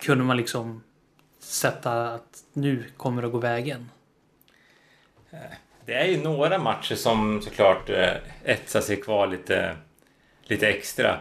kunde 0.00 0.24
man 0.24 0.36
liksom 0.36 0.82
sätta 1.40 2.14
att 2.14 2.42
nu 2.52 2.84
kommer 2.96 3.22
det 3.22 3.26
att 3.26 3.32
gå 3.32 3.38
vägen. 3.38 3.90
Det 5.86 5.94
är 5.94 6.04
ju 6.04 6.22
några 6.22 6.58
matcher 6.58 6.94
som 6.94 7.42
såklart 7.42 7.90
eh, 7.90 8.12
etsar 8.44 8.80
sig 8.80 8.96
kvar 8.96 9.26
lite, 9.26 9.76
lite 10.42 10.68
extra. 10.68 11.20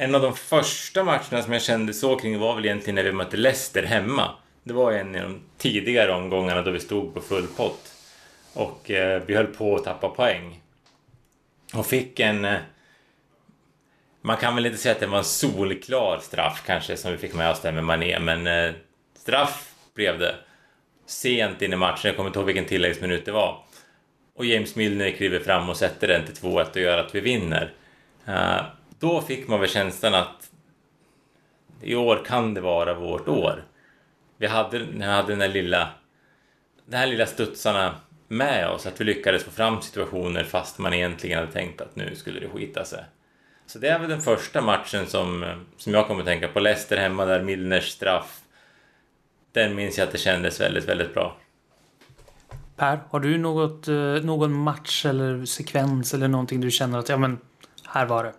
En 0.00 0.14
av 0.14 0.22
de 0.22 0.36
första 0.36 1.04
matcherna 1.04 1.42
som 1.42 1.52
jag 1.52 1.62
kände 1.62 1.94
så 1.94 2.16
kring 2.16 2.38
var 2.38 2.54
väl 2.54 2.64
egentligen 2.64 2.94
när 2.94 3.02
vi 3.02 3.12
mötte 3.12 3.36
Leicester 3.36 3.82
hemma. 3.82 4.30
Det 4.62 4.72
var 4.72 4.92
en 4.92 5.14
av 5.14 5.22
de 5.22 5.40
tidigare 5.56 6.12
omgångarna 6.12 6.62
då 6.62 6.70
vi 6.70 6.80
stod 6.80 7.14
på 7.14 7.20
full 7.20 7.46
pott. 7.46 7.92
Och 8.52 8.90
eh, 8.90 9.22
vi 9.26 9.34
höll 9.34 9.46
på 9.46 9.76
att 9.76 9.84
tappa 9.84 10.08
poäng. 10.08 10.60
Och 11.74 11.86
fick 11.86 12.20
en... 12.20 12.44
Eh, 12.44 12.58
man 14.20 14.36
kan 14.36 14.54
väl 14.54 14.66
inte 14.66 14.78
säga 14.78 14.94
att 14.94 15.00
det 15.00 15.06
var 15.06 15.18
en 15.18 15.24
solklar 15.24 16.18
straff 16.18 16.62
kanske 16.66 16.96
som 16.96 17.12
vi 17.12 17.18
fick 17.18 17.34
med 17.34 17.50
oss 17.50 17.60
där 17.60 17.72
med 17.72 17.84
Mané, 17.84 18.18
men 18.18 18.46
eh, 18.46 18.74
straff 19.16 19.74
blev 19.94 20.18
det. 20.18 20.34
Sent 21.06 21.62
in 21.62 21.72
i 21.72 21.76
matchen, 21.76 22.08
jag 22.08 22.16
kommer 22.16 22.28
inte 22.28 22.38
ihåg 22.38 22.46
vilken 22.46 22.64
tilläggsminut 22.64 23.24
det 23.24 23.32
var. 23.32 23.62
Och 24.34 24.44
James 24.44 24.76
Milner 24.76 25.10
kliver 25.10 25.40
fram 25.40 25.68
och 25.68 25.76
sätter 25.76 26.08
den 26.08 26.26
till 26.26 26.34
2-1 26.34 26.70
och 26.70 26.76
gör 26.76 26.98
att 26.98 27.14
vi 27.14 27.20
vinner. 27.20 27.72
Uh, 28.28 28.62
då 28.98 29.20
fick 29.20 29.48
man 29.48 29.60
väl 29.60 29.68
känslan 29.68 30.14
att 30.14 30.50
i 31.80 31.94
år 31.94 32.24
kan 32.26 32.54
det 32.54 32.60
vara 32.60 32.94
vårt 32.94 33.28
år. 33.28 33.64
Vi 34.36 34.46
hade, 34.46 34.78
vi 34.78 35.04
hade 35.04 35.32
den 35.32 35.40
här 35.40 35.48
lilla, 35.48 35.88
de 36.86 36.96
här 36.96 37.06
lilla 37.06 37.26
studsarna 37.26 37.94
med 38.28 38.68
oss, 38.68 38.86
att 38.86 39.00
vi 39.00 39.04
lyckades 39.04 39.44
få 39.44 39.50
fram 39.50 39.82
situationer 39.82 40.44
fast 40.44 40.78
man 40.78 40.94
egentligen 40.94 41.38
hade 41.38 41.52
tänkt 41.52 41.80
att 41.80 41.96
nu 41.96 42.14
skulle 42.14 42.40
det 42.40 42.48
skita 42.48 42.84
sig. 42.84 43.04
Så 43.66 43.78
det 43.78 43.88
är 43.88 43.98
väl 43.98 44.08
den 44.08 44.20
första 44.20 44.60
matchen 44.60 45.06
som, 45.06 45.44
som 45.76 45.94
jag 45.94 46.06
kommer 46.06 46.20
att 46.20 46.26
tänka 46.26 46.48
på. 46.48 46.60
Leicester 46.60 46.96
hemma 46.96 47.24
där, 47.24 47.42
Milners 47.42 47.88
straff. 47.88 48.40
Den 49.52 49.74
minns 49.74 49.98
jag 49.98 50.06
att 50.06 50.12
det 50.12 50.18
kändes 50.18 50.60
väldigt, 50.60 50.84
väldigt 50.84 51.14
bra. 51.14 51.36
Per, 52.76 53.00
har 53.10 53.20
du 53.20 53.38
något, 53.38 53.88
eh, 53.88 53.94
någon 54.22 54.52
match 54.52 55.06
eller 55.06 55.44
sekvens 55.44 56.14
eller 56.14 56.28
någonting 56.28 56.60
du 56.60 56.70
känner 56.70 56.98
att 56.98 57.08
ja 57.08 57.16
men 57.16 57.38
här 57.84 58.06
var 58.06 58.24
det? 58.24 58.32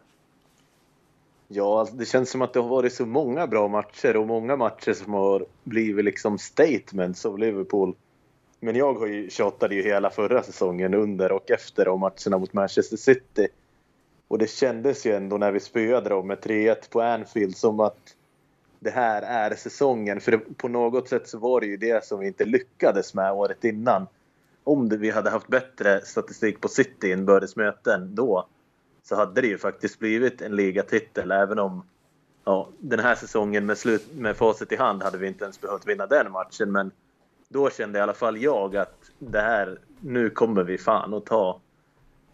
Ja, 1.51 1.79
alltså, 1.79 1.95
det 1.95 2.05
känns 2.05 2.29
som 2.29 2.41
att 2.41 2.53
det 2.53 2.59
har 2.59 2.69
varit 2.69 2.93
så 2.93 3.05
många 3.05 3.47
bra 3.47 3.67
matcher 3.67 4.17
och 4.17 4.27
många 4.27 4.55
matcher 4.55 4.93
som 4.93 5.13
har 5.13 5.45
blivit 5.63 6.05
liksom 6.05 6.37
statements 6.37 7.25
av 7.25 7.39
Liverpool. 7.39 7.95
Men 8.59 8.75
jag 8.75 8.93
har 8.93 9.07
ju 9.07 9.29
tjatade 9.29 9.75
ju 9.75 9.83
hela 9.83 10.09
förra 10.09 10.43
säsongen 10.43 10.93
under 10.93 11.31
och 11.31 11.51
efter 11.51 11.87
om 11.87 11.99
matcherna 11.99 12.37
mot 12.37 12.53
Manchester 12.53 12.97
City. 12.97 13.47
Och 14.27 14.37
det 14.37 14.49
kändes 14.49 15.05
ju 15.05 15.15
ändå 15.15 15.37
när 15.37 15.51
vi 15.51 15.59
spöade 15.59 16.09
dem 16.09 16.27
med 16.27 16.37
3-1 16.37 16.75
på 16.89 17.01
Anfield 17.01 17.57
som 17.57 17.79
att 17.79 18.15
det 18.79 18.89
här 18.89 19.21
är 19.21 19.55
säsongen. 19.55 20.21
För 20.21 20.31
det, 20.31 20.37
på 20.57 20.67
något 20.67 21.09
sätt 21.09 21.27
så 21.27 21.37
var 21.37 21.61
det 21.61 21.67
ju 21.67 21.77
det 21.77 22.05
som 22.05 22.19
vi 22.19 22.27
inte 22.27 22.45
lyckades 22.45 23.13
med 23.13 23.31
året 23.31 23.63
innan. 23.63 24.07
Om 24.63 24.89
det, 24.89 24.97
vi 24.97 25.09
hade 25.09 25.29
haft 25.29 25.47
bättre 25.47 26.01
statistik 26.05 26.61
på 26.61 26.67
City 26.67 27.11
inbördes 27.11 27.55
möten 27.55 28.15
då 28.15 28.47
så 29.09 29.15
hade 29.15 29.41
det 29.41 29.47
ju 29.47 29.57
faktiskt 29.57 29.99
blivit 29.99 30.41
en 30.41 30.55
ligatitel 30.55 31.31
även 31.31 31.59
om 31.59 31.85
ja, 32.45 32.69
den 32.79 32.99
här 32.99 33.15
säsongen 33.15 33.65
med, 33.65 33.77
slut, 33.77 34.07
med 34.13 34.37
facit 34.37 34.71
i 34.71 34.75
hand 34.75 35.03
hade 35.03 35.17
vi 35.17 35.27
inte 35.27 35.43
ens 35.43 35.61
behövt 35.61 35.87
vinna 35.87 36.07
den 36.07 36.31
matchen. 36.31 36.71
Men 36.71 36.91
då 37.49 37.69
kände 37.69 37.99
i 37.99 38.01
alla 38.01 38.13
fall 38.13 38.37
jag 38.37 38.75
att 38.75 39.11
det 39.19 39.41
här, 39.41 39.79
nu 39.99 40.29
kommer 40.29 40.63
vi 40.63 40.77
fan 40.77 41.13
att 41.13 41.25
ta 41.25 41.61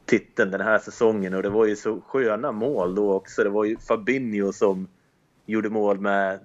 titeln 0.06 0.52
den 0.52 0.62
här 0.62 0.80
säsongen 0.80 1.34
och 1.34 1.44
det 1.44 1.50
var 1.50 1.66
ju 1.66 1.76
så 1.76 2.02
sköna 2.02 2.52
mål 2.52 2.96
då 2.96 3.14
också. 3.14 3.44
Det 3.44 3.50
var 3.50 3.66
ju 3.66 3.78
Fabinho 3.78 4.54
som 4.54 4.88
gjorde 5.46 5.70
mål 5.70 6.00
med, 6.00 6.40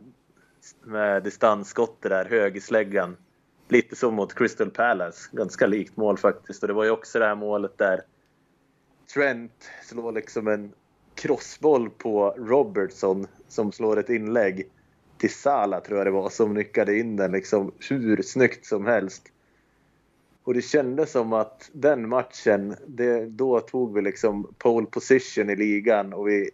med 0.83 1.23
distansskott 1.23 2.03
där, 2.03 2.25
högersläggan. 2.25 3.17
Lite 3.69 3.97
som 3.97 4.15
mot 4.15 4.35
Crystal 4.35 4.71
Palace, 4.71 5.29
ganska 5.33 5.67
likt 5.67 5.97
mål 5.97 6.19
faktiskt. 6.19 6.63
Och 6.63 6.69
det 6.69 6.75
var 6.75 6.85
ju 6.85 6.91
också 6.91 7.19
det 7.19 7.27
här 7.27 7.35
målet 7.35 7.79
där 7.79 8.01
Trent 9.15 9.71
slår 9.83 10.13
liksom 10.13 10.49
en 10.49 10.73
crossboll 11.15 11.91
på 11.91 12.31
Robertson 12.31 13.27
som 13.49 13.73
slår 13.73 13.99
ett 13.99 14.11
inlägg 14.11 14.69
till 15.19 15.35
Sala 15.35 15.81
tror 15.81 15.99
jag 15.99 16.07
det 16.07 16.11
var 16.11 16.31
som 16.31 16.55
nickade 16.55 16.99
in 16.99 17.17
den 17.17 17.33
liksom 17.33 17.73
hur 17.89 18.23
snyggt 18.23 18.67
som 18.67 18.87
helst. 18.87 19.23
Och 20.45 20.55
det 20.55 20.63
kändes 20.63 21.13
som 21.13 21.33
att 21.33 21.71
den 21.73 22.09
matchen, 22.09 22.77
det, 22.87 23.27
då 23.27 23.61
tog 23.61 23.95
vi 23.95 24.03
liksom 24.03 24.55
pole 24.59 24.87
position 24.87 25.51
i 25.51 25.57
ligan 25.57 26.13
och 26.13 26.29
vi 26.29 26.51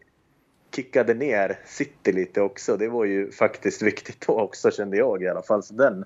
kickade 0.76 1.14
ner 1.14 1.58
City 1.66 2.12
lite 2.12 2.40
också. 2.40 2.76
Det 2.76 2.88
var 2.88 3.04
ju 3.04 3.30
faktiskt 3.30 3.82
viktigt 3.82 4.26
då 4.26 4.40
också 4.40 4.70
kände 4.70 4.96
jag 4.96 5.22
i 5.22 5.28
alla 5.28 5.42
fall. 5.42 5.62
Så 5.62 5.74
den 5.74 6.04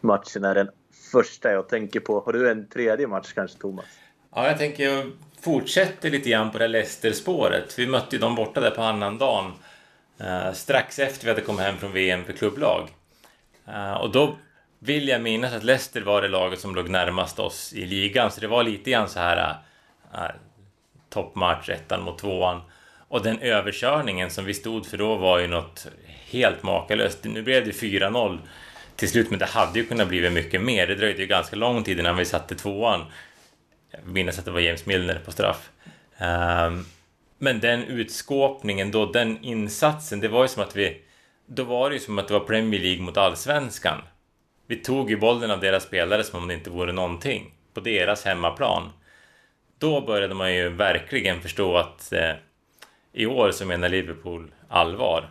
matchen 0.00 0.44
är 0.44 0.54
den 0.54 0.68
första 1.12 1.52
jag 1.52 1.68
tänker 1.68 2.00
på. 2.00 2.20
Har 2.20 2.32
du 2.32 2.50
en 2.50 2.68
tredje 2.68 3.06
match 3.06 3.32
kanske 3.32 3.58
Thomas? 3.58 3.86
Ja, 4.36 4.46
jag 4.46 4.58
tänker 4.58 4.84
jag 4.84 5.12
fortsätter 5.40 6.10
lite 6.10 6.30
grann 6.30 6.50
på 6.50 6.58
det 6.58 6.68
Leicester-spåret. 6.68 7.78
Vi 7.78 7.86
mötte 7.86 8.16
ju 8.16 8.20
dem 8.20 8.34
borta 8.34 8.60
där 8.60 8.70
på 8.70 8.82
annandagen. 8.82 9.52
eh, 10.20 10.52
strax 10.52 10.98
efter 10.98 11.24
vi 11.24 11.30
hade 11.30 11.40
kommit 11.40 11.60
hem 11.60 11.76
från 11.76 11.92
VM 11.92 12.24
för 12.24 12.32
klubblag. 12.32 12.88
Eh, 13.68 13.92
och 13.92 14.12
då 14.12 14.36
vill 14.78 15.08
jag 15.08 15.22
minnas 15.22 15.54
att 15.54 15.64
Leicester 15.64 16.00
var 16.00 16.22
det 16.22 16.28
laget 16.28 16.60
som 16.60 16.74
låg 16.74 16.88
närmast 16.88 17.38
oss 17.38 17.72
i 17.72 17.86
ligan. 17.86 18.30
Så 18.30 18.40
det 18.40 18.46
var 18.46 18.62
lite 18.62 18.90
grann 18.90 19.08
så 19.08 19.20
här 19.20 19.56
eh, 20.14 20.24
eh 20.24 20.30
toppmatch, 21.10 21.68
ettan 21.68 22.02
mot 22.02 22.18
tvåan. 22.18 22.60
Och 23.08 23.22
den 23.22 23.38
överkörningen 23.38 24.30
som 24.30 24.44
vi 24.44 24.54
stod 24.54 24.86
för 24.86 24.98
då 24.98 25.16
var 25.16 25.38
ju 25.38 25.46
något 25.46 25.86
helt 26.30 26.62
makalöst. 26.62 27.24
Nu 27.24 27.42
blev 27.42 27.64
det 27.64 27.72
4-0 27.72 28.38
till 28.96 29.08
slut, 29.08 29.30
men 29.30 29.38
det 29.38 29.46
hade 29.46 29.78
ju 29.78 29.86
kunnat 29.86 30.08
bli 30.08 30.30
mycket 30.30 30.60
mer. 30.60 30.86
Det 30.86 30.94
dröjde 30.94 31.20
ju 31.20 31.26
ganska 31.26 31.56
lång 31.56 31.84
tid 31.84 32.00
innan 32.00 32.16
vi 32.16 32.24
satte 32.24 32.54
tvåan 32.54 33.04
minnas 34.04 34.38
att 34.38 34.44
det 34.44 34.50
var 34.50 34.60
James 34.60 34.86
Milner 34.86 35.20
på 35.24 35.32
straff. 35.32 35.70
Um, 36.18 36.86
men 37.38 37.60
den 37.60 37.84
utskåpningen 37.84 38.90
då, 38.90 39.06
den 39.06 39.44
insatsen, 39.44 40.20
det 40.20 40.28
var 40.28 40.42
ju 40.42 40.48
som 40.48 40.62
att 40.62 40.76
vi... 40.76 41.02
Då 41.46 41.64
var 41.64 41.90
det 41.90 41.96
ju 41.96 42.00
som 42.00 42.18
att 42.18 42.28
det 42.28 42.34
var 42.34 42.40
Premier 42.40 42.80
League 42.80 43.02
mot 43.02 43.16
Allsvenskan. 43.16 44.02
Vi 44.66 44.76
tog 44.76 45.10
ju 45.10 45.16
bollen 45.16 45.50
av 45.50 45.60
deras 45.60 45.82
spelare 45.82 46.24
som 46.24 46.42
om 46.42 46.48
det 46.48 46.54
inte 46.54 46.70
vore 46.70 46.92
någonting. 46.92 47.52
På 47.74 47.80
deras 47.80 48.24
hemmaplan. 48.24 48.90
Då 49.78 50.00
började 50.00 50.34
man 50.34 50.54
ju 50.54 50.68
verkligen 50.68 51.40
förstå 51.40 51.76
att 51.76 52.12
eh, 52.12 52.32
i 53.12 53.26
år 53.26 53.50
så 53.50 53.66
menar 53.66 53.88
Liverpool 53.88 54.50
allvar. 54.68 55.28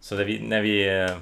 Så 0.00 0.14
när 0.14 0.24
vi, 0.24 0.38
när 0.38 0.62
vi 0.62 0.88
eh, 0.88 1.16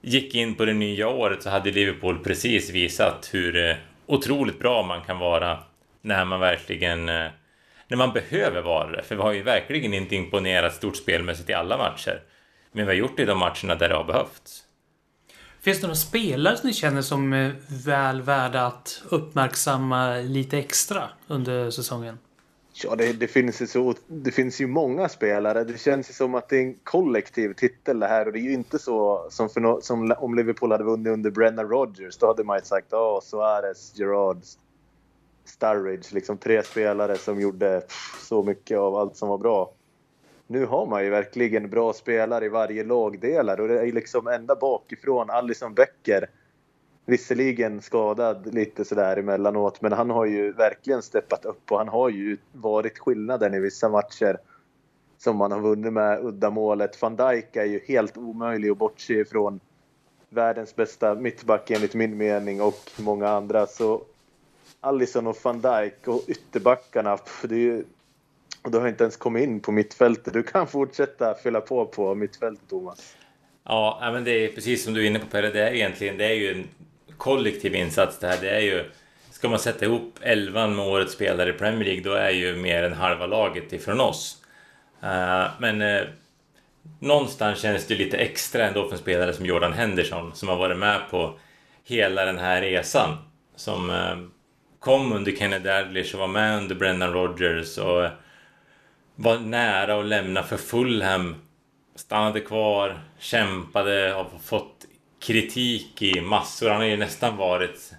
gick 0.00 0.34
in 0.34 0.54
på 0.54 0.64
det 0.64 0.72
nya 0.72 1.08
året 1.08 1.42
så 1.42 1.50
hade 1.50 1.70
Liverpool 1.70 2.18
precis 2.18 2.70
visat 2.70 3.30
hur 3.32 3.68
eh, 3.68 3.76
otroligt 4.06 4.58
bra 4.58 4.82
man 4.82 5.02
kan 5.04 5.18
vara 5.18 5.58
när 6.00 6.24
man 6.24 6.40
verkligen 6.40 7.08
eh, 7.08 7.28
när 7.88 7.96
man 7.96 8.12
behöver 8.12 8.62
vara 8.62 8.90
det. 8.90 9.02
För 9.02 9.16
vi 9.16 9.22
har 9.22 9.32
ju 9.32 9.42
verkligen 9.42 9.94
inte 9.94 10.16
imponerat 10.16 10.74
stort 10.74 10.96
spelmässigt 10.96 11.50
i 11.50 11.52
alla 11.52 11.78
matcher. 11.78 12.22
Men 12.72 12.86
vi 12.86 12.92
har 12.92 12.98
gjort 12.98 13.16
det 13.16 13.22
i 13.22 13.26
de 13.26 13.38
matcherna 13.38 13.74
där 13.74 13.88
det 13.88 13.94
har 13.94 14.04
behövts. 14.04 14.64
Finns 15.60 15.80
det 15.80 15.86
några 15.86 15.96
spelare 15.96 16.56
som 16.56 16.66
ni 16.66 16.72
känner 16.74 17.02
som 17.02 17.32
är 17.32 17.54
väl 17.84 18.22
värda 18.22 18.66
att 18.66 19.02
uppmärksamma 19.08 20.16
lite 20.16 20.58
extra 20.58 21.08
under 21.26 21.70
säsongen? 21.70 22.18
Ja, 22.84 22.96
det, 22.96 23.12
det, 23.12 23.26
finns 23.26 23.62
ju 23.62 23.66
så, 23.66 23.94
det 24.06 24.30
finns 24.30 24.60
ju 24.60 24.66
många 24.66 25.08
spelare. 25.08 25.64
Det 25.64 25.80
känns 25.80 26.10
ju 26.10 26.14
som 26.14 26.34
att 26.34 26.48
det 26.48 26.56
är 26.56 26.62
en 26.62 26.74
kollektiv 26.84 27.52
titel 27.52 28.00
det 28.00 28.06
här 28.06 28.26
och 28.26 28.32
det 28.32 28.38
är 28.38 28.42
ju 28.42 28.52
inte 28.52 28.78
så 28.78 29.26
som, 29.30 29.48
för 29.48 29.80
som 29.80 30.14
om 30.18 30.34
Liverpool 30.34 30.72
hade 30.72 30.84
vunnit 30.84 31.12
under 31.12 31.30
Brennan 31.30 31.68
Rodgers. 31.68 32.16
Då 32.16 32.26
hade 32.26 32.44
man 32.44 32.58
ju 32.58 32.64
sagt 32.64 32.86
ja, 32.90 33.16
oh, 33.16 33.20
Suarez, 33.20 33.92
Gerard, 33.98 34.38
Sturridge. 35.44 36.14
Liksom 36.14 36.38
tre 36.38 36.62
spelare 36.62 37.16
som 37.16 37.40
gjorde 37.40 37.82
så 38.20 38.42
mycket 38.42 38.78
av 38.78 38.96
allt 38.96 39.16
som 39.16 39.28
var 39.28 39.38
bra. 39.38 39.72
Nu 40.46 40.66
har 40.66 40.86
man 40.86 41.04
ju 41.04 41.10
verkligen 41.10 41.70
bra 41.70 41.92
spelare 41.92 42.44
i 42.44 42.48
varje 42.48 42.84
lagdelar 42.84 43.60
och 43.60 43.68
det 43.68 43.80
är 43.80 43.92
liksom 43.92 44.26
ända 44.26 44.56
bakifrån 44.56 45.30
Allison 45.30 45.74
Becker 45.74 46.30
visserligen 47.06 47.82
skadad 47.82 48.54
lite 48.54 48.84
sådär 48.84 49.16
emellanåt, 49.16 49.80
men 49.80 49.92
han 49.92 50.10
har 50.10 50.26
ju 50.26 50.52
verkligen 50.52 51.02
steppat 51.02 51.44
upp 51.44 51.72
och 51.72 51.78
han 51.78 51.88
har 51.88 52.08
ju 52.08 52.36
varit 52.52 52.98
skillnaden 52.98 53.54
i 53.54 53.60
vissa 53.60 53.88
matcher 53.88 54.36
som 55.18 55.36
man 55.36 55.52
har 55.52 55.60
vunnit 55.60 55.92
med 55.92 56.24
uddamålet. 56.24 57.02
Van 57.02 57.16
Dijk 57.16 57.56
är 57.56 57.64
ju 57.64 57.80
helt 57.88 58.16
omöjlig 58.16 58.70
att 58.70 58.78
bortse 58.78 59.14
ifrån. 59.14 59.60
Världens 60.28 60.76
bästa 60.76 61.14
mittback 61.14 61.70
enligt 61.70 61.94
min 61.94 62.16
mening 62.16 62.62
och 62.62 62.90
många 62.98 63.28
andra. 63.28 63.66
Så 63.66 64.02
Allison 64.80 65.26
och 65.26 65.36
van 65.42 65.60
Dijk 65.60 66.08
och 66.08 66.24
ytterbackarna, 66.28 67.18
det 67.42 67.54
är 67.54 67.58
ju, 67.58 67.84
och 68.62 68.70
du 68.70 68.78
har 68.78 68.88
inte 68.88 69.04
ens 69.04 69.16
kommit 69.16 69.42
in 69.42 69.60
på 69.60 69.72
mittfältet. 69.72 70.32
Du 70.32 70.42
kan 70.42 70.66
fortsätta 70.66 71.34
fylla 71.34 71.60
på 71.60 71.86
på 71.86 72.14
mittfältet, 72.14 72.68
Thomas. 72.68 73.16
Ja, 73.64 74.10
men 74.12 74.24
det 74.24 74.30
är 74.30 74.48
precis 74.48 74.84
som 74.84 74.94
du 74.94 75.02
är 75.02 75.06
inne 75.06 75.18
på 75.18 75.26
Pelle, 75.26 75.50
det 75.50 75.68
är 75.68 75.72
egentligen 75.72 76.16
det 76.16 76.24
är 76.24 76.34
ju 76.34 76.52
en 76.52 76.68
kollektiv 77.16 77.74
insats 77.74 78.18
det 78.18 78.26
här. 78.26 78.38
Det 78.40 78.50
är 78.50 78.60
ju, 78.60 78.90
ska 79.30 79.48
man 79.48 79.58
sätta 79.58 79.84
ihop 79.84 80.18
elvan 80.20 80.76
med 80.76 80.86
årets 80.86 81.12
spelare 81.12 81.50
i 81.50 81.52
Premier 81.52 81.84
League, 81.84 82.02
då 82.02 82.12
är 82.12 82.30
ju 82.30 82.56
mer 82.56 82.82
än 82.82 82.92
halva 82.92 83.26
laget 83.26 83.72
ifrån 83.72 84.00
oss. 84.00 84.36
Eh, 85.02 85.46
men 85.58 85.82
eh, 85.82 86.02
någonstans 86.98 87.60
känns 87.60 87.86
det 87.86 87.94
lite 87.94 88.16
extra 88.16 88.66
ändå 88.68 88.84
för 88.84 88.92
en 88.92 88.98
spelare 88.98 89.32
som 89.32 89.46
Jordan 89.46 89.72
Henderson, 89.72 90.34
som 90.34 90.48
har 90.48 90.56
varit 90.56 90.78
med 90.78 91.00
på 91.10 91.38
hela 91.84 92.24
den 92.24 92.38
här 92.38 92.60
resan. 92.60 93.16
Som 93.56 93.90
eh, 93.90 94.16
kom 94.80 95.12
under 95.12 95.32
Kenny 95.32 95.58
Dalglish 95.58 96.14
och 96.14 96.20
var 96.20 96.28
med 96.28 96.58
under 96.58 96.74
Brennan 96.74 97.12
Rodgers 97.12 97.78
och 97.78 98.08
var 99.14 99.38
nära 99.38 100.00
att 100.00 100.06
lämna 100.06 100.42
för 100.42 100.56
Fulham. 100.56 101.34
Stannade 101.94 102.40
kvar, 102.40 103.00
kämpade, 103.18 104.12
har 104.16 104.26
fått 104.42 104.86
kritik 105.20 106.02
i 106.02 106.20
massor. 106.20 106.68
Han 106.68 106.80
har 106.80 106.86
ju 106.86 106.96
nästan 106.96 107.36
varit 107.36 107.92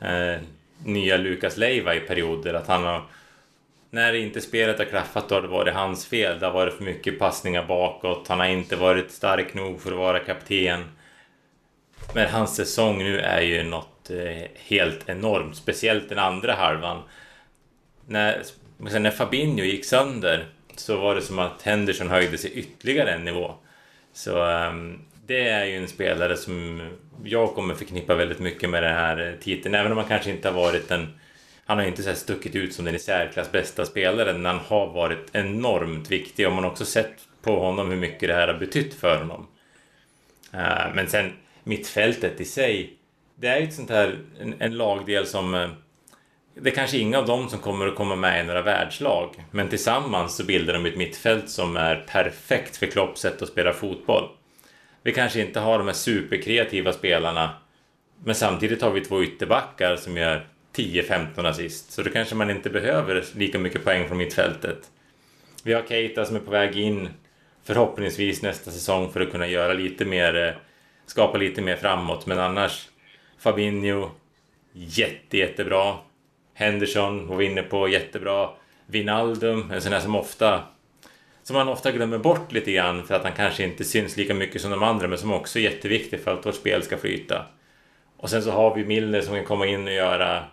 eh, 0.00 0.40
nya 0.84 1.16
Lukas 1.16 1.56
Leiva 1.56 1.94
i 1.94 2.00
perioder. 2.00 2.54
Att 2.54 2.66
han 2.66 2.84
har, 2.84 3.02
när 3.90 4.12
inte 4.12 4.40
spelet 4.40 4.78
har 4.78 4.84
klaffat 4.84 5.28
då 5.28 5.34
har 5.34 5.42
det 5.42 5.48
varit 5.48 5.74
hans 5.74 6.06
fel. 6.06 6.38
Det 6.38 6.46
har 6.46 6.52
varit 6.52 6.74
för 6.74 6.84
mycket 6.84 7.18
passningar 7.18 7.66
bakåt. 7.66 8.28
Han 8.28 8.40
har 8.40 8.46
inte 8.46 8.76
varit 8.76 9.10
stark 9.10 9.54
nog 9.54 9.80
för 9.80 9.92
att 9.92 9.98
vara 9.98 10.18
kapten. 10.18 10.84
Men 12.14 12.30
hans 12.30 12.56
säsong 12.56 12.98
nu 12.98 13.20
är 13.20 13.40
ju 13.40 13.62
något 13.62 13.97
Eh, 14.10 14.48
helt 14.54 15.08
enormt. 15.08 15.56
Speciellt 15.56 16.08
den 16.08 16.18
andra 16.18 16.52
halvan. 16.52 17.02
När, 18.06 18.42
när 18.78 19.10
Fabinho 19.10 19.64
gick 19.64 19.84
sönder 19.84 20.46
så 20.76 20.96
var 20.96 21.14
det 21.14 21.22
som 21.22 21.38
att 21.38 21.62
Henderson 21.62 22.08
höjde 22.08 22.38
sig 22.38 22.52
ytterligare 22.52 23.12
en 23.12 23.24
nivå. 23.24 23.54
Så 24.12 24.44
um, 24.44 24.98
det 25.26 25.48
är 25.48 25.64
ju 25.64 25.76
en 25.76 25.88
spelare 25.88 26.36
som 26.36 26.80
jag 27.24 27.54
kommer 27.54 27.74
förknippa 27.74 28.14
väldigt 28.14 28.38
mycket 28.38 28.70
med 28.70 28.82
den 28.82 28.94
här 28.94 29.28
eh, 29.28 29.34
titeln. 29.34 29.74
Även 29.74 29.92
om 29.92 29.98
han 29.98 30.08
kanske 30.08 30.30
inte 30.30 30.48
har 30.48 30.62
varit 30.62 30.88
den 30.88 31.18
han 31.68 31.78
har 31.78 31.84
inte 31.84 32.02
så 32.02 32.14
stuckit 32.14 32.56
ut 32.56 32.74
som 32.74 32.84
den 32.84 32.94
i 32.94 32.98
särklass 32.98 33.52
bästa 33.52 33.86
spelaren, 33.86 34.42
men 34.42 34.46
han 34.46 34.64
har 34.66 34.86
varit 34.86 35.28
enormt 35.32 36.10
viktig 36.10 36.46
och 36.46 36.52
man 36.52 36.64
har 36.64 36.70
också 36.70 36.84
sett 36.84 37.14
på 37.42 37.60
honom 37.60 37.90
hur 37.90 37.96
mycket 37.96 38.28
det 38.28 38.34
här 38.34 38.48
har 38.48 38.58
betytt 38.58 38.94
för 38.94 39.18
honom. 39.18 39.46
Uh, 40.54 40.94
men 40.94 41.08
sen 41.08 41.32
mittfältet 41.64 42.40
i 42.40 42.44
sig, 42.44 42.97
det 43.40 43.48
är 43.48 43.58
ju 43.58 43.64
ett 43.64 43.74
sånt 43.74 43.90
här, 43.90 44.18
en, 44.40 44.54
en 44.58 44.76
lagdel 44.76 45.26
som 45.26 45.54
eh, 45.54 45.68
det 46.60 46.70
är 46.70 46.74
kanske 46.74 46.98
inga 46.98 47.18
av 47.18 47.26
dem 47.26 47.48
som 47.48 47.58
kommer 47.58 47.86
att 47.86 47.94
komma 47.94 48.16
med 48.16 48.44
i 48.44 48.46
några 48.46 48.62
världslag, 48.62 49.44
men 49.50 49.68
tillsammans 49.68 50.36
så 50.36 50.44
bildar 50.44 50.74
de 50.74 50.86
ett 50.86 50.96
mittfält 50.96 51.50
som 51.50 51.76
är 51.76 51.96
perfekt 52.08 52.76
för 52.76 52.86
Klopps 52.86 53.20
sätt 53.20 53.42
att 53.42 53.48
spela 53.48 53.72
fotboll. 53.72 54.28
Vi 55.02 55.12
kanske 55.12 55.40
inte 55.40 55.60
har 55.60 55.78
de 55.78 55.86
här 55.86 55.94
superkreativa 55.94 56.92
spelarna, 56.92 57.50
men 58.24 58.34
samtidigt 58.34 58.82
har 58.82 58.90
vi 58.90 59.00
två 59.00 59.22
ytterbackar 59.22 59.96
som 59.96 60.16
gör 60.16 60.46
10-15 60.76 61.48
assist, 61.48 61.92
så 61.92 62.02
då 62.02 62.10
kanske 62.10 62.34
man 62.34 62.50
inte 62.50 62.70
behöver 62.70 63.24
lika 63.34 63.58
mycket 63.58 63.84
poäng 63.84 64.08
från 64.08 64.18
mittfältet. 64.18 64.78
Vi 65.64 65.72
har 65.72 65.82
Keita 65.82 66.24
som 66.24 66.36
är 66.36 66.40
på 66.40 66.50
väg 66.50 66.76
in 66.76 67.08
förhoppningsvis 67.64 68.42
nästa 68.42 68.70
säsong 68.70 69.12
för 69.12 69.20
att 69.20 69.30
kunna 69.30 69.46
göra 69.46 69.72
lite 69.72 70.04
mer, 70.04 70.46
eh, 70.46 70.54
skapa 71.06 71.38
lite 71.38 71.62
mer 71.62 71.76
framåt, 71.76 72.26
men 72.26 72.38
annars 72.38 72.88
Fabinho, 73.38 74.10
jätte, 74.72 75.36
jättebra. 75.36 75.96
Henderson 76.54 77.26
var 77.26 77.36
vi 77.36 77.44
inne 77.44 77.62
på, 77.62 77.88
jättebra. 77.88 78.50
Vinaldum, 78.86 79.70
en 79.70 79.82
sån 79.82 79.92
här 79.92 80.00
som 80.00 80.14
ofta 80.14 80.62
som 81.48 81.56
man 81.56 81.68
ofta 81.68 81.92
glömmer 81.92 82.18
bort 82.18 82.52
lite 82.52 82.72
grann 82.72 83.06
för 83.06 83.14
att 83.14 83.22
han 83.22 83.32
kanske 83.32 83.64
inte 83.64 83.84
syns 83.84 84.16
lika 84.16 84.34
mycket 84.34 84.62
som 84.62 84.70
de 84.70 84.82
andra 84.82 85.08
men 85.08 85.18
som 85.18 85.32
också 85.32 85.58
är 85.58 85.62
jätteviktig 85.62 86.20
för 86.20 86.34
att 86.34 86.46
vårt 86.46 86.54
spel 86.54 86.82
ska 86.82 86.98
flyta. 86.98 87.46
Och 88.16 88.30
sen 88.30 88.42
så 88.42 88.50
har 88.50 88.74
vi 88.74 88.84
Milner 88.84 89.20
som 89.20 89.34
kan 89.34 89.44
komma 89.44 89.66
in 89.66 89.86
och 89.86 89.92
göra... 89.92 90.44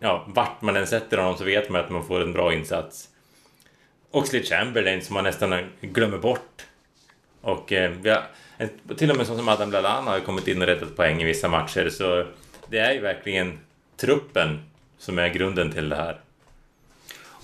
Ja, 0.00 0.24
vart 0.28 0.62
man 0.62 0.76
än 0.76 0.86
sätter 0.86 1.18
honom 1.18 1.36
så 1.36 1.44
vet 1.44 1.70
man 1.70 1.80
att 1.80 1.90
man 1.90 2.06
får 2.06 2.20
en 2.20 2.32
bra 2.32 2.52
insats. 2.52 3.08
Oxley 4.10 4.42
Chamberlain 4.42 5.02
som 5.02 5.14
man 5.14 5.24
nästan 5.24 5.54
glömmer 5.80 6.18
bort. 6.18 6.66
Och 7.40 7.72
eh, 7.72 7.90
vi 7.90 8.10
har, 8.10 8.22
till 8.96 9.10
och 9.10 9.16
med 9.16 9.26
som 9.26 9.48
Adam 9.48 9.72
Lallana 9.72 10.10
har 10.10 10.20
kommit 10.20 10.48
in 10.48 10.62
och 10.62 10.68
räddat 10.68 10.96
poäng 10.96 11.22
i 11.22 11.24
vissa 11.24 11.48
matcher 11.48 11.88
så 11.88 12.26
det 12.68 12.78
är 12.78 12.92
ju 12.92 13.00
verkligen 13.00 13.58
truppen 13.96 14.58
som 14.98 15.18
är 15.18 15.28
grunden 15.28 15.72
till 15.72 15.88
det 15.88 15.96
här. 15.96 16.20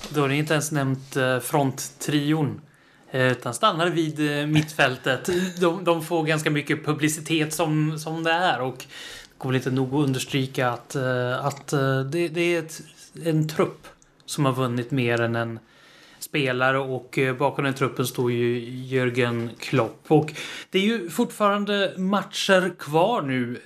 Då 0.08 0.20
har 0.20 0.28
ni 0.28 0.38
inte 0.38 0.52
ens 0.52 0.72
nämnt 0.72 1.16
eh, 1.16 1.40
fronttrion. 1.40 2.60
Eh, 3.10 3.32
utan 3.32 3.54
stannar 3.54 3.90
vid 3.90 4.38
eh, 4.40 4.46
mittfältet. 4.46 5.28
De, 5.60 5.84
de, 5.84 6.04
får 6.04 6.24
ganska 6.24 6.50
mycket 6.50 6.84
publicitet 6.84 7.52
som, 7.54 7.98
som 7.98 8.24
det 8.24 8.32
är. 8.32 8.60
Och 8.60 8.76
det 8.78 9.38
går 9.38 9.48
väl 9.48 9.56
inte 9.56 9.70
nog 9.70 9.88
att 9.94 10.04
understryka 10.06 10.70
att, 10.70 10.96
att 11.40 11.68
det, 12.12 12.28
det 12.28 12.40
är 12.40 12.58
ett, 12.58 12.80
en 13.24 13.48
trupp 13.48 13.86
som 14.26 14.44
har 14.44 14.52
vunnit 14.52 14.90
mer 14.90 15.20
än 15.20 15.36
en 15.36 15.58
spelare 16.34 16.78
och 16.78 17.18
eh, 17.18 17.36
bakom 17.36 17.64
den 17.64 17.74
truppen 17.74 18.06
står 18.06 18.32
ju 18.32 18.70
Jörgen 18.70 19.50
Klopp. 19.58 20.04
Och 20.08 20.32
det 20.70 20.78
är 20.78 20.82
ju 20.82 21.10
fortfarande 21.10 21.94
matcher 21.96 22.74
kvar 22.78 23.22
nu 23.22 23.60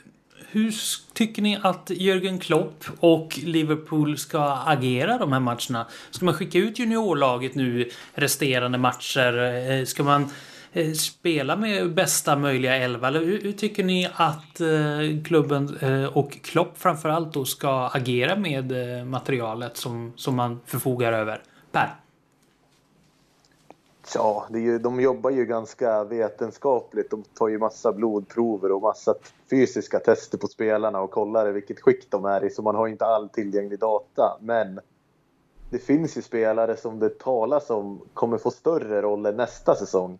hur 0.50 0.74
tycker 1.12 1.42
ni 1.42 1.58
att 1.62 1.90
Jürgen 1.90 2.38
Klopp 2.38 2.84
och 3.00 3.38
Liverpool 3.42 4.18
ska 4.18 4.52
agera 4.52 5.18
de 5.18 5.32
här 5.32 5.40
matcherna? 5.40 5.86
Ska 6.10 6.24
man 6.24 6.34
skicka 6.34 6.58
ut 6.58 6.78
juniorlaget 6.78 7.54
nu 7.54 7.90
resterande 8.14 8.78
matcher? 8.78 9.38
Eh, 9.70 9.84
ska 9.84 10.02
man 10.02 10.30
eh, 10.72 10.92
spela 10.92 11.56
med 11.56 11.94
bästa 11.94 12.36
möjliga 12.36 12.76
elva? 12.76 13.08
Eller 13.08 13.24
hur, 13.24 13.52
tycker 13.52 13.84
ni 13.84 14.08
att 14.14 14.60
eh, 14.60 15.24
klubben 15.24 15.78
och 16.12 16.42
Klopp 16.42 16.78
framförallt 16.78 17.32
då 17.32 17.44
ska 17.44 17.88
agera 17.88 18.36
med 18.36 18.72
materialet 19.06 19.76
som, 19.76 20.12
som 20.16 20.36
man 20.36 20.60
förfogar 20.66 21.12
över? 21.12 21.42
Per? 21.72 22.07
Ja, 24.14 24.46
det 24.50 24.58
är 24.58 24.62
ju, 24.62 24.78
de 24.78 25.00
jobbar 25.00 25.30
ju 25.30 25.46
ganska 25.46 26.04
vetenskapligt. 26.04 27.10
De 27.10 27.22
tar 27.22 27.48
ju 27.48 27.58
massa 27.58 27.92
blodprover 27.92 28.72
och 28.72 28.82
massa 28.82 29.14
fysiska 29.50 29.98
tester 29.98 30.38
på 30.38 30.46
spelarna 30.46 31.00
och 31.00 31.10
kollar 31.10 31.48
i 31.48 31.52
vilket 31.52 31.80
skick 31.80 32.10
de 32.10 32.24
är 32.24 32.44
i. 32.44 32.50
Så 32.50 32.62
man 32.62 32.74
har 32.74 32.88
inte 32.88 33.06
all 33.06 33.28
tillgänglig 33.28 33.78
data. 33.78 34.38
Men 34.40 34.80
det 35.70 35.78
finns 35.78 36.16
ju 36.16 36.22
spelare 36.22 36.76
som 36.76 36.98
det 36.98 37.18
talas 37.18 37.70
om 37.70 38.00
kommer 38.14 38.38
få 38.38 38.50
större 38.50 39.02
roller 39.02 39.32
nästa 39.32 39.74
säsong. 39.74 40.18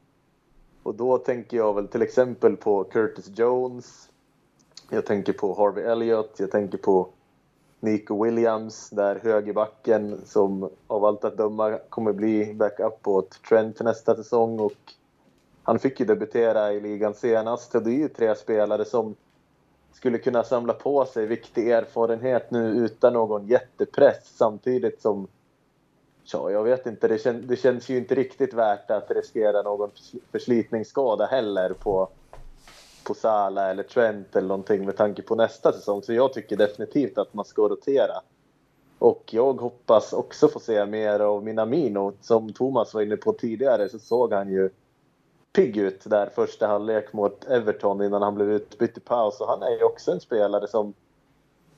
Och 0.82 0.94
då 0.94 1.18
tänker 1.18 1.56
jag 1.56 1.74
väl 1.74 1.88
till 1.88 2.02
exempel 2.02 2.56
på 2.56 2.84
Curtis 2.84 3.38
Jones. 3.38 4.08
Jag 4.90 5.06
tänker 5.06 5.32
på 5.32 5.54
Harvey 5.54 5.84
Elliott. 5.84 6.34
Jag 6.38 6.50
tänker 6.50 6.78
på 6.78 7.08
Nico 7.80 8.24
Williams, 8.24 8.90
där 8.90 9.20
högerbacken 9.22 10.20
som 10.24 10.70
av 10.86 11.04
allt 11.04 11.24
att 11.24 11.36
döma 11.36 11.78
kommer 11.88 12.12
bli 12.12 12.54
backup 12.54 13.08
åt 13.08 13.42
Trent 13.48 13.80
nästa 13.80 14.16
säsong. 14.16 14.60
Och 14.60 14.94
han 15.62 15.78
fick 15.78 16.00
ju 16.00 16.06
debutera 16.06 16.72
i 16.72 16.80
ligan 16.80 17.14
senast 17.14 17.74
och 17.74 17.82
det 17.82 17.90
är 17.90 17.98
ju 17.98 18.08
tre 18.08 18.34
spelare 18.34 18.84
som 18.84 19.14
skulle 19.92 20.18
kunna 20.18 20.44
samla 20.44 20.72
på 20.72 21.04
sig 21.04 21.26
viktig 21.26 21.70
erfarenhet 21.70 22.50
nu 22.50 22.68
utan 22.68 23.12
någon 23.12 23.46
jättepress 23.46 24.36
samtidigt 24.36 25.02
som 25.02 25.28
Ja, 26.32 26.50
jag 26.50 26.64
vet 26.64 26.86
inte. 26.86 27.08
Det, 27.08 27.18
kän, 27.18 27.46
det 27.46 27.56
känns 27.56 27.88
ju 27.88 27.96
inte 27.96 28.14
riktigt 28.14 28.54
värt 28.54 28.90
att 28.90 29.10
riskera 29.10 29.62
någon 29.62 29.90
förslitningsskada 30.32 31.26
heller 31.26 31.72
på 31.72 32.08
på 33.08 33.14
Sala 33.14 33.70
eller 33.70 33.82
Trent 33.82 34.36
eller 34.36 34.48
någonting 34.48 34.84
med 34.84 34.96
tanke 34.96 35.22
på 35.22 35.34
nästa 35.34 35.72
säsong. 35.72 36.02
Så 36.02 36.12
jag 36.12 36.32
tycker 36.32 36.56
definitivt 36.56 37.18
att 37.18 37.34
man 37.34 37.44
ska 37.44 37.62
rotera. 37.62 38.20
Och 38.98 39.24
jag 39.30 39.60
hoppas 39.60 40.12
också 40.12 40.48
få 40.48 40.60
se 40.60 40.86
mer 40.86 41.20
av 41.20 41.44
Minamino. 41.44 42.12
Som 42.20 42.52
Thomas 42.52 42.94
var 42.94 43.02
inne 43.02 43.16
på 43.16 43.32
tidigare 43.32 43.88
så 43.88 43.98
såg 43.98 44.32
han 44.32 44.48
ju 44.48 44.70
pigg 45.52 45.76
ut 45.76 46.00
där 46.04 46.26
första 46.34 46.66
halvlek 46.66 47.12
mot 47.12 47.44
Everton 47.44 48.02
innan 48.02 48.22
han 48.22 48.34
blev 48.34 48.50
utbytt 48.50 48.96
i 48.96 49.00
paus. 49.00 49.40
Och 49.40 49.48
han 49.48 49.62
är 49.62 49.70
ju 49.70 49.82
också 49.82 50.12
en 50.12 50.20
spelare 50.20 50.68
som 50.68 50.94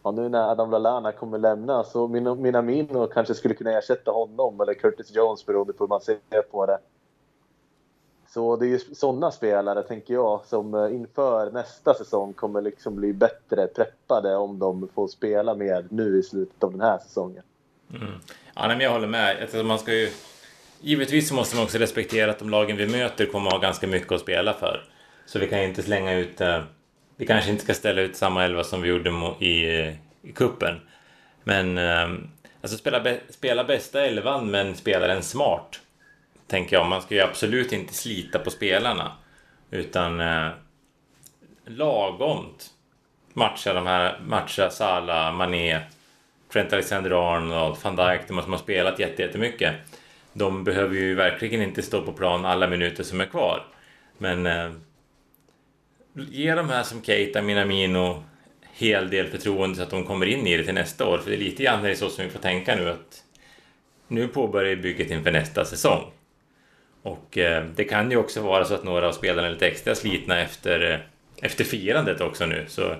Ja, 0.02 0.10
nu 0.10 0.28
när 0.28 0.50
Adam 0.50 0.70
Lallana 0.70 1.12
kommer 1.12 1.38
lämna 1.38 1.84
så 1.84 2.08
Minamino 2.08 3.06
kanske 3.06 3.34
skulle 3.34 3.54
kunna 3.54 3.78
ersätta 3.78 4.10
honom 4.10 4.60
eller 4.60 4.74
Curtis 4.74 5.10
Jones 5.14 5.46
beroende 5.46 5.72
på 5.72 5.84
hur 5.84 5.88
man 5.88 6.00
ser 6.00 6.42
på 6.50 6.66
det. 6.66 6.78
Så 8.34 8.56
det 8.56 8.66
är 8.66 8.68
ju 8.68 8.78
sådana 8.78 9.30
spelare, 9.30 9.82
tänker 9.82 10.14
jag, 10.14 10.44
som 10.46 10.74
eh, 10.74 10.94
inför 10.94 11.50
nästa 11.50 11.94
säsong 11.94 12.32
kommer 12.32 12.60
liksom 12.60 12.96
bli 12.96 13.12
bättre 13.12 13.66
preppade 13.66 14.36
om 14.36 14.58
de 14.58 14.88
får 14.94 15.08
spela 15.08 15.54
mer 15.54 15.84
nu 15.90 16.18
i 16.18 16.22
slutet 16.22 16.64
av 16.64 16.70
den 16.72 16.80
här 16.80 16.98
säsongen. 16.98 17.42
Mm. 17.94 18.12
Ja, 18.54 18.68
men 18.68 18.80
jag 18.80 18.90
håller 18.90 19.08
med. 19.08 19.42
Alltså, 19.42 19.62
man 19.62 19.78
ska 19.78 19.92
ju... 19.92 20.08
Givetvis 20.80 21.32
måste 21.32 21.56
man 21.56 21.64
också 21.64 21.78
respektera 21.78 22.30
att 22.30 22.38
de 22.38 22.50
lagen 22.50 22.76
vi 22.76 22.86
möter 22.86 23.26
kommer 23.26 23.50
ha 23.50 23.58
ganska 23.58 23.86
mycket 23.86 24.12
att 24.12 24.20
spela 24.20 24.52
för. 24.52 24.84
Så 25.26 25.38
vi 25.38 25.48
kan 25.48 25.58
inte 25.58 25.82
slänga 25.82 26.14
ut... 26.14 26.40
Eh, 26.40 26.62
vi 27.16 27.26
kanske 27.26 27.50
inte 27.50 27.64
ska 27.64 27.74
ställa 27.74 28.00
ut 28.00 28.16
samma 28.16 28.44
elva 28.44 28.64
som 28.64 28.82
vi 28.82 28.88
gjorde 28.88 29.10
i, 29.38 29.80
eh, 29.80 29.94
i 30.22 30.32
kuppen. 30.34 30.80
Men 31.44 31.78
alltså 32.62 32.76
spela, 32.78 33.16
spela 33.28 33.64
bästa 33.64 34.06
elvan 34.06 34.50
men 34.50 34.74
spela 34.74 35.06
den 35.06 35.22
smart 35.22 35.80
tänker 36.50 36.76
jag. 36.76 36.86
Man 36.86 37.02
ska 37.02 37.14
ju 37.14 37.20
absolut 37.20 37.72
inte 37.72 37.94
slita 37.94 38.38
på 38.38 38.50
spelarna. 38.50 39.12
Utan 39.70 40.20
eh, 40.20 40.48
lagomt 41.66 42.70
matcha 43.32 43.74
de 43.74 43.86
här, 43.86 44.20
matcha 44.26 44.70
Salah, 44.70 45.34
Mané, 45.34 45.80
Trent 46.52 46.72
Alexander-Arnold, 46.72 47.76
van 47.82 47.96
Dijk, 47.96 48.28
de 48.28 48.42
som 48.42 48.52
har 48.52 48.58
spelat 48.58 48.98
jättemycket. 48.98 49.74
De 50.32 50.64
behöver 50.64 50.94
ju 50.94 51.14
verkligen 51.14 51.62
inte 51.62 51.82
stå 51.82 52.02
på 52.02 52.12
plan 52.12 52.44
alla 52.44 52.66
minuter 52.66 53.02
som 53.02 53.20
är 53.20 53.26
kvar. 53.26 53.64
Men 54.18 54.46
eh, 54.46 54.70
ge 56.14 56.54
de 56.54 56.68
här 56.68 56.82
som 56.82 57.02
Keita, 57.02 57.42
Minamino 57.42 58.22
hel 58.80 59.10
del 59.10 59.26
förtroende 59.26 59.76
så 59.76 59.82
att 59.82 59.90
de 59.90 60.04
kommer 60.04 60.26
in 60.26 60.46
i 60.46 60.56
det 60.56 60.64
till 60.64 60.74
nästa 60.74 61.08
år. 61.08 61.18
För 61.18 61.30
det 61.30 61.36
är 61.36 61.38
lite 61.38 61.62
grann 61.62 61.82
det 61.82 61.90
är 61.90 61.94
så 61.94 62.08
som 62.08 62.24
vi 62.24 62.30
får 62.30 62.38
tänka 62.38 62.76
nu 62.76 62.90
att 62.90 63.24
nu 64.08 64.28
påbörjar 64.28 64.76
bygget 64.76 65.10
inför 65.10 65.32
nästa 65.32 65.64
säsong. 65.64 66.12
Och 67.02 67.38
eh, 67.38 67.64
det 67.74 67.84
kan 67.84 68.10
ju 68.10 68.16
också 68.16 68.42
vara 68.42 68.64
så 68.64 68.74
att 68.74 68.84
några 68.84 69.08
av 69.08 69.12
spelarna 69.12 69.48
är 69.48 69.52
lite 69.52 69.66
extra 69.66 69.94
slitna 69.94 70.40
efter, 70.40 70.90
eh, 70.90 70.98
efter 71.42 71.64
firandet 71.64 72.20
också 72.20 72.46
nu. 72.46 72.64
Så 72.68 72.96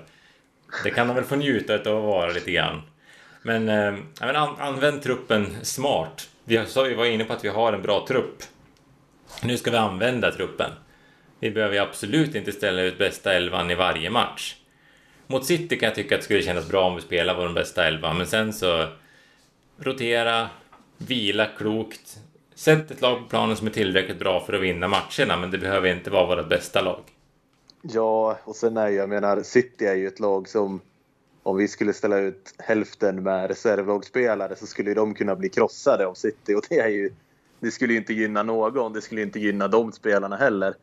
det 0.83 0.89
kan 0.89 1.07
de 1.07 1.15
väl 1.15 1.25
få 1.25 1.35
njuta 1.35 1.73
av 1.73 1.79
att 1.79 2.03
vara 2.03 2.31
lite 2.31 2.51
grann. 2.51 2.81
Men, 3.41 3.69
eh, 3.69 3.93
men 4.21 4.35
an, 4.35 4.55
använd 4.59 5.01
truppen 5.01 5.47
smart. 5.61 6.29
Vi, 6.43 6.65
så, 6.65 6.83
vi 6.83 6.93
var 6.93 7.05
inne 7.05 7.23
på 7.23 7.33
att 7.33 7.45
vi 7.45 7.49
har 7.49 7.73
en 7.73 7.81
bra 7.81 8.05
trupp. 8.07 8.43
Nu 9.43 9.57
ska 9.57 9.71
vi 9.71 9.77
använda 9.77 10.31
truppen. 10.31 10.71
Vi 11.39 11.51
behöver 11.51 11.79
absolut 11.79 12.35
inte 12.35 12.51
ställa 12.51 12.81
ut 12.81 12.97
bästa 12.97 13.33
elvan 13.33 13.71
i 13.71 13.75
varje 13.75 14.09
match. 14.09 14.55
Mot 15.27 15.45
City 15.45 15.79
kan 15.79 15.87
jag 15.87 15.95
tycka 15.95 16.15
att 16.15 16.21
det 16.21 16.25
skulle 16.25 16.41
kännas 16.41 16.67
bra 16.69 16.83
om 16.83 16.95
vi 16.95 17.01
spelar 17.01 17.35
vår 17.35 17.49
bästa 17.49 17.87
elva, 17.87 18.13
men 18.13 18.27
sen 18.27 18.53
så 18.53 18.87
rotera, 19.77 20.49
vila 20.97 21.45
klokt, 21.45 22.17
Sätt 22.61 22.91
ett 22.91 23.01
lag 23.01 23.19
på 23.19 23.25
planen 23.25 23.55
som 23.55 23.67
är 23.67 23.71
tillräckligt 23.71 24.19
bra 24.19 24.39
för 24.39 24.53
att 24.53 24.61
vinna 24.61 24.87
matcherna, 24.87 25.37
men 25.37 25.51
det 25.51 25.57
behöver 25.57 25.95
inte 25.95 26.09
vara 26.09 26.35
vårt 26.35 26.49
bästa 26.49 26.81
lag. 26.81 27.01
Ja, 27.81 28.37
och 28.43 28.55
sen 28.55 28.77
är 28.77 28.87
ju, 28.87 28.95
jag 28.95 29.09
menar, 29.09 29.41
City 29.43 29.85
är 29.85 29.95
ju 29.95 30.07
ett 30.07 30.19
lag 30.19 30.49
som 30.49 30.81
om 31.43 31.57
vi 31.57 31.67
skulle 31.67 31.93
ställa 31.93 32.19
ut 32.19 32.53
hälften 32.57 33.23
med 33.23 33.47
reservlagsspelare 33.47 34.55
så 34.55 34.67
skulle 34.67 34.93
de 34.93 35.13
kunna 35.13 35.35
bli 35.35 35.49
krossade 35.49 36.07
av 36.07 36.13
City 36.13 36.55
och 36.55 36.63
det 36.69 36.79
är 36.79 36.87
ju 36.87 37.11
det 37.59 37.71
skulle 37.71 37.93
ju 37.93 37.99
inte 37.99 38.13
gynna 38.13 38.43
någon. 38.43 38.93
Det 38.93 39.01
skulle 39.01 39.21
inte 39.21 39.39
gynna 39.39 39.67
de 39.67 39.91
spelarna 39.91 40.35
heller. 40.35 40.73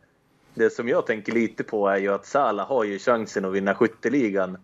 Det 0.53 0.69
som 0.69 0.87
jag 0.87 1.05
tänker 1.05 1.31
lite 1.31 1.63
på 1.63 1.87
är 1.87 1.97
ju 1.97 2.13
att 2.13 2.25
Salah 2.25 2.67
har 2.67 2.83
ju 2.83 2.99
chansen 2.99 3.45
att 3.45 3.53
vinna 3.53 3.75
skytteligan. 3.75 4.57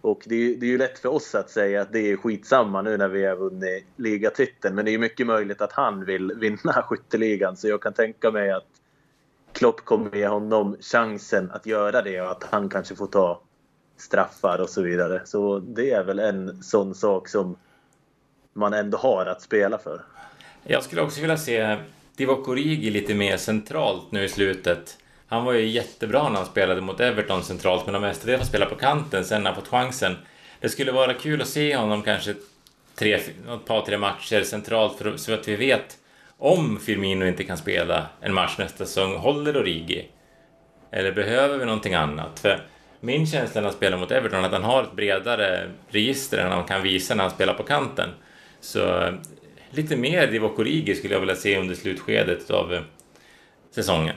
Och 0.00 0.22
det 0.26 0.34
är, 0.34 0.56
det 0.56 0.66
är 0.66 0.70
ju 0.70 0.78
lätt 0.78 0.98
för 0.98 1.08
oss 1.08 1.34
att 1.34 1.50
säga 1.50 1.82
att 1.82 1.92
det 1.92 2.10
är 2.10 2.16
skitsamma 2.16 2.82
nu 2.82 2.96
när 2.96 3.08
vi 3.08 3.26
har 3.26 3.36
vunnit 3.36 3.86
ligatiteln. 3.96 4.74
Men 4.74 4.84
det 4.84 4.90
är 4.90 4.92
ju 4.92 4.98
mycket 4.98 5.26
möjligt 5.26 5.60
att 5.60 5.72
han 5.72 6.04
vill 6.04 6.32
vinna 6.36 6.82
skytteligan. 6.82 7.56
Så 7.56 7.68
jag 7.68 7.82
kan 7.82 7.92
tänka 7.92 8.30
mig 8.30 8.50
att 8.50 8.66
Klopp 9.52 9.84
kommer 9.84 10.16
ge 10.16 10.26
honom 10.26 10.76
chansen 10.80 11.50
att 11.50 11.66
göra 11.66 12.02
det 12.02 12.20
och 12.20 12.30
att 12.30 12.44
han 12.50 12.68
kanske 12.68 12.96
får 12.96 13.06
ta 13.06 13.42
straffar 13.96 14.60
och 14.60 14.70
så 14.70 14.82
vidare. 14.82 15.22
Så 15.24 15.58
det 15.58 15.90
är 15.90 16.04
väl 16.04 16.18
en 16.18 16.62
sån 16.62 16.94
sak 16.94 17.28
som 17.28 17.56
man 18.52 18.74
ändå 18.74 18.98
har 18.98 19.26
att 19.26 19.42
spela 19.42 19.78
för. 19.78 20.04
Jag 20.62 20.84
skulle 20.84 21.02
också 21.02 21.20
vilja 21.20 21.36
se 21.36 21.76
Divock 22.16 22.48
Origi 22.48 22.90
lite 22.90 23.14
mer 23.14 23.36
centralt 23.36 24.12
nu 24.12 24.24
i 24.24 24.28
slutet. 24.28 24.98
Han 25.30 25.44
var 25.44 25.52
ju 25.52 25.66
jättebra 25.66 26.28
när 26.28 26.36
han 26.36 26.46
spelade 26.46 26.80
mot 26.80 27.00
Everton 27.00 27.42
centralt, 27.42 27.86
men 27.86 27.94
har 27.94 28.00
mestadels 28.00 28.48
spelat 28.48 28.68
på 28.68 28.74
kanten 28.74 29.24
sen 29.24 29.42
när 29.42 29.50
han 29.50 29.60
fått 29.60 29.70
chansen. 29.70 30.16
Det 30.60 30.68
skulle 30.68 30.92
vara 30.92 31.14
kul 31.14 31.42
att 31.42 31.48
se 31.48 31.76
honom 31.76 32.02
kanske 32.02 32.34
tre, 32.94 33.14
ett 33.14 33.64
par, 33.66 33.80
tre 33.86 33.98
matcher 33.98 34.42
centralt 34.42 34.98
för, 34.98 35.16
så 35.16 35.34
att 35.34 35.48
vi 35.48 35.56
vet 35.56 35.98
om 36.38 36.80
Firmino 36.80 37.26
inte 37.26 37.44
kan 37.44 37.56
spela 37.56 38.06
en 38.20 38.34
match 38.34 38.58
nästa 38.58 38.86
säsong, 38.86 39.16
håller 39.16 39.56
Origi? 39.56 40.08
Eller 40.90 41.12
behöver 41.12 41.58
vi 41.58 41.64
någonting 41.64 41.94
annat? 41.94 42.40
För 42.40 42.66
min 43.00 43.26
känsla 43.26 43.60
när 43.60 43.68
han 43.68 43.76
spelar 43.76 43.98
mot 43.98 44.10
Everton 44.10 44.40
är 44.40 44.46
att 44.46 44.52
han 44.52 44.64
har 44.64 44.82
ett 44.82 44.92
bredare 44.92 45.70
register 45.88 46.38
än 46.38 46.52
han 46.52 46.64
kan 46.64 46.82
visa 46.82 47.14
när 47.14 47.24
han 47.24 47.32
spelar 47.32 47.54
på 47.54 47.62
kanten. 47.62 48.08
Så 48.60 49.12
lite 49.70 49.96
mer 49.96 50.26
Divock 50.26 50.58
Origi 50.58 50.94
skulle 50.94 51.14
jag 51.14 51.20
vilja 51.20 51.36
se 51.36 51.58
under 51.58 51.74
slutskedet 51.74 52.50
av 52.50 52.74
eh, 52.74 52.82
säsongen. 53.74 54.16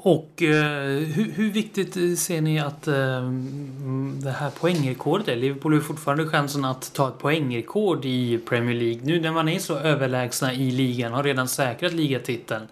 Och 0.00 0.42
eh, 0.42 0.98
hur, 0.98 1.32
hur, 1.32 1.50
viktigt 1.50 1.96
eh, 1.96 2.14
ser 2.16 2.40
ni 2.40 2.60
att 2.60 2.88
eh, 2.88 3.16
mm, 3.16 4.20
det 4.22 4.30
här 4.30 4.50
poängrekordet 4.50 5.28
är? 5.28 5.36
Liverpool 5.36 5.74
har 5.74 5.80
fortfarande 5.80 6.28
chansen 6.28 6.64
att 6.64 6.94
ta 6.94 7.08
ett 7.08 7.18
poängrekord 7.18 8.04
i 8.04 8.38
Premier 8.38 8.74
League. 8.74 9.00
Nu 9.04 9.20
när 9.20 9.32
man 9.32 9.48
är 9.48 9.58
så 9.58 9.78
överlägsna 9.78 10.54
i 10.54 10.70
ligan, 10.70 11.12
har 11.12 11.22
redan 11.22 11.48
säkrat 11.48 11.92
ligatiteln. 11.92 12.68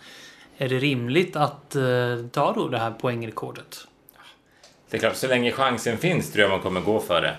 Är 0.59 0.69
det 0.69 0.79
rimligt 0.79 1.37
att 1.37 1.77
eh, 1.77 1.83
ta 2.33 2.53
då 2.53 2.69
det 2.69 2.79
här 2.79 2.91
poängrekordet? 2.91 3.87
Det 4.91 4.97
är 4.97 5.01
klart, 5.01 5.17
så 5.17 5.27
länge 5.29 5.53
chansen 5.53 5.99
finns 5.99 6.33
tror 6.33 6.43
jag 6.43 6.51
man 6.51 6.61
kommer 6.61 6.81
gå 6.81 7.01
för 7.01 7.23
det. 7.23 7.37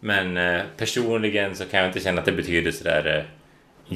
Men 0.00 0.36
eh, 0.36 0.62
personligen 0.76 1.56
så 1.56 1.64
kan 1.64 1.80
jag 1.80 1.88
inte 1.88 2.00
känna 2.00 2.18
att 2.18 2.24
det 2.24 2.32
betyder 2.32 2.72
sådär 2.72 3.16
eh, 3.16 3.24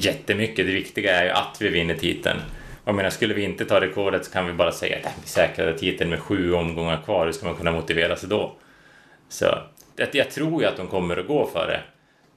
jättemycket. 0.03 0.65
Det 0.65 0.73
viktiga 0.73 1.19
är 1.19 1.23
ju 1.23 1.29
att 1.29 1.57
vi 1.59 1.69
vinner 1.69 1.95
titeln. 1.95 2.39
Jag 2.85 2.95
menar, 2.95 3.09
skulle 3.09 3.33
vi 3.33 3.43
inte 3.43 3.65
ta 3.65 3.81
rekordet 3.81 4.25
så 4.25 4.31
kan 4.31 4.47
vi 4.47 4.53
bara 4.53 4.71
säga 4.71 4.97
att 4.97 5.23
vi 5.23 5.27
säkrade 5.27 5.77
titeln 5.77 6.09
med 6.09 6.19
sju 6.19 6.53
omgångar 6.53 7.01
kvar. 7.05 7.25
Hur 7.25 7.33
ska 7.33 7.45
man 7.45 7.55
kunna 7.55 7.71
motivera 7.71 8.15
sig 8.15 8.29
då? 8.29 8.55
Så 9.29 9.45
jag 9.95 10.31
tror 10.31 10.61
ju 10.61 10.67
att 10.67 10.77
de 10.77 10.87
kommer 10.87 11.17
att 11.17 11.27
gå 11.27 11.47
för 11.47 11.67
det. 11.67 11.81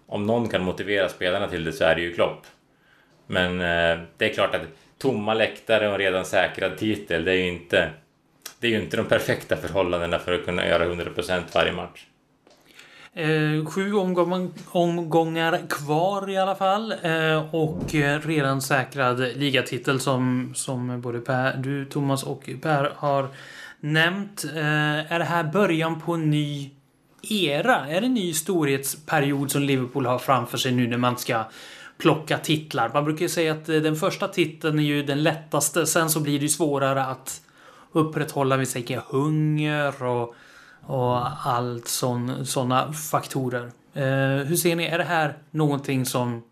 Om 0.07 0.27
någon 0.27 0.49
kan 0.49 0.63
motivera 0.63 1.09
spelarna 1.09 1.49
till 1.49 1.65
det 1.65 1.73
så 1.73 1.85
är 1.85 1.95
det 1.95 2.01
ju 2.01 2.15
Klopp. 2.15 2.47
Men 3.27 3.61
eh, 3.61 4.05
det 4.17 4.31
är 4.31 4.35
klart 4.35 4.55
att 4.55 4.63
tomma 4.99 5.35
läktare 5.35 5.89
och 5.89 5.99
redan 5.99 6.25
säkrad 6.25 6.79
titel, 6.79 7.25
det 7.25 7.33
är 7.33 7.37
ju 7.37 7.49
inte, 7.49 7.91
det 8.61 8.67
är 8.67 8.71
ju 8.71 8.83
inte 8.83 8.97
de 8.97 9.07
perfekta 9.07 9.57
förhållandena 9.57 10.19
för 10.19 10.33
att 10.33 10.45
kunna 10.45 10.67
göra 10.67 10.85
100% 10.87 11.43
varje 11.55 11.73
match. 11.73 12.07
Eh, 13.17 13.67
sju 13.67 13.93
omgång, 13.93 14.53
omgångar 14.67 15.61
kvar 15.69 16.31
i 16.31 16.37
alla 16.37 16.55
fall. 16.55 16.93
Eh, 17.03 17.55
och 17.55 17.95
eh, 17.95 18.21
redan 18.21 18.63
säkrad 18.63 19.19
ligatitel 19.19 20.01
som, 20.01 20.53
som 20.55 21.01
både 21.01 21.21
per, 21.21 21.57
du, 21.57 21.85
Thomas 21.85 22.23
och 22.23 22.51
Per 22.63 22.93
har 22.97 23.29
nämnt. 23.81 24.45
Eh, 24.55 25.13
är 25.13 25.19
det 25.19 25.25
här 25.25 25.45
början 25.45 26.01
på 26.01 26.15
en 26.15 26.31
ny 26.31 26.71
era? 27.31 27.89
Är 27.89 28.01
det 28.01 28.07
en 28.07 28.15
ny 28.15 28.33
storhetsperiod 28.33 29.51
som 29.51 29.63
Liverpool 29.63 30.07
har 30.07 30.19
framför 30.19 30.59
sig 30.59 30.73
nu 30.73 30.87
när 30.87 30.99
man 30.99 31.19
ska 31.19 31.45
plocka 31.99 32.39
titlar? 32.39 32.91
Man 32.95 33.05
brukar 33.05 33.23
ju 33.23 33.29
säga 33.29 33.53
att 33.53 33.69
eh, 33.69 33.77
den 33.77 33.97
första 33.97 34.29
titeln 34.29 34.79
är 34.79 34.85
ju 34.85 35.03
den 35.03 35.23
lättaste. 35.23 35.87
Sen 35.87 36.11
så 36.11 36.21
blir 36.21 36.39
det 36.39 36.43
ju 36.43 36.49
svårare 36.49 37.05
att 37.05 37.41
upprätthålla, 37.93 38.57
vi 38.57 38.67
säger 38.67 39.03
hunger 39.09 40.03
och 40.03 40.35
och 40.87 41.47
allt 41.47 41.89
sådana 41.89 42.93
faktorer. 42.93 43.71
Eh, 43.95 44.47
hur 44.47 44.57
ser 44.57 44.77
ni, 44.77 44.85
är 44.85 44.99
det 44.99 45.05
här 45.05 45.39
någonting 45.51 46.07
som 46.07 46.43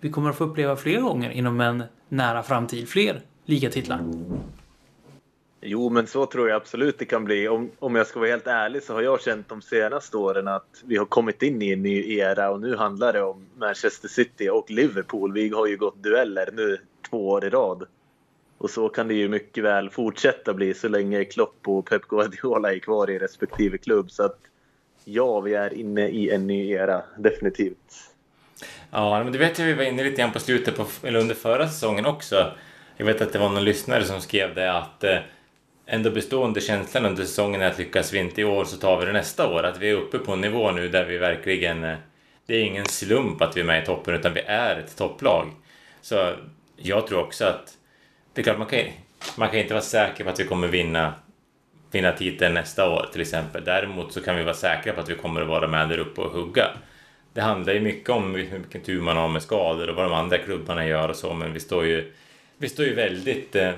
vi 0.00 0.10
kommer 0.10 0.30
att 0.30 0.36
få 0.36 0.44
uppleva 0.44 0.76
fler 0.76 1.00
gånger 1.00 1.30
inom 1.30 1.60
en 1.60 1.82
nära 2.08 2.42
framtid? 2.42 2.88
Fler 2.88 3.20
ligatitlar? 3.44 4.00
Jo, 5.60 5.90
men 5.90 6.06
så 6.06 6.26
tror 6.26 6.48
jag 6.48 6.56
absolut 6.56 6.98
det 6.98 7.04
kan 7.04 7.24
bli. 7.24 7.48
Om, 7.48 7.70
om 7.78 7.94
jag 7.94 8.06
ska 8.06 8.20
vara 8.20 8.30
helt 8.30 8.46
ärlig 8.46 8.82
så 8.82 8.94
har 8.94 9.02
jag 9.02 9.20
känt 9.20 9.48
de 9.48 9.62
senaste 9.62 10.16
åren 10.16 10.48
att 10.48 10.82
vi 10.84 10.96
har 10.96 11.04
kommit 11.04 11.42
in 11.42 11.62
i 11.62 11.72
en 11.72 11.82
ny 11.82 12.18
era 12.18 12.50
och 12.50 12.60
nu 12.60 12.76
handlar 12.76 13.12
det 13.12 13.22
om 13.22 13.46
Manchester 13.58 14.08
City 14.08 14.48
och 14.48 14.70
Liverpool. 14.70 15.32
Vi 15.32 15.48
har 15.48 15.66
ju 15.66 15.76
gått 15.76 16.02
dueller 16.02 16.50
nu 16.52 16.78
två 17.10 17.28
år 17.28 17.44
i 17.44 17.50
rad. 17.50 17.84
Och 18.58 18.70
så 18.70 18.88
kan 18.88 19.08
det 19.08 19.14
ju 19.14 19.28
mycket 19.28 19.64
väl 19.64 19.90
fortsätta 19.90 20.54
bli 20.54 20.74
så 20.74 20.88
länge 20.88 21.24
Klopp 21.24 21.68
och 21.68 21.86
Pep 21.86 22.02
Guardiola 22.02 22.74
är 22.74 22.78
kvar 22.78 23.10
i 23.10 23.18
respektive 23.18 23.78
klubb. 23.78 24.10
Så 24.10 24.22
att 24.22 24.38
ja, 25.04 25.40
vi 25.40 25.54
är 25.54 25.74
inne 25.74 26.08
i 26.08 26.30
en 26.30 26.46
ny 26.46 26.70
era, 26.70 27.02
definitivt. 27.18 28.12
Ja, 28.90 29.24
men 29.24 29.32
det 29.32 29.38
vet 29.38 29.58
jag 29.58 29.66
vi 29.66 29.72
var 29.72 29.84
inne 29.84 30.04
lite 30.04 30.16
grann 30.16 30.32
på 30.32 30.38
slutet, 30.38 30.76
på, 30.76 30.86
eller 31.02 31.20
under 31.20 31.34
förra 31.34 31.68
säsongen 31.68 32.06
också. 32.06 32.52
Jag 32.96 33.06
vet 33.06 33.20
att 33.20 33.32
det 33.32 33.38
var 33.38 33.48
någon 33.48 33.64
lyssnare 33.64 34.04
som 34.04 34.20
skrev 34.20 34.54
det 34.54 34.72
att 34.72 35.04
eh, 35.04 35.18
ändå 35.86 36.10
bestående 36.10 36.60
känslan 36.60 37.06
under 37.06 37.24
säsongen 37.24 37.62
är 37.62 37.66
att 37.66 37.78
lyckas 37.78 38.12
vi 38.12 38.18
inte 38.18 38.40
i 38.40 38.44
år 38.44 38.64
så 38.64 38.76
tar 38.76 39.00
vi 39.00 39.06
det 39.06 39.12
nästa 39.12 39.48
år. 39.48 39.62
Att 39.62 39.78
vi 39.78 39.90
är 39.90 39.94
uppe 39.94 40.18
på 40.18 40.32
en 40.32 40.40
nivå 40.40 40.70
nu 40.70 40.88
där 40.88 41.04
vi 41.04 41.18
verkligen... 41.18 41.84
Eh, 41.84 41.96
det 42.46 42.56
är 42.56 42.64
ingen 42.64 42.86
slump 42.86 43.42
att 43.42 43.56
vi 43.56 43.60
är 43.60 43.64
med 43.64 43.82
i 43.82 43.86
toppen 43.86 44.14
utan 44.14 44.34
vi 44.34 44.40
är 44.40 44.76
ett 44.76 44.96
topplag. 44.96 45.50
Så 46.00 46.32
jag 46.76 47.06
tror 47.06 47.20
också 47.20 47.44
att 47.44 47.76
det 48.36 48.42
är 48.42 48.42
klart, 48.42 48.58
man 48.58 48.66
kan, 48.66 48.80
man 49.36 49.48
kan 49.48 49.58
inte 49.58 49.74
vara 49.74 49.84
säker 49.84 50.24
på 50.24 50.30
att 50.30 50.40
vi 50.40 50.44
kommer 50.44 50.68
vinna, 50.68 51.14
vinna 51.90 52.12
titeln 52.12 52.54
nästa 52.54 52.90
år 52.90 53.08
till 53.12 53.20
exempel. 53.20 53.64
Däremot 53.64 54.12
så 54.12 54.20
kan 54.20 54.36
vi 54.36 54.42
vara 54.42 54.54
säkra 54.54 54.92
på 54.92 55.00
att 55.00 55.08
vi 55.08 55.14
kommer 55.14 55.40
att 55.40 55.48
vara 55.48 55.68
med 55.68 55.88
där 55.88 55.98
uppe 55.98 56.20
och 56.20 56.30
hugga. 56.30 56.70
Det 57.32 57.40
handlar 57.40 57.72
ju 57.72 57.80
mycket 57.80 58.10
om 58.10 58.32
vilken 58.32 58.80
tur 58.80 59.00
man 59.00 59.16
har 59.16 59.28
med 59.28 59.42
skador 59.42 59.90
och 59.90 59.96
vad 59.96 60.04
de 60.04 60.12
andra 60.12 60.38
klubbarna 60.38 60.86
gör 60.86 61.08
och 61.08 61.16
så, 61.16 61.34
men 61.34 61.52
vi 61.52 61.60
står 61.60 61.84
ju, 61.86 62.12
vi 62.58 62.68
står 62.68 62.84
ju 62.84 62.94
väldigt 62.94 63.56
eh, 63.56 63.72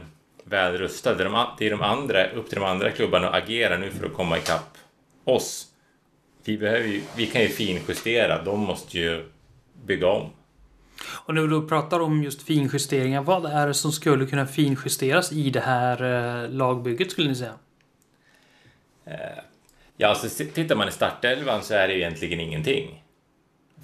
väl 0.44 0.79
rustade. 0.79 1.25
De, 1.25 1.47
det 1.59 1.66
är 1.66 1.71
de 1.71 1.83
andra, 1.83 2.31
upp 2.31 2.49
till 2.49 2.59
de 2.59 2.64
andra 2.64 2.90
klubbarna 2.90 3.29
att 3.29 3.42
agera 3.42 3.77
nu 3.77 3.90
för 3.90 4.07
att 4.07 4.14
komma 4.14 4.38
ikapp 4.38 4.79
oss. 5.25 5.66
Vi, 6.44 6.59
behöver 6.59 6.87
ju, 6.87 7.03
vi 7.16 7.27
kan 7.27 7.42
ju 7.42 7.49
finjustera, 7.49 8.42
de 8.42 8.61
måste 8.61 8.99
ju 8.99 9.25
bygga 9.87 10.07
om. 10.07 10.31
Och 11.06 11.34
när 11.34 11.42
vi 11.42 11.48
då 11.48 11.62
pratar 11.62 12.00
om 12.00 12.22
just 12.22 12.42
finjusteringar, 12.42 13.22
vad 13.22 13.46
är 13.46 13.66
det 13.66 13.74
som 13.74 13.92
skulle 13.92 14.26
kunna 14.26 14.46
finjusteras 14.46 15.32
i 15.32 15.50
det 15.50 15.61
här 15.61 16.02
eh, 16.44 16.50
lagbygget 16.50 17.11
skulle 17.11 17.28
ni 17.28 17.34
säga? 17.34 17.54
Eh, 19.04 19.14
ja, 19.96 20.08
alltså 20.08 20.44
tittar 20.54 20.76
man 20.76 20.88
i 20.88 20.92
startelvan 20.92 21.62
så 21.62 21.74
är 21.74 21.88
det 21.88 21.94
ju 21.94 22.00
egentligen 22.00 22.40
ingenting. 22.40 23.04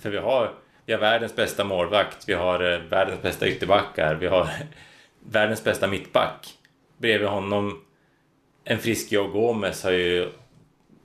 För 0.00 0.10
vi 0.10 0.18
har, 0.18 0.54
vi 0.86 0.92
har 0.92 1.00
världens 1.00 1.36
bästa 1.36 1.64
målvakt, 1.64 2.28
vi 2.28 2.34
har 2.34 2.72
eh, 2.72 2.78
världens 2.78 3.22
bästa 3.22 3.48
ytterbackar, 3.48 4.14
vi 4.14 4.26
har 4.26 4.48
världens 5.20 5.64
bästa 5.64 5.86
mittback. 5.86 6.54
Bredvid 6.98 7.28
honom, 7.28 7.84
en 8.64 8.78
frisk 8.78 9.12
Joe 9.12 9.28
Gomez 9.28 9.84
har 9.84 9.90
ju, 9.90 10.28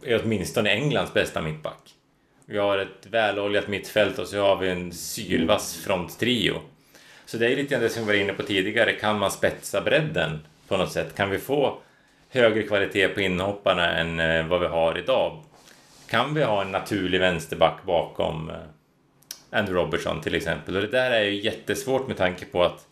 är 0.03 0.21
åtminstone 0.23 0.69
Englands 0.69 1.13
bästa 1.13 1.41
mittback. 1.41 1.95
Vi 2.51 2.57
har 2.57 2.77
ett 2.77 3.07
väloljat 3.09 3.67
mittfält 3.67 4.19
och 4.19 4.27
så 4.27 4.41
har 4.41 4.55
vi 4.55 4.69
en 4.69 4.91
sylvass 4.91 5.75
fronttrio. 5.75 6.61
Så 7.25 7.37
det 7.37 7.45
är 7.45 7.55
lite 7.55 7.73
grann 7.73 7.81
det 7.81 7.89
som 7.89 8.07
vi 8.07 8.13
var 8.13 8.21
inne 8.21 8.33
på 8.33 8.43
tidigare. 8.43 8.91
Kan 8.91 9.19
man 9.19 9.31
spetsa 9.31 9.81
bredden 9.81 10.39
på 10.67 10.77
något 10.77 10.91
sätt? 10.91 11.15
Kan 11.15 11.29
vi 11.29 11.37
få 11.37 11.77
högre 12.29 12.63
kvalitet 12.63 13.07
på 13.07 13.21
inhopparna 13.21 13.97
än 13.97 14.19
eh, 14.19 14.47
vad 14.47 14.61
vi 14.61 14.67
har 14.67 14.97
idag? 14.97 15.43
Kan 16.09 16.33
vi 16.33 16.43
ha 16.43 16.61
en 16.61 16.71
naturlig 16.71 17.19
vänsterback 17.19 17.83
bakom 17.85 18.49
eh, 18.49 18.55
Andrew 19.49 19.81
Robertson 19.81 20.21
till 20.21 20.35
exempel? 20.35 20.75
Och 20.75 20.81
det 20.81 20.87
där 20.87 21.11
är 21.11 21.23
ju 21.23 21.41
jättesvårt 21.41 22.07
med 22.07 22.17
tanke 22.17 22.45
på 22.45 22.63
att 22.63 22.87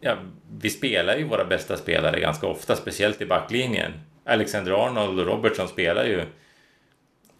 ja, 0.00 0.16
vi 0.60 0.70
spelar 0.70 1.16
ju 1.16 1.24
våra 1.24 1.44
bästa 1.44 1.76
spelare 1.76 2.20
ganska 2.20 2.46
ofta, 2.46 2.76
speciellt 2.76 3.20
i 3.20 3.26
backlinjen. 3.26 3.92
Alexander 4.24 4.86
Arnold 4.86 5.20
och 5.20 5.26
Robertson 5.26 5.68
spelar 5.68 6.04
ju 6.04 6.22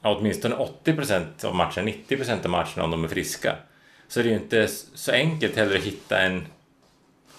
åtminstone 0.02 0.54
80 0.54 0.92
procent 0.92 1.44
av 1.44 1.54
matchen, 1.54 1.84
90 1.84 2.16
procent 2.16 2.44
av 2.44 2.50
matcherna 2.50 2.84
om 2.84 2.90
de 2.90 3.04
är 3.04 3.08
friska. 3.08 3.56
Så 4.08 4.20
det 4.20 4.28
är 4.28 4.30
ju 4.30 4.36
inte 4.36 4.68
så 4.94 5.12
enkelt 5.12 5.56
heller 5.56 5.76
att 5.76 5.84
hitta 5.84 6.20
en 6.20 6.46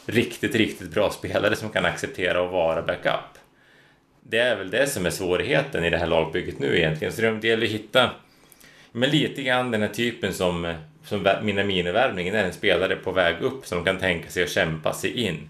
riktigt, 0.06 0.56
riktigt 0.56 0.92
bra 0.92 1.10
spelare 1.10 1.56
som 1.56 1.70
kan 1.70 1.86
acceptera 1.86 2.46
att 2.46 2.52
vara 2.52 2.82
backup. 2.82 3.40
Det 4.22 4.40
är 4.40 4.56
väl 4.56 4.70
det 4.70 4.88
som 4.88 5.06
är 5.06 5.10
svårigheten 5.10 5.86
i 5.86 5.90
det 5.90 5.98
här 5.98 6.08
lagbygget 6.08 6.60
nu 6.60 6.78
egentligen. 6.78 7.14
Så 7.14 7.22
det 7.22 7.48
gäller 7.48 7.66
att 7.66 7.72
hitta 7.72 8.10
Men 8.92 9.10
lite 9.10 9.44
grann 9.44 9.72
den 9.72 9.82
här 9.82 9.90
typen 9.90 10.34
som, 10.34 10.74
som 11.04 11.28
Mina-värvningen 11.44 12.36
är 12.36 12.44
en 12.44 12.54
spelare 12.54 12.96
på 12.96 13.12
väg 13.12 13.42
upp 13.42 13.66
som 13.66 13.86
kan 13.86 13.98
tänka 13.98 14.30
sig 14.30 14.44
att 14.44 14.50
kämpa 14.50 14.94
sig 14.94 15.12
in. 15.12 15.50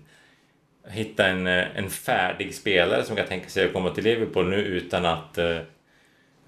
Hitta 0.88 1.28
en, 1.28 1.48
en 1.48 1.90
färdig 1.90 2.56
spelare 2.56 3.04
som 3.04 3.16
kan 3.16 3.28
tänka 3.28 3.50
sig 3.50 3.66
att 3.66 3.74
komma 3.74 3.90
till 3.90 4.04
Liverpool 4.04 4.50
nu 4.50 4.56
utan 4.56 5.06
att 5.06 5.38
eh, 5.38 5.58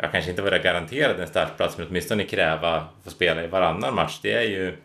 jag 0.02 0.12
kanske 0.12 0.30
inte 0.30 0.42
vara 0.42 0.58
garanterad 0.58 1.20
en 1.20 1.28
startplats 1.28 1.78
men 1.78 1.88
åtminstone 1.88 2.24
kräva 2.24 2.76
att 2.76 3.04
få 3.04 3.10
spela 3.10 3.44
i 3.44 3.48
varannan 3.48 3.96
match. 3.96 4.20
Det 4.22 4.34
är 4.34 4.42
ju 4.42 4.78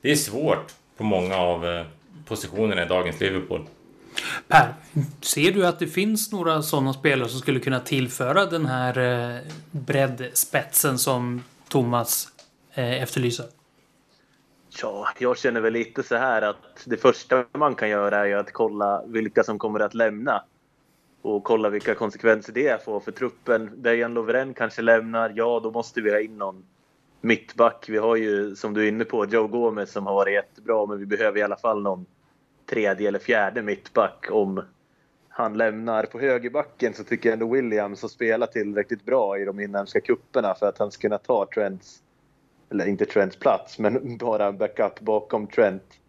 det 0.00 0.10
är 0.10 0.16
svårt 0.16 0.72
på 0.96 1.04
många 1.04 1.36
av 1.36 1.84
positionerna 2.26 2.82
i 2.82 2.86
dagens 2.86 3.20
Liverpool. 3.20 3.66
Per, 4.48 4.74
ser 5.20 5.52
du 5.52 5.66
att 5.66 5.78
det 5.78 5.86
finns 5.86 6.32
några 6.32 6.62
sådana 6.62 6.92
spelare 6.92 7.28
som 7.28 7.40
skulle 7.40 7.60
kunna 7.60 7.80
tillföra 7.80 8.46
den 8.46 8.66
här 8.66 8.98
eh, 8.98 9.40
breddspetsen 9.70 10.98
som 10.98 11.42
Thomas 11.68 12.28
eh, 12.74 13.02
efterlyser? 13.02 13.46
Ja, 14.82 15.08
jag 15.18 15.38
känner 15.38 15.60
väl 15.60 15.72
lite 15.72 16.02
så 16.02 16.16
här 16.16 16.42
att 16.42 16.82
det 16.84 16.96
första 16.96 17.44
man 17.52 17.74
kan 17.74 17.88
göra 17.88 18.28
är 18.28 18.36
att 18.36 18.52
kolla 18.52 19.02
vilka 19.06 19.44
som 19.44 19.58
kommer 19.58 19.80
att 19.80 19.94
lämna. 19.94 20.42
Och 21.26 21.44
kolla 21.44 21.68
vilka 21.68 21.94
konsekvenser 21.94 22.52
det 22.52 22.84
får 22.84 23.00
för 23.00 23.12
truppen. 23.12 23.70
Dejan 23.76 24.14
Lovren 24.14 24.54
kanske 24.54 24.82
lämnar, 24.82 25.32
ja 25.36 25.60
då 25.62 25.70
måste 25.70 26.00
vi 26.00 26.10
ha 26.10 26.20
in 26.20 26.38
någon 26.38 26.64
mittback. 27.20 27.88
Vi 27.88 27.98
har 27.98 28.16
ju, 28.16 28.56
som 28.56 28.74
du 28.74 28.84
är 28.84 28.88
inne 28.88 29.04
på, 29.04 29.26
Joe 29.26 29.46
Gomez 29.46 29.92
som 29.92 30.06
har 30.06 30.14
varit 30.14 30.34
jättebra, 30.34 30.86
men 30.86 30.98
vi 30.98 31.06
behöver 31.06 31.38
i 31.38 31.42
alla 31.42 31.56
fall 31.56 31.82
någon 31.82 32.06
tredje 32.70 33.08
eller 33.08 33.18
fjärde 33.18 33.62
mittback 33.62 34.26
om 34.30 34.62
han 35.28 35.58
lämnar. 35.58 36.04
På 36.04 36.18
högerbacken 36.20 36.94
så 36.94 37.04
tycker 37.04 37.28
jag 37.28 37.32
ändå 37.32 37.54
Williams 37.54 38.02
har 38.02 38.08
spelat 38.08 38.52
tillräckligt 38.52 39.04
bra 39.04 39.38
i 39.38 39.44
de 39.44 39.60
inhemska 39.60 40.00
kupperna 40.00 40.54
för 40.54 40.68
att 40.68 40.78
han 40.78 40.90
ska 40.90 41.00
kunna 41.00 41.18
ta 41.18 41.46
Trents, 41.54 42.02
eller 42.70 42.86
inte 42.86 43.06
Trents 43.06 43.36
plats, 43.36 43.78
men 43.78 44.16
bara 44.16 44.46
en 44.46 44.58
backup 44.58 45.00
bakom 45.00 45.46
Trent. 45.46 46.00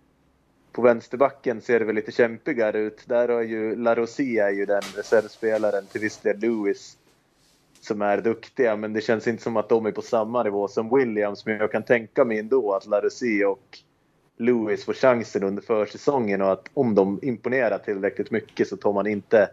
På 0.78 0.82
vänsterbacken 0.84 1.62
ser 1.62 1.80
det 1.80 1.86
väl 1.86 1.96
lite 1.96 2.12
kämpigare 2.12 2.80
ut. 2.80 3.04
Där 3.06 3.30
har 3.30 3.42
ju 3.42 3.76
La 3.76 3.92
är 3.92 4.50
ju 4.50 4.66
den 4.66 4.82
reservspelaren 4.96 5.86
till 5.86 6.02
viss 6.02 6.18
del 6.18 6.40
Lewis 6.40 6.98
som 7.82 8.02
är 8.02 8.22
duktiga, 8.22 8.76
men 8.76 8.94
det 8.94 9.02
känns 9.02 9.28
inte 9.28 9.44
som 9.44 9.58
att 9.58 9.70
de 9.70 9.86
är 9.86 9.92
på 9.92 10.02
samma 10.02 10.44
nivå 10.44 10.68
som 10.68 10.96
Williams. 10.96 11.46
Men 11.46 11.58
jag 11.58 11.72
kan 11.72 11.84
tänka 11.84 12.26
mig 12.26 12.40
ändå 12.40 12.74
att 12.74 12.86
Larosia 12.86 13.50
och 13.50 13.78
Lewis 14.38 14.86
får 14.86 14.94
chansen 14.94 15.44
under 15.44 15.62
försäsongen 15.62 16.42
och 16.42 16.52
att 16.52 16.70
om 16.74 16.96
de 16.96 17.20
imponerar 17.22 17.78
tillräckligt 17.78 18.32
mycket 18.32 18.68
så 18.68 18.78
tar 18.78 18.94
man 18.94 19.08
inte 19.08 19.50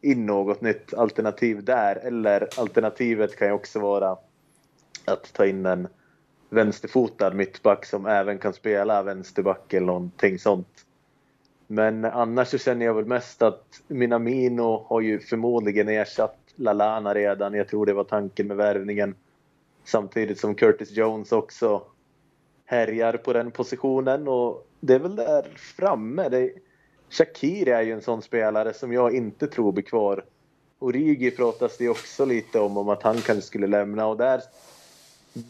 in 0.00 0.26
något 0.26 0.60
nytt 0.60 0.94
alternativ 0.94 1.64
där. 1.64 1.96
Eller 1.96 2.48
alternativet 2.60 3.36
kan 3.36 3.48
ju 3.48 3.54
också 3.54 3.78
vara 3.80 4.16
att 5.04 5.32
ta 5.32 5.46
in 5.46 5.66
en 5.66 5.88
vänsterfotad 6.50 7.34
mittback 7.34 7.86
som 7.86 8.06
även 8.06 8.38
kan 8.38 8.52
spela 8.52 9.02
vänsterback 9.02 9.72
eller 9.72 9.86
någonting 9.86 10.38
sånt. 10.38 10.86
Men 11.66 12.04
annars 12.04 12.48
så 12.48 12.58
känner 12.58 12.86
jag 12.86 12.94
väl 12.94 13.04
mest 13.06 13.42
att 13.42 13.82
Minamino 13.88 14.86
har 14.88 15.00
ju 15.00 15.20
förmodligen 15.20 15.88
ersatt 15.88 16.38
Lalana 16.56 17.14
redan. 17.14 17.54
Jag 17.54 17.68
tror 17.68 17.86
det 17.86 17.92
var 17.92 18.04
tanken 18.04 18.46
med 18.46 18.56
värvningen. 18.56 19.14
Samtidigt 19.84 20.40
som 20.40 20.54
Curtis 20.54 20.90
Jones 20.90 21.32
också 21.32 21.82
härjar 22.64 23.12
på 23.12 23.32
den 23.32 23.50
positionen 23.50 24.28
och 24.28 24.66
det 24.80 24.94
är 24.94 24.98
väl 24.98 25.16
där 25.16 25.46
framme. 25.56 26.28
Det, 26.28 26.52
Shakiri 27.10 27.70
är 27.70 27.82
ju 27.82 27.92
en 27.92 28.02
sån 28.02 28.22
spelare 28.22 28.74
som 28.74 28.92
jag 28.92 29.14
inte 29.14 29.46
tror 29.46 29.72
blir 29.72 29.84
kvar. 29.84 30.24
Origi 30.78 31.30
pratas 31.30 31.76
det 31.78 31.88
också 31.88 32.24
lite 32.24 32.60
om, 32.60 32.76
om 32.76 32.88
att 32.88 33.02
han 33.02 33.16
kanske 33.16 33.42
skulle 33.42 33.66
lämna 33.66 34.06
och 34.06 34.16
där, 34.16 34.40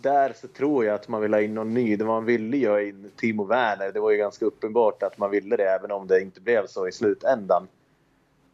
där 0.02 0.32
så 0.32 0.48
tror 0.48 0.84
jag 0.84 0.94
att 0.94 1.08
man 1.08 1.22
vill 1.22 1.34
ha 1.34 1.40
in 1.40 1.54
någon 1.54 1.74
ny. 1.74 1.96
Det 1.96 2.04
man 2.04 2.24
ville 2.24 2.56
ju 2.56 2.68
ha 2.68 2.80
in 2.80 3.10
Timo 3.16 3.44
Werner. 3.44 3.92
Det 3.92 4.00
var 4.00 4.10
ju 4.10 4.16
ganska 4.16 4.44
uppenbart 4.44 5.02
att 5.02 5.18
man 5.18 5.30
ville 5.30 5.56
det 5.56 5.64
även 5.64 5.92
om 5.92 6.06
det 6.06 6.20
inte 6.20 6.40
blev 6.40 6.66
så 6.66 6.88
i 6.88 6.92
slutändan. 6.92 7.68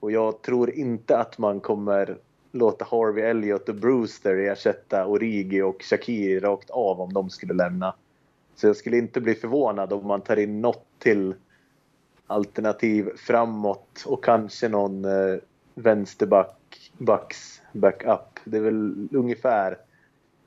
Och 0.00 0.12
jag 0.12 0.42
tror 0.42 0.70
inte 0.70 1.18
att 1.18 1.38
man 1.38 1.60
kommer 1.60 2.16
låta 2.52 2.84
Harvey 2.84 3.24
Elliott 3.24 3.68
och 3.68 3.74
Brewster 3.74 4.36
ersätta 4.36 5.06
Origi 5.06 5.62
och 5.62 5.82
Shakiri 5.82 6.40
rakt 6.40 6.70
av 6.70 7.00
om 7.00 7.12
de 7.12 7.30
skulle 7.30 7.54
lämna. 7.54 7.94
Så 8.54 8.66
jag 8.66 8.76
skulle 8.76 8.96
inte 8.96 9.20
bli 9.20 9.34
förvånad 9.34 9.92
om 9.92 10.06
man 10.06 10.20
tar 10.20 10.36
in 10.36 10.60
något 10.60 10.86
till 10.98 11.34
alternativ 12.26 13.10
framåt 13.16 14.04
och 14.06 14.24
kanske 14.24 14.68
någon 14.68 15.04
eh, 15.04 15.38
vänsterback, 15.74 16.90
backs 16.98 17.62
backup. 17.72 18.40
Det 18.44 18.56
är 18.56 18.60
väl 18.60 19.08
ungefär 19.12 19.78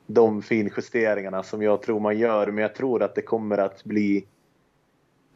de 0.06 0.42
finjusteringarna 0.42 1.42
som 1.42 1.62
jag 1.62 1.82
tror 1.82 2.00
man 2.00 2.18
gör. 2.18 2.46
Men 2.46 2.62
jag 2.62 2.74
tror 2.74 3.02
att 3.02 3.14
det 3.14 3.22
kommer 3.22 3.58
att 3.58 3.84
bli 3.84 4.26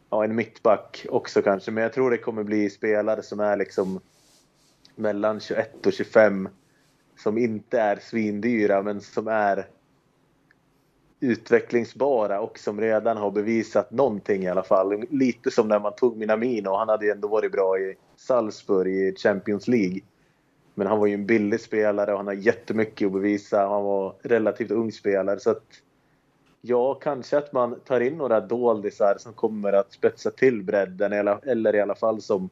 ja, 0.09 0.23
en 0.23 0.35
mittback 0.35 1.05
också 1.09 1.41
kanske. 1.41 1.71
Men 1.71 1.83
jag 1.83 1.93
tror 1.93 2.11
det 2.11 2.17
kommer 2.17 2.43
bli 2.43 2.69
spelare 2.69 3.23
som 3.23 3.39
är 3.39 3.57
liksom 3.57 3.99
mellan 4.95 5.39
21 5.39 5.85
och 5.85 5.93
25 5.93 6.49
som 7.17 7.37
inte 7.37 7.79
är 7.79 7.95
svindyra 7.95 8.81
men 8.81 9.01
som 9.01 9.27
är 9.27 9.67
utvecklingsbara 11.19 12.41
och 12.41 12.59
som 12.59 12.81
redan 12.81 13.17
har 13.17 13.31
bevisat 13.31 13.91
någonting 13.91 14.43
i 14.43 14.49
alla 14.49 14.63
fall. 14.63 15.05
Lite 15.09 15.51
som 15.51 15.67
när 15.67 15.79
man 15.79 15.95
tog 15.95 16.17
Minamino. 16.17 16.77
Han 16.77 16.89
hade 16.89 17.05
ju 17.05 17.11
ändå 17.11 17.27
varit 17.27 17.51
bra 17.51 17.79
i 17.79 17.95
Salzburg 18.15 18.95
i 18.95 19.15
Champions 19.15 19.67
League. 19.67 19.99
Men 20.73 20.87
han 20.87 20.99
var 20.99 21.07
ju 21.07 21.13
en 21.13 21.25
billig 21.25 21.59
spelare 21.59 22.11
och 22.11 22.17
han 22.17 22.27
har 22.27 22.33
jättemycket 22.33 23.05
att 23.05 23.13
bevisa. 23.13 23.67
Han 23.67 23.83
var 23.83 24.15
relativt 24.21 24.71
ung 24.71 24.91
spelare. 24.91 25.39
Så 25.39 25.49
att, 25.49 25.63
ja, 26.61 26.93
kanske 26.93 27.37
att 27.37 27.53
man 27.53 27.79
tar 27.79 27.99
in 27.99 28.17
några 28.17 28.39
doldisar 28.39 29.15
som 29.19 29.33
kommer 29.33 29.73
att 29.73 29.91
spetsa 29.91 30.31
till 30.31 30.63
bredden 30.63 31.13
eller 31.13 31.75
i 31.75 31.81
alla 31.81 31.95
fall 31.95 32.21
som 32.21 32.49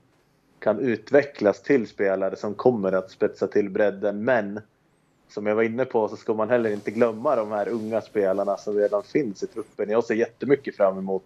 kan 0.59 0.79
utvecklas 0.79 1.61
till 1.61 1.87
spelare 1.87 2.35
som 2.35 2.53
kommer 2.53 2.91
att 2.91 3.11
spetsa 3.11 3.47
till 3.47 3.69
bredden. 3.69 4.23
Men 4.23 4.61
som 5.29 5.45
jag 5.45 5.55
var 5.55 5.63
inne 5.63 5.85
på 5.85 6.07
så 6.07 6.15
ska 6.15 6.33
man 6.33 6.49
heller 6.49 6.69
inte 6.69 6.91
glömma 6.91 7.35
de 7.35 7.51
här 7.51 7.69
unga 7.69 8.01
spelarna 8.01 8.57
som 8.57 8.75
redan 8.75 9.03
finns 9.03 9.43
i 9.43 9.47
truppen. 9.47 9.89
Jag 9.89 10.03
ser 10.03 10.15
jättemycket 10.15 10.75
fram 10.75 10.97
emot 10.97 11.25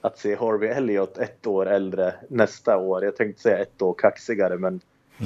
att 0.00 0.18
se 0.18 0.34
Harvey 0.34 0.68
Elliott 0.68 1.18
ett 1.18 1.46
år 1.46 1.66
äldre 1.66 2.14
nästa 2.28 2.78
år. 2.78 3.04
Jag 3.04 3.16
tänkte 3.16 3.42
säga 3.42 3.58
ett 3.58 3.82
år 3.82 3.94
kaxigare 3.94 4.58
men 4.58 4.80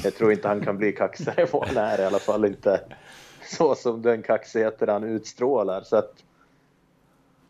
jag 0.05 0.14
tror 0.14 0.32
inte 0.32 0.49
han 0.49 0.61
kan 0.61 0.78
bli 0.78 0.92
kaxigare 0.92 1.42
än 1.42 1.49
vad 1.53 1.68
han 1.68 1.76
är 1.76 2.01
i 2.01 2.05
alla 2.05 2.18
fall 2.18 2.44
inte 2.44 2.80
så 3.42 3.74
som 3.74 4.03
den 4.03 4.22
kaxigheten 4.22 4.88
han 4.88 5.05
utstrålar. 5.05 5.82
Så 5.82 5.97
att 5.97 6.24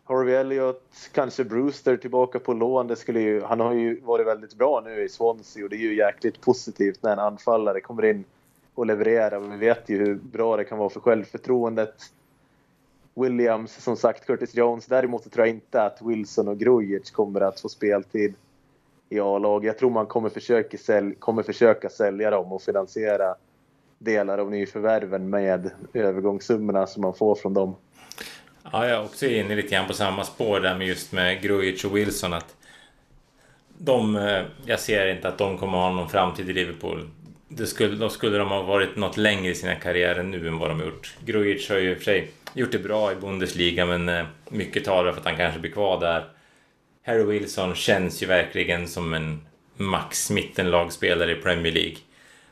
Harvey 0.03 0.35
Elliott, 0.35 1.09
kanske 1.11 1.43
Brewster 1.43 1.97
tillbaka 1.97 2.39
på 2.39 2.53
lån. 2.53 2.87
Det 2.87 2.95
skulle 2.95 3.19
ju, 3.19 3.41
han 3.41 3.59
har 3.59 3.73
ju 3.73 3.99
varit 3.99 4.27
väldigt 4.27 4.55
bra 4.55 4.81
nu 4.85 5.03
i 5.03 5.09
Swansea 5.09 5.63
och 5.63 5.69
det 5.69 5.75
är 5.75 5.79
ju 5.79 5.95
jäkligt 5.95 6.41
positivt 6.41 7.03
när 7.03 7.13
en 7.13 7.19
anfallare 7.19 7.81
kommer 7.81 8.05
in 8.05 8.23
och 8.75 8.85
levererar. 8.85 9.39
Vi 9.39 9.57
vet 9.57 9.89
ju 9.89 9.97
hur 9.97 10.15
bra 10.15 10.57
det 10.57 10.63
kan 10.63 10.77
vara 10.77 10.89
för 10.89 10.99
självförtroendet. 10.99 11.95
Williams, 13.13 13.83
som 13.83 13.97
sagt, 13.97 14.25
Curtis 14.25 14.55
Jones. 14.55 14.85
Däremot 14.85 15.31
tror 15.31 15.45
jag 15.45 15.55
inte 15.55 15.83
att 15.83 16.01
Wilson 16.01 16.47
och 16.47 16.59
Grujic 16.59 17.11
kommer 17.11 17.41
att 17.41 17.59
få 17.59 17.69
speltid 17.69 18.33
i 19.09 19.19
A-lag. 19.19 19.65
Jag 19.65 19.77
tror 19.77 19.89
man 19.89 20.05
kommer 20.05 20.29
försöka, 20.29 20.77
sälj, 20.77 21.15
kommer 21.15 21.43
försöka 21.43 21.89
sälja 21.89 22.29
dem 22.31 22.51
och 22.51 22.61
finansiera 22.61 23.35
delar 23.97 24.37
av 24.37 24.51
nyförvärven 24.51 25.29
med 25.29 25.71
övergångssummorna 25.93 26.87
som 26.87 27.01
man 27.01 27.13
får 27.13 27.35
från 27.35 27.53
dem. 27.53 27.75
Ja, 28.71 28.87
jag 28.87 28.99
är 28.99 29.03
också 29.03 29.25
inne 29.25 29.55
lite 29.55 29.67
grann 29.67 29.87
på 29.87 29.93
samma 29.93 30.23
spår 30.23 30.59
där 30.59 30.77
med 30.77 30.87
just 30.87 31.11
med 31.11 31.41
Grujic 31.41 31.85
och 31.85 31.97
Wilson. 31.97 32.33
Att 32.33 32.55
de, 33.77 34.15
eh, 34.15 34.41
jag 34.65 34.79
ser 34.79 35.07
inte 35.07 35.27
att 35.27 35.37
de 35.37 35.57
kommer 35.57 35.77
ha 35.77 35.91
någon 35.91 36.09
framtid 36.09 36.49
i 36.49 36.53
Liverpool 36.53 37.09
det 37.47 37.67
skulle, 37.67 37.95
då 37.95 38.09
skulle 38.09 38.37
de 38.37 38.49
ha 38.49 38.61
varit 38.61 38.95
något 38.95 39.17
längre 39.17 39.51
i 39.51 39.55
sina 39.55 39.75
karriärer 39.75 40.23
nu 40.23 40.47
än 40.47 40.59
vad 40.59 40.69
de 40.69 40.79
har 40.79 40.85
gjort. 40.85 41.15
Grujic 41.25 41.69
har 41.69 41.77
ju 41.77 41.91
i 41.91 41.93
och 41.93 41.97
för 41.97 42.03
sig 42.03 42.31
gjort 42.53 42.71
det 42.71 42.79
bra 42.79 43.11
i 43.11 43.15
Bundesliga 43.15 43.85
men 43.85 44.09
eh, 44.09 44.25
mycket 44.49 44.85
talar 44.85 45.11
för 45.11 45.19
att 45.19 45.25
han 45.25 45.37
kanske 45.37 45.59
blir 45.59 45.71
kvar 45.71 45.99
där. 45.99 46.25
Harry 47.07 47.23
Wilson 47.23 47.75
känns 47.75 48.23
ju 48.23 48.27
verkligen 48.27 48.87
som 48.87 49.13
en 49.13 49.41
max 49.77 50.29
mittenlagspelare 50.29 51.31
i 51.31 51.35
Premier 51.35 51.73
League. 51.73 51.97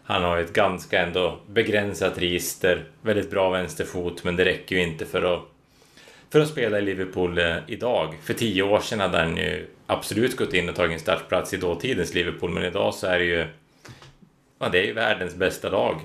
Han 0.04 0.24
har 0.24 0.38
ju 0.38 0.44
ett 0.44 0.54
ganska 0.54 1.02
ändå 1.02 1.40
begränsat 1.48 2.18
register, 2.18 2.84
väldigt 3.02 3.32
bra 3.32 3.50
vänsterfot 3.50 4.24
men 4.24 4.36
det 4.36 4.46
räcker 4.46 4.76
ju 4.76 4.82
inte 4.82 5.06
för 5.06 5.34
att, 5.34 5.42
för 6.30 6.40
att 6.40 6.50
spela 6.50 6.80
i 6.80 6.82
Liverpool 6.82 7.38
eh, 7.38 7.56
idag. 7.68 8.14
För 8.24 8.34
tio 8.34 8.64
år 8.64 8.80
sedan 8.80 9.00
hade 9.00 9.18
han 9.18 9.38
ju 9.38 9.68
absolut 9.88 10.38
gått 10.38 10.54
in 10.54 10.70
och 10.70 10.76
tagit 10.76 10.94
en 10.94 11.00
startplats 11.00 11.54
i 11.54 11.58
dåtidens 11.58 12.14
Liverpool 12.14 12.52
men 12.52 12.64
idag 12.64 12.94
så 12.94 13.08
är 13.08 13.20
det 13.20 13.26
ju 13.26 13.46
ja, 14.60 14.70
det 14.70 14.80
är 14.80 14.86
ju 14.86 14.94
världens 14.94 15.36
bästa 15.36 15.70
lag 15.70 16.00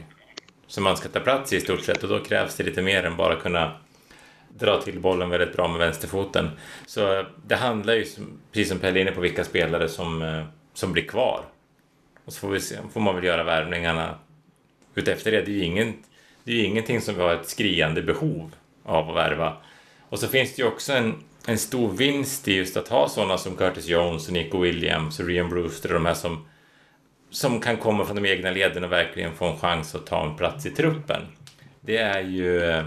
som 0.66 0.84
man 0.84 0.96
ska 0.96 1.09
ta 1.09 1.20
plats 1.20 1.53
i 1.53 1.57
i 1.57 1.61
stort 1.61 1.82
sett 1.84 2.03
och 2.03 2.09
då 2.09 2.18
krävs 2.18 2.57
det 2.57 2.64
lite 2.64 2.82
mer 2.82 3.05
än 3.05 3.16
bara 3.16 3.36
kunna 3.36 3.72
dra 4.59 4.80
till 4.82 5.01
bollen 5.01 5.30
väldigt 5.30 5.57
bra 5.57 5.68
med 5.68 5.78
vänsterfoten. 5.78 6.51
Så 6.86 7.18
eh, 7.18 7.26
det 7.46 7.57
handlar 7.57 7.94
ju, 7.94 8.07
precis 8.53 8.68
som 8.68 8.78
Pelle 8.78 8.98
är 8.98 9.03
inne 9.03 9.12
på, 9.12 9.20
vilka 9.20 9.44
spelare 9.44 9.88
som, 9.88 10.22
eh, 10.22 10.44
som 10.74 10.92
blir 10.92 11.03
kvar. 11.03 11.44
Och 12.24 12.32
så 12.32 12.40
får, 12.40 12.48
vi 12.48 12.61
se, 12.61 12.76
får 12.92 13.01
man 13.01 13.14
väl 13.14 13.24
göra 13.24 13.44
värvningarna 13.44 14.14
utefter 14.94 15.30
det. 15.30 15.42
Det 15.42 15.51
är 15.51 15.55
ju 15.55 15.64
ingen, 15.64 15.94
det 16.44 16.53
är 16.53 16.64
ingenting 16.64 17.01
som 17.01 17.14
vi 17.14 17.22
har 17.22 17.34
ett 17.34 17.48
skriande 17.48 18.03
behov 18.03 18.55
av 18.84 19.11
att 19.11 19.16
värva. 19.16 19.57
Och 20.09 20.18
så 20.18 20.28
finns 20.28 20.55
det 20.55 20.62
ju 20.62 20.68
också 20.68 20.92
en, 20.92 21.14
en 21.46 21.59
stor 21.59 21.92
vinst 21.92 22.48
i 22.48 22.55
just 22.55 22.76
att 22.76 22.88
ha 22.88 23.09
sådana 23.09 23.38
som 23.38 23.57
Curtis 23.57 23.86
Jones, 23.86 24.26
och 24.26 24.32
Nico 24.32 24.59
Williams 24.59 25.20
och 25.20 25.26
Rian 25.26 25.48
Brewster 25.48 25.88
och 25.88 25.94
de 25.94 26.07
här 26.07 26.14
som, 26.14 26.44
som 27.30 27.61
kan 27.61 27.76
komma 27.76 28.05
från 28.05 28.22
de 28.22 28.28
egna 28.28 28.51
leden 28.51 28.84
och 28.84 28.92
verkligen 28.92 29.34
få 29.34 29.44
en 29.44 29.59
chans 29.59 29.94
att 29.94 30.07
ta 30.07 30.26
en 30.26 30.36
plats 30.36 30.66
i 30.66 30.70
truppen. 30.70 31.22
Det 31.80 31.96
är 31.96 32.20
ju 32.20 32.62
eh, 32.62 32.84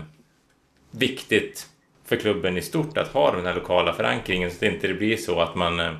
viktigt 0.93 1.67
för 2.05 2.15
klubben 2.15 2.57
i 2.57 2.61
stort 2.61 2.97
att 2.97 3.07
ha 3.07 3.35
den 3.35 3.45
här 3.45 3.55
lokala 3.55 3.93
förankringen 3.93 4.49
så 4.49 4.55
att 4.55 4.59
det 4.59 4.67
inte 4.67 4.93
blir 4.93 5.17
så 5.17 5.39
att 5.39 5.55
man 5.55 5.79
eh, 5.79 5.93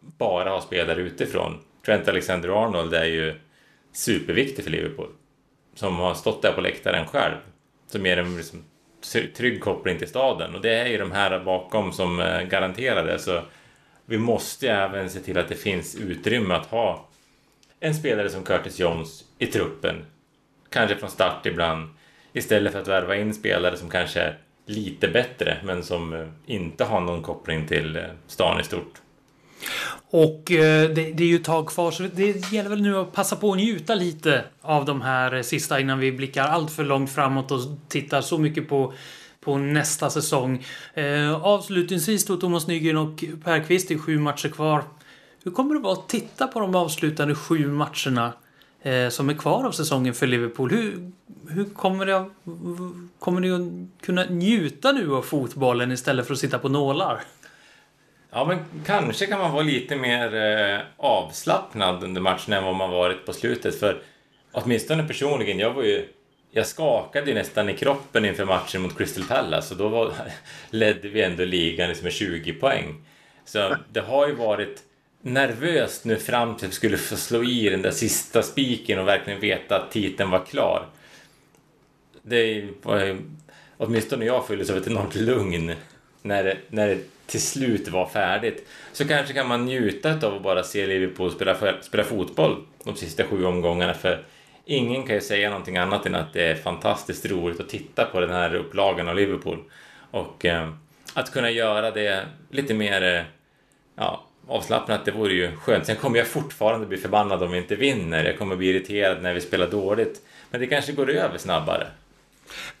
bara 0.00 0.50
har 0.50 0.60
spelare 0.60 1.00
utifrån. 1.00 1.58
Trent 1.86 2.08
Alexander-Arnold 2.08 2.94
är 2.94 3.04
ju 3.04 3.34
superviktig 3.92 4.64
för 4.64 4.70
Liverpool. 4.70 5.08
Som 5.74 5.96
har 5.96 6.14
stått 6.14 6.42
där 6.42 6.52
på 6.52 6.60
läktaren 6.60 7.06
själv. 7.06 7.36
Som 7.86 8.06
ger 8.06 8.16
en 8.16 8.36
liksom, 8.36 8.64
trygg 9.36 9.60
koppling 9.60 9.98
till 9.98 10.08
staden. 10.08 10.54
Och 10.54 10.60
det 10.60 10.74
är 10.74 10.86
ju 10.86 10.98
de 10.98 11.12
här 11.12 11.44
bakom 11.44 11.92
som 11.92 12.20
eh, 12.20 12.42
garanterar 12.42 13.06
det. 13.06 13.18
Så 13.18 13.42
vi 14.04 14.18
måste 14.18 14.66
ju 14.66 14.72
även 14.72 15.10
se 15.10 15.20
till 15.20 15.38
att 15.38 15.48
det 15.48 15.54
finns 15.54 15.96
utrymme 15.96 16.54
att 16.54 16.66
ha 16.66 17.08
en 17.80 17.94
spelare 17.94 18.30
som 18.30 18.44
Curtis 18.44 18.78
Jones 18.78 19.24
i 19.38 19.46
truppen. 19.46 20.04
Kanske 20.70 20.96
från 20.96 21.10
start 21.10 21.46
ibland. 21.46 21.88
Istället 22.32 22.72
för 22.72 22.80
att 22.80 22.88
värva 22.88 23.16
in 23.16 23.34
spelare 23.34 23.76
som 23.76 23.90
kanske 23.90 24.20
är 24.20 24.38
lite 24.66 25.08
bättre 25.08 25.56
men 25.64 25.82
som 25.82 26.14
eh, 26.14 26.26
inte 26.46 26.84
har 26.84 27.00
någon 27.00 27.22
koppling 27.22 27.66
till 27.66 27.96
eh, 27.96 28.02
stan 28.26 28.60
i 28.60 28.64
stort. 28.64 28.92
Och 30.10 30.52
eh, 30.52 30.90
det, 30.90 31.12
det, 31.12 31.24
är 31.24 31.28
ju 31.28 31.36
ett 31.36 31.44
tag 31.44 31.68
kvar 31.68 31.90
så 31.90 32.02
det 32.02 32.52
gäller 32.52 32.70
väl 32.70 32.82
nu 32.82 32.96
att 32.96 33.12
passa 33.12 33.36
på 33.36 33.52
att 33.52 33.56
njuta 33.56 33.94
lite 33.94 34.44
av 34.60 34.84
de 34.84 35.00
här 35.00 35.42
sista 35.42 35.80
innan 35.80 35.98
vi 35.98 36.12
blickar 36.12 36.44
allt 36.44 36.70
för 36.70 36.84
långt 36.84 37.12
framåt 37.12 37.50
och 37.50 37.60
tittar 37.88 38.20
så 38.20 38.38
mycket 38.38 38.68
på 38.68 38.92
på 39.40 39.58
nästa 39.58 40.10
säsong. 40.10 40.64
Eh, 40.94 41.44
avslutningsvis 41.44 42.26
då 42.26 42.36
Thomas 42.36 42.66
Nygren 42.66 42.96
och 42.96 43.24
Per 43.44 43.64
Kvist, 43.64 43.88
det 43.88 43.94
är 43.94 43.98
sju 43.98 44.18
matcher 44.18 44.48
kvar. 44.48 44.84
Hur 45.44 45.50
kommer 45.50 45.74
det 45.74 45.80
vara 45.80 45.92
att 45.92 46.08
titta 46.08 46.46
på 46.46 46.60
de 46.60 46.74
avslutande 46.74 47.34
sju 47.34 47.66
matcherna 47.66 48.32
Eh, 48.82 49.08
som 49.08 49.28
är 49.28 49.34
kvar 49.34 49.64
av 49.64 49.72
säsongen 49.72 50.14
för 50.14 50.26
Liverpool? 50.26 50.70
Hur, 50.70 51.10
hur 51.48 51.64
kommer, 51.64 52.06
det, 52.06 52.30
kommer 53.18 53.40
ni 53.40 53.50
att 53.50 54.02
kunna 54.06 54.24
njuta 54.24 54.92
nu 54.92 55.14
av 55.14 55.22
fotbollen 55.22 55.92
istället 55.92 56.26
för 56.26 56.34
att 56.34 56.40
sitta 56.40 56.58
på 56.58 56.68
nålar? 56.68 57.20
Ja, 58.30 58.44
men 58.44 58.58
kanske 58.86 59.26
kan 59.26 59.38
man 59.38 59.52
vara 59.52 59.62
lite 59.62 59.96
mer 59.96 60.34
eh, 60.34 60.80
avslappnad 60.96 62.04
under 62.04 62.20
matchen 62.20 62.52
än 62.52 62.64
vad 62.64 62.74
man 62.74 62.90
varit 62.90 63.26
på 63.26 63.32
slutet. 63.32 63.80
För 63.80 64.02
åtminstone 64.52 65.06
personligen, 65.06 65.58
jag 65.58 65.74
var 65.74 65.82
ju... 65.82 66.08
Jag 66.52 66.66
skakade 66.66 67.26
ju 67.26 67.34
nästan 67.34 67.68
i 67.68 67.76
kroppen 67.76 68.24
inför 68.24 68.44
matchen 68.44 68.82
mot 68.82 68.98
Crystal 68.98 69.24
Palace 69.24 69.74
och 69.74 69.78
då 69.78 69.88
var, 69.88 70.12
ledde 70.70 71.08
vi 71.08 71.22
ändå 71.22 71.44
ligan 71.44 71.88
liksom 71.88 72.04
med 72.04 72.12
20 72.12 72.52
poäng. 72.52 73.04
Så 73.44 73.76
det 73.92 74.00
har 74.00 74.28
ju 74.28 74.34
varit 74.34 74.82
nervöst 75.22 76.04
nu 76.04 76.16
fram 76.16 76.56
till 76.56 76.66
att 76.66 76.72
vi 76.72 76.76
skulle 76.76 76.96
få 76.96 77.16
slå 77.16 77.44
i 77.44 77.68
den 77.68 77.82
där 77.82 77.90
sista 77.90 78.42
spiken 78.42 78.98
och 78.98 79.08
verkligen 79.08 79.40
veta 79.40 79.76
att 79.76 79.90
titeln 79.90 80.30
var 80.30 80.44
klar. 80.44 80.86
Det 82.22 82.68
var 82.82 83.18
åtminstone 83.76 84.24
jag 84.24 84.46
fylldes 84.46 84.70
av 84.70 84.76
ett 84.76 84.86
enormt 84.86 85.14
lugn 85.14 85.74
när 86.22 86.44
det, 86.44 86.56
när 86.68 86.88
det 86.88 86.98
till 87.26 87.42
slut 87.42 87.88
var 87.88 88.06
färdigt. 88.06 88.68
Så 88.92 89.08
kanske 89.08 89.34
kan 89.34 89.48
man 89.48 89.64
njuta 89.64 90.26
av 90.26 90.34
att 90.34 90.42
bara 90.42 90.62
se 90.62 90.86
Liverpool 90.86 91.30
spela, 91.30 91.82
spela 91.82 92.04
fotboll 92.04 92.64
de 92.84 92.96
sista 92.96 93.24
sju 93.24 93.44
omgångarna. 93.44 93.94
För 93.94 94.24
ingen 94.64 95.06
kan 95.06 95.14
ju 95.14 95.20
säga 95.20 95.50
någonting 95.50 95.76
annat 95.76 96.06
än 96.06 96.14
att 96.14 96.32
det 96.32 96.42
är 96.42 96.54
fantastiskt 96.54 97.26
roligt 97.26 97.60
att 97.60 97.68
titta 97.68 98.04
på 98.04 98.20
den 98.20 98.30
här 98.30 98.54
upplagan 98.54 99.08
av 99.08 99.16
Liverpool. 99.16 99.58
Och 100.10 100.44
eh, 100.44 100.70
att 101.14 101.32
kunna 101.32 101.50
göra 101.50 101.90
det 101.90 102.24
lite 102.50 102.74
mer 102.74 103.02
eh, 103.02 103.22
ja, 103.96 104.24
avslappnat, 104.50 105.04
det 105.04 105.10
vore 105.10 105.32
ju 105.32 105.56
skönt. 105.56 105.86
Sen 105.86 105.96
kommer 105.96 106.18
jag 106.18 106.26
fortfarande 106.26 106.86
bli 106.86 106.98
förbannad 106.98 107.42
om 107.42 107.52
vi 107.52 107.58
inte 107.58 107.76
vinner. 107.76 108.24
Jag 108.24 108.38
kommer 108.38 108.56
bli 108.56 108.66
irriterad 108.66 109.22
när 109.22 109.34
vi 109.34 109.40
spelar 109.40 109.70
dåligt. 109.70 110.22
Men 110.50 110.60
det 110.60 110.66
kanske 110.66 110.92
går 110.92 111.10
över 111.10 111.38
snabbare. 111.38 111.86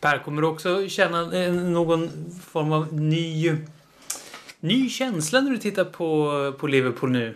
Per, 0.00 0.18
kommer 0.18 0.42
du 0.42 0.48
också 0.48 0.88
känna 0.88 1.44
eh, 1.44 1.52
någon 1.52 2.10
form 2.52 2.72
av 2.72 2.94
ny 2.94 3.56
ny 4.60 4.88
känsla 4.88 5.40
när 5.40 5.50
du 5.50 5.58
tittar 5.58 5.84
på, 5.84 6.52
på 6.58 6.66
Liverpool 6.66 7.10
nu? 7.10 7.34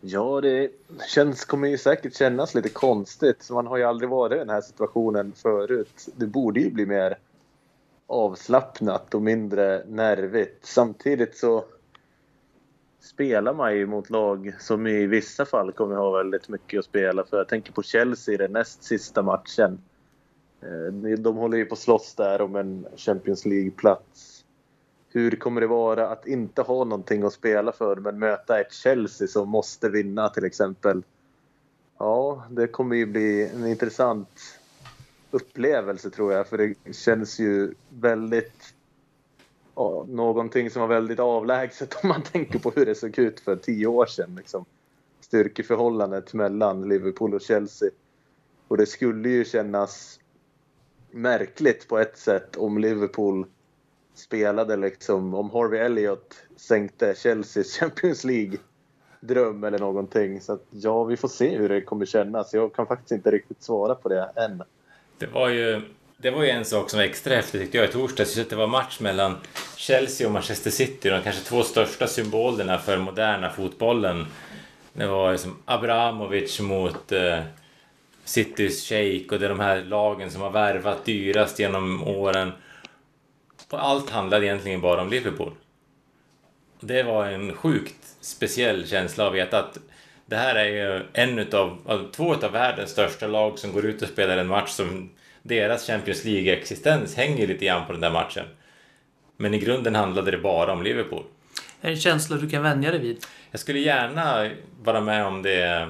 Ja, 0.00 0.40
det 0.40 0.70
känns, 1.14 1.44
kommer 1.44 1.68
ju 1.68 1.78
säkert 1.78 2.16
kännas 2.16 2.54
lite 2.54 2.68
konstigt. 2.68 3.50
Man 3.50 3.66
har 3.66 3.76
ju 3.76 3.84
aldrig 3.84 4.10
varit 4.10 4.36
i 4.36 4.38
den 4.38 4.50
här 4.50 4.60
situationen 4.60 5.32
förut. 5.36 6.08
Det 6.16 6.26
borde 6.26 6.60
ju 6.60 6.70
bli 6.70 6.86
mer 6.86 7.18
avslappnat 8.06 9.14
och 9.14 9.22
mindre 9.22 9.84
nervigt. 9.88 10.66
Samtidigt 10.66 11.36
så 11.36 11.64
spelar 13.02 13.54
man 13.54 13.76
ju 13.76 13.86
mot 13.86 14.10
lag 14.10 14.54
som 14.58 14.86
i 14.86 15.06
vissa 15.06 15.44
fall 15.44 15.72
kommer 15.72 15.96
ha 15.96 16.10
väldigt 16.10 16.48
mycket 16.48 16.78
att 16.78 16.84
spela 16.84 17.24
för. 17.24 17.36
Jag 17.36 17.48
tänker 17.48 17.72
på 17.72 17.82
Chelsea 17.82 18.34
i 18.34 18.36
den 18.36 18.52
näst 18.52 18.84
sista 18.84 19.22
matchen. 19.22 19.78
Eh, 20.62 21.18
de 21.18 21.36
håller 21.36 21.58
ju 21.58 21.64
på 21.64 21.74
att 21.74 21.78
slåss 21.78 22.14
där 22.14 22.40
om 22.40 22.56
en 22.56 22.86
Champions 22.96 23.46
League-plats 23.46 24.42
hur 25.14 25.30
kommer 25.30 25.60
det 25.60 25.66
vara 25.66 26.08
att 26.08 26.26
inte 26.26 26.62
ha 26.62 26.84
någonting 26.84 27.22
att 27.22 27.32
spela 27.32 27.72
för 27.72 27.96
men 27.96 28.18
möta 28.18 28.60
ett 28.60 28.72
Chelsea 28.72 29.28
som 29.28 29.48
måste 29.48 29.88
vinna 29.88 30.28
till 30.28 30.44
exempel? 30.44 31.02
Ja, 31.98 32.44
det 32.50 32.66
kommer 32.66 32.96
ju 32.96 33.06
bli 33.06 33.50
en 33.54 33.66
intressant 33.66 34.58
upplevelse 35.30 36.10
tror 36.10 36.32
jag 36.32 36.48
för 36.48 36.58
det 36.58 36.94
känns 36.94 37.38
ju 37.38 37.74
väldigt 37.88 38.74
ja, 39.74 40.06
någonting 40.08 40.70
som 40.70 40.80
var 40.80 40.88
väldigt 40.88 41.18
avlägset 41.18 41.94
om 42.02 42.08
man 42.08 42.22
tänker 42.22 42.58
på 42.58 42.70
hur 42.70 42.86
det 42.86 42.94
såg 42.94 43.18
ut 43.18 43.40
för 43.40 43.56
tio 43.56 43.86
år 43.86 44.06
sedan. 44.06 44.34
Liksom. 44.34 44.64
Styrkeförhållandet 45.20 46.34
mellan 46.34 46.88
Liverpool 46.88 47.34
och 47.34 47.40
Chelsea. 47.40 47.90
Och 48.68 48.76
det 48.76 48.86
skulle 48.86 49.28
ju 49.28 49.44
kännas 49.44 50.20
märkligt 51.10 51.88
på 51.88 51.98
ett 51.98 52.18
sätt 52.18 52.56
om 52.56 52.78
Liverpool 52.78 53.46
spelade 54.14 54.76
liksom, 54.76 55.34
om 55.34 55.50
Harvey 55.50 55.80
Elliott 55.80 56.34
sänkte 56.56 57.14
Chelseas 57.14 57.72
Champions 57.78 58.24
League-dröm 58.24 59.64
eller 59.64 59.78
någonting. 59.78 60.40
Så 60.40 60.52
att, 60.52 60.64
ja, 60.70 61.04
vi 61.04 61.16
får 61.16 61.28
se 61.28 61.56
hur 61.56 61.68
det 61.68 61.80
kommer 61.80 62.06
kännas. 62.06 62.54
Jag 62.54 62.74
kan 62.74 62.86
faktiskt 62.86 63.12
inte 63.12 63.30
riktigt 63.30 63.62
svara 63.62 63.94
på 63.94 64.08
det 64.08 64.32
än. 64.36 64.62
Det 65.18 65.26
var 65.26 65.48
ju, 65.48 65.82
det 66.22 66.30
var 66.30 66.42
ju 66.42 66.50
en 66.50 66.64
sak 66.64 66.90
som 66.90 66.98
var 66.98 67.04
extra 67.04 67.34
häftigt 67.34 67.60
tyckte 67.60 67.78
jag 67.78 67.88
i 67.88 67.92
torsdags. 67.92 68.34
Det 68.34 68.52
var 68.52 68.66
match 68.66 69.00
mellan 69.00 69.36
Chelsea 69.76 70.26
och 70.26 70.32
Manchester 70.32 70.70
City, 70.70 71.10
de 71.10 71.22
kanske 71.22 71.44
två 71.44 71.62
största 71.62 72.06
symbolerna 72.06 72.78
för 72.78 72.98
moderna 72.98 73.50
fotbollen. 73.50 74.26
Det 74.92 75.06
var 75.06 75.32
liksom 75.32 75.56
Abramovic 75.64 76.60
mot 76.60 77.12
eh, 77.12 77.38
Citys 78.24 78.88
Shake 78.88 79.26
och 79.30 79.38
det 79.40 79.46
är 79.46 79.48
de 79.48 79.60
här 79.60 79.84
lagen 79.84 80.30
som 80.30 80.42
har 80.42 80.50
värvat 80.50 81.04
dyrast 81.04 81.58
genom 81.58 82.08
åren. 82.08 82.52
Och 83.70 83.84
allt 83.84 84.10
handlade 84.10 84.46
egentligen 84.46 84.80
bara 84.80 85.02
om 85.02 85.10
Liverpool. 85.10 85.52
Det 86.80 87.02
var 87.02 87.26
en 87.26 87.54
sjukt 87.54 88.16
speciell 88.20 88.86
känsla 88.88 89.26
att 89.26 89.34
veta 89.34 89.58
att 89.58 89.78
det 90.26 90.36
här 90.36 90.54
är 90.54 90.68
ju 90.68 91.02
en 91.12 91.38
utav, 91.38 91.78
alltså, 91.88 92.08
två 92.08 92.34
av 92.34 92.52
världens 92.52 92.90
största 92.90 93.26
lag 93.26 93.58
som 93.58 93.72
går 93.72 93.84
ut 93.86 94.02
och 94.02 94.08
spelar 94.08 94.36
en 94.36 94.46
match 94.46 94.70
som 94.70 95.10
deras 95.42 95.86
Champions 95.86 96.24
League-existens 96.24 97.16
hänger 97.16 97.46
lite 97.46 97.64
grann 97.64 97.86
på 97.86 97.92
den 97.92 98.00
där 98.00 98.10
matchen. 98.10 98.44
Men 99.36 99.54
i 99.54 99.58
grunden 99.58 99.94
handlade 99.94 100.30
det 100.30 100.38
bara 100.38 100.72
om 100.72 100.82
Liverpool. 100.82 101.24
En 101.80 101.96
känsla 101.96 102.36
du 102.36 102.50
kan 102.50 102.62
vänja 102.62 102.90
dig 102.90 103.00
vid? 103.00 103.26
Jag 103.50 103.60
skulle 103.60 103.78
gärna 103.78 104.50
vara 104.82 105.00
med 105.00 105.26
om 105.26 105.42
det 105.42 105.88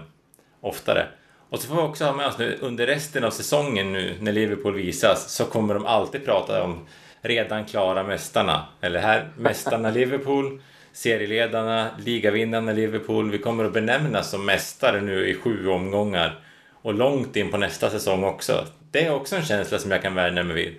oftare. 0.60 1.06
Och 1.48 1.58
så 1.58 1.68
får 1.68 1.74
vi 1.74 1.82
också 1.82 2.04
ha 2.04 2.12
med 2.12 2.26
oss 2.26 2.38
nu 2.38 2.58
under 2.60 2.86
resten 2.86 3.24
av 3.24 3.30
säsongen 3.30 3.92
nu 3.92 4.16
när 4.20 4.32
Liverpool 4.32 4.74
visas 4.74 5.34
så 5.34 5.44
kommer 5.44 5.74
de 5.74 5.86
alltid 5.86 6.24
prata 6.24 6.62
om 6.62 6.86
redan 7.20 7.64
klara 7.64 8.02
mästarna. 8.02 8.66
Eller 8.80 9.00
här, 9.00 9.28
mästarna 9.36 9.90
Liverpool, 9.94 10.62
serieledarna, 10.92 11.90
ligavinnarna 11.98 12.72
Liverpool. 12.72 13.30
Vi 13.30 13.38
kommer 13.38 13.64
att 13.64 13.72
benämnas 13.72 14.30
som 14.30 14.46
mästare 14.46 15.00
nu 15.00 15.28
i 15.28 15.34
sju 15.34 15.68
omgångar. 15.68 16.40
Och 16.82 16.94
långt 16.94 17.36
in 17.36 17.50
på 17.50 17.56
nästa 17.56 17.90
säsong 17.90 18.24
också. 18.24 18.66
Det 18.90 19.04
är 19.04 19.14
också 19.14 19.36
en 19.36 19.44
känsla 19.44 19.78
som 19.78 19.90
jag 19.90 20.02
kan 20.02 20.14
värna 20.14 20.42
mig 20.42 20.56
vid. 20.56 20.74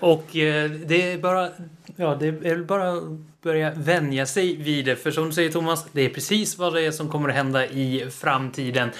Och 0.00 0.36
eh, 0.36 0.70
det 0.70 1.12
är 1.12 1.18
bara, 1.18 1.48
ja, 1.96 2.14
det 2.14 2.26
är 2.26 2.56
bara 2.56 2.92
att 2.92 3.02
börja 3.42 3.70
vänja 3.70 4.26
sig 4.26 4.56
vid 4.56 4.84
det. 4.84 4.96
För 4.96 5.10
som 5.10 5.26
du 5.26 5.32
säger 5.32 5.50
Thomas, 5.50 5.86
det 5.92 6.02
är 6.02 6.08
precis 6.08 6.58
vad 6.58 6.74
det 6.74 6.82
är 6.82 6.90
som 6.90 7.08
kommer 7.08 7.28
att 7.28 7.34
hända 7.34 7.66
i 7.66 8.10
framtiden. 8.10 8.90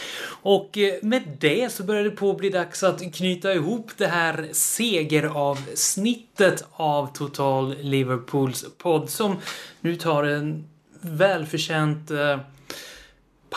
Och 0.43 0.79
eh, 0.79 0.95
med 1.03 1.23
det 1.41 1.73
så 1.73 1.83
börjar 1.83 2.05
det 2.05 2.11
på 2.11 2.31
att 2.31 2.39
bli 2.39 2.51
dags 2.51 2.83
att 2.83 3.15
knyta 3.15 3.55
ihop 3.55 3.91
det 3.97 4.07
här 4.07 4.49
segeravsnittet 4.53 6.65
av 6.73 7.15
Total 7.15 7.77
Liverpools 7.81 8.65
podd 8.79 9.11
som 9.11 9.37
nu 9.81 9.97
tar 9.97 10.25
en 10.25 10.65
välförtjänt 11.01 12.11
eh, 12.11 12.39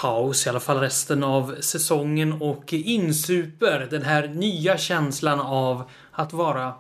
paus, 0.01 0.45
i 0.45 0.49
alla 0.49 0.59
fall 0.59 0.79
resten 0.79 1.23
av 1.23 1.55
säsongen 1.61 2.41
och 2.41 2.73
insuper 2.73 3.87
den 3.91 4.01
här 4.01 4.27
nya 4.27 4.77
känslan 4.77 5.39
av 5.39 5.83
att 6.11 6.33
vara 6.33 6.73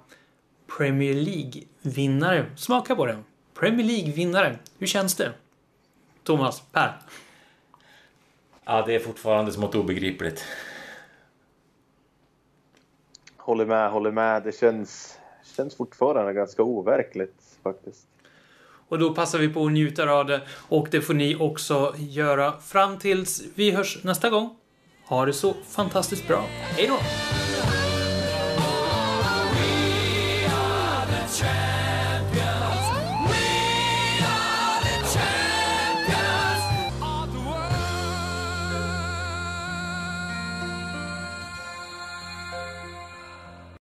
Premier 0.77 1.13
League-vinnare. 1.13 2.45
Smaka 2.55 2.95
på 2.95 3.05
det. 3.05 3.17
Premier 3.53 3.87
League-vinnare. 3.87 4.57
Hur 4.77 4.87
känns 4.87 5.15
det? 5.15 5.31
Thomas, 6.23 6.63
Per? 6.71 6.97
Ja, 8.65 8.83
det 8.85 8.95
är 8.95 8.99
fortfarande 8.99 9.51
smått 9.51 9.75
obegripligt. 9.75 10.45
Håller 13.37 13.65
med, 13.65 13.91
håller 13.91 14.11
med. 14.11 14.43
Det 14.43 14.59
känns, 14.59 15.19
känns 15.55 15.75
fortfarande 15.75 16.33
ganska 16.33 16.63
overkligt 16.63 17.57
faktiskt. 17.63 18.06
Och 18.89 18.99
då 18.99 19.13
passar 19.13 19.39
vi 19.39 19.49
på 19.49 19.65
att 19.65 19.71
njuta 19.71 20.09
av 20.09 20.25
det. 20.25 20.41
Och 20.69 20.87
det 20.91 21.01
får 21.01 21.13
ni 21.13 21.35
också 21.35 21.95
göra 21.97 22.53
fram 22.59 22.97
tills 22.97 23.43
vi 23.55 23.71
hörs 23.71 23.97
nästa 24.03 24.29
gång. 24.29 24.49
Ha 25.05 25.25
det 25.25 25.33
så 25.33 25.53
fantastiskt 25.69 26.27
bra. 26.27 26.45
Hej 26.49 26.87
då! 26.87 26.97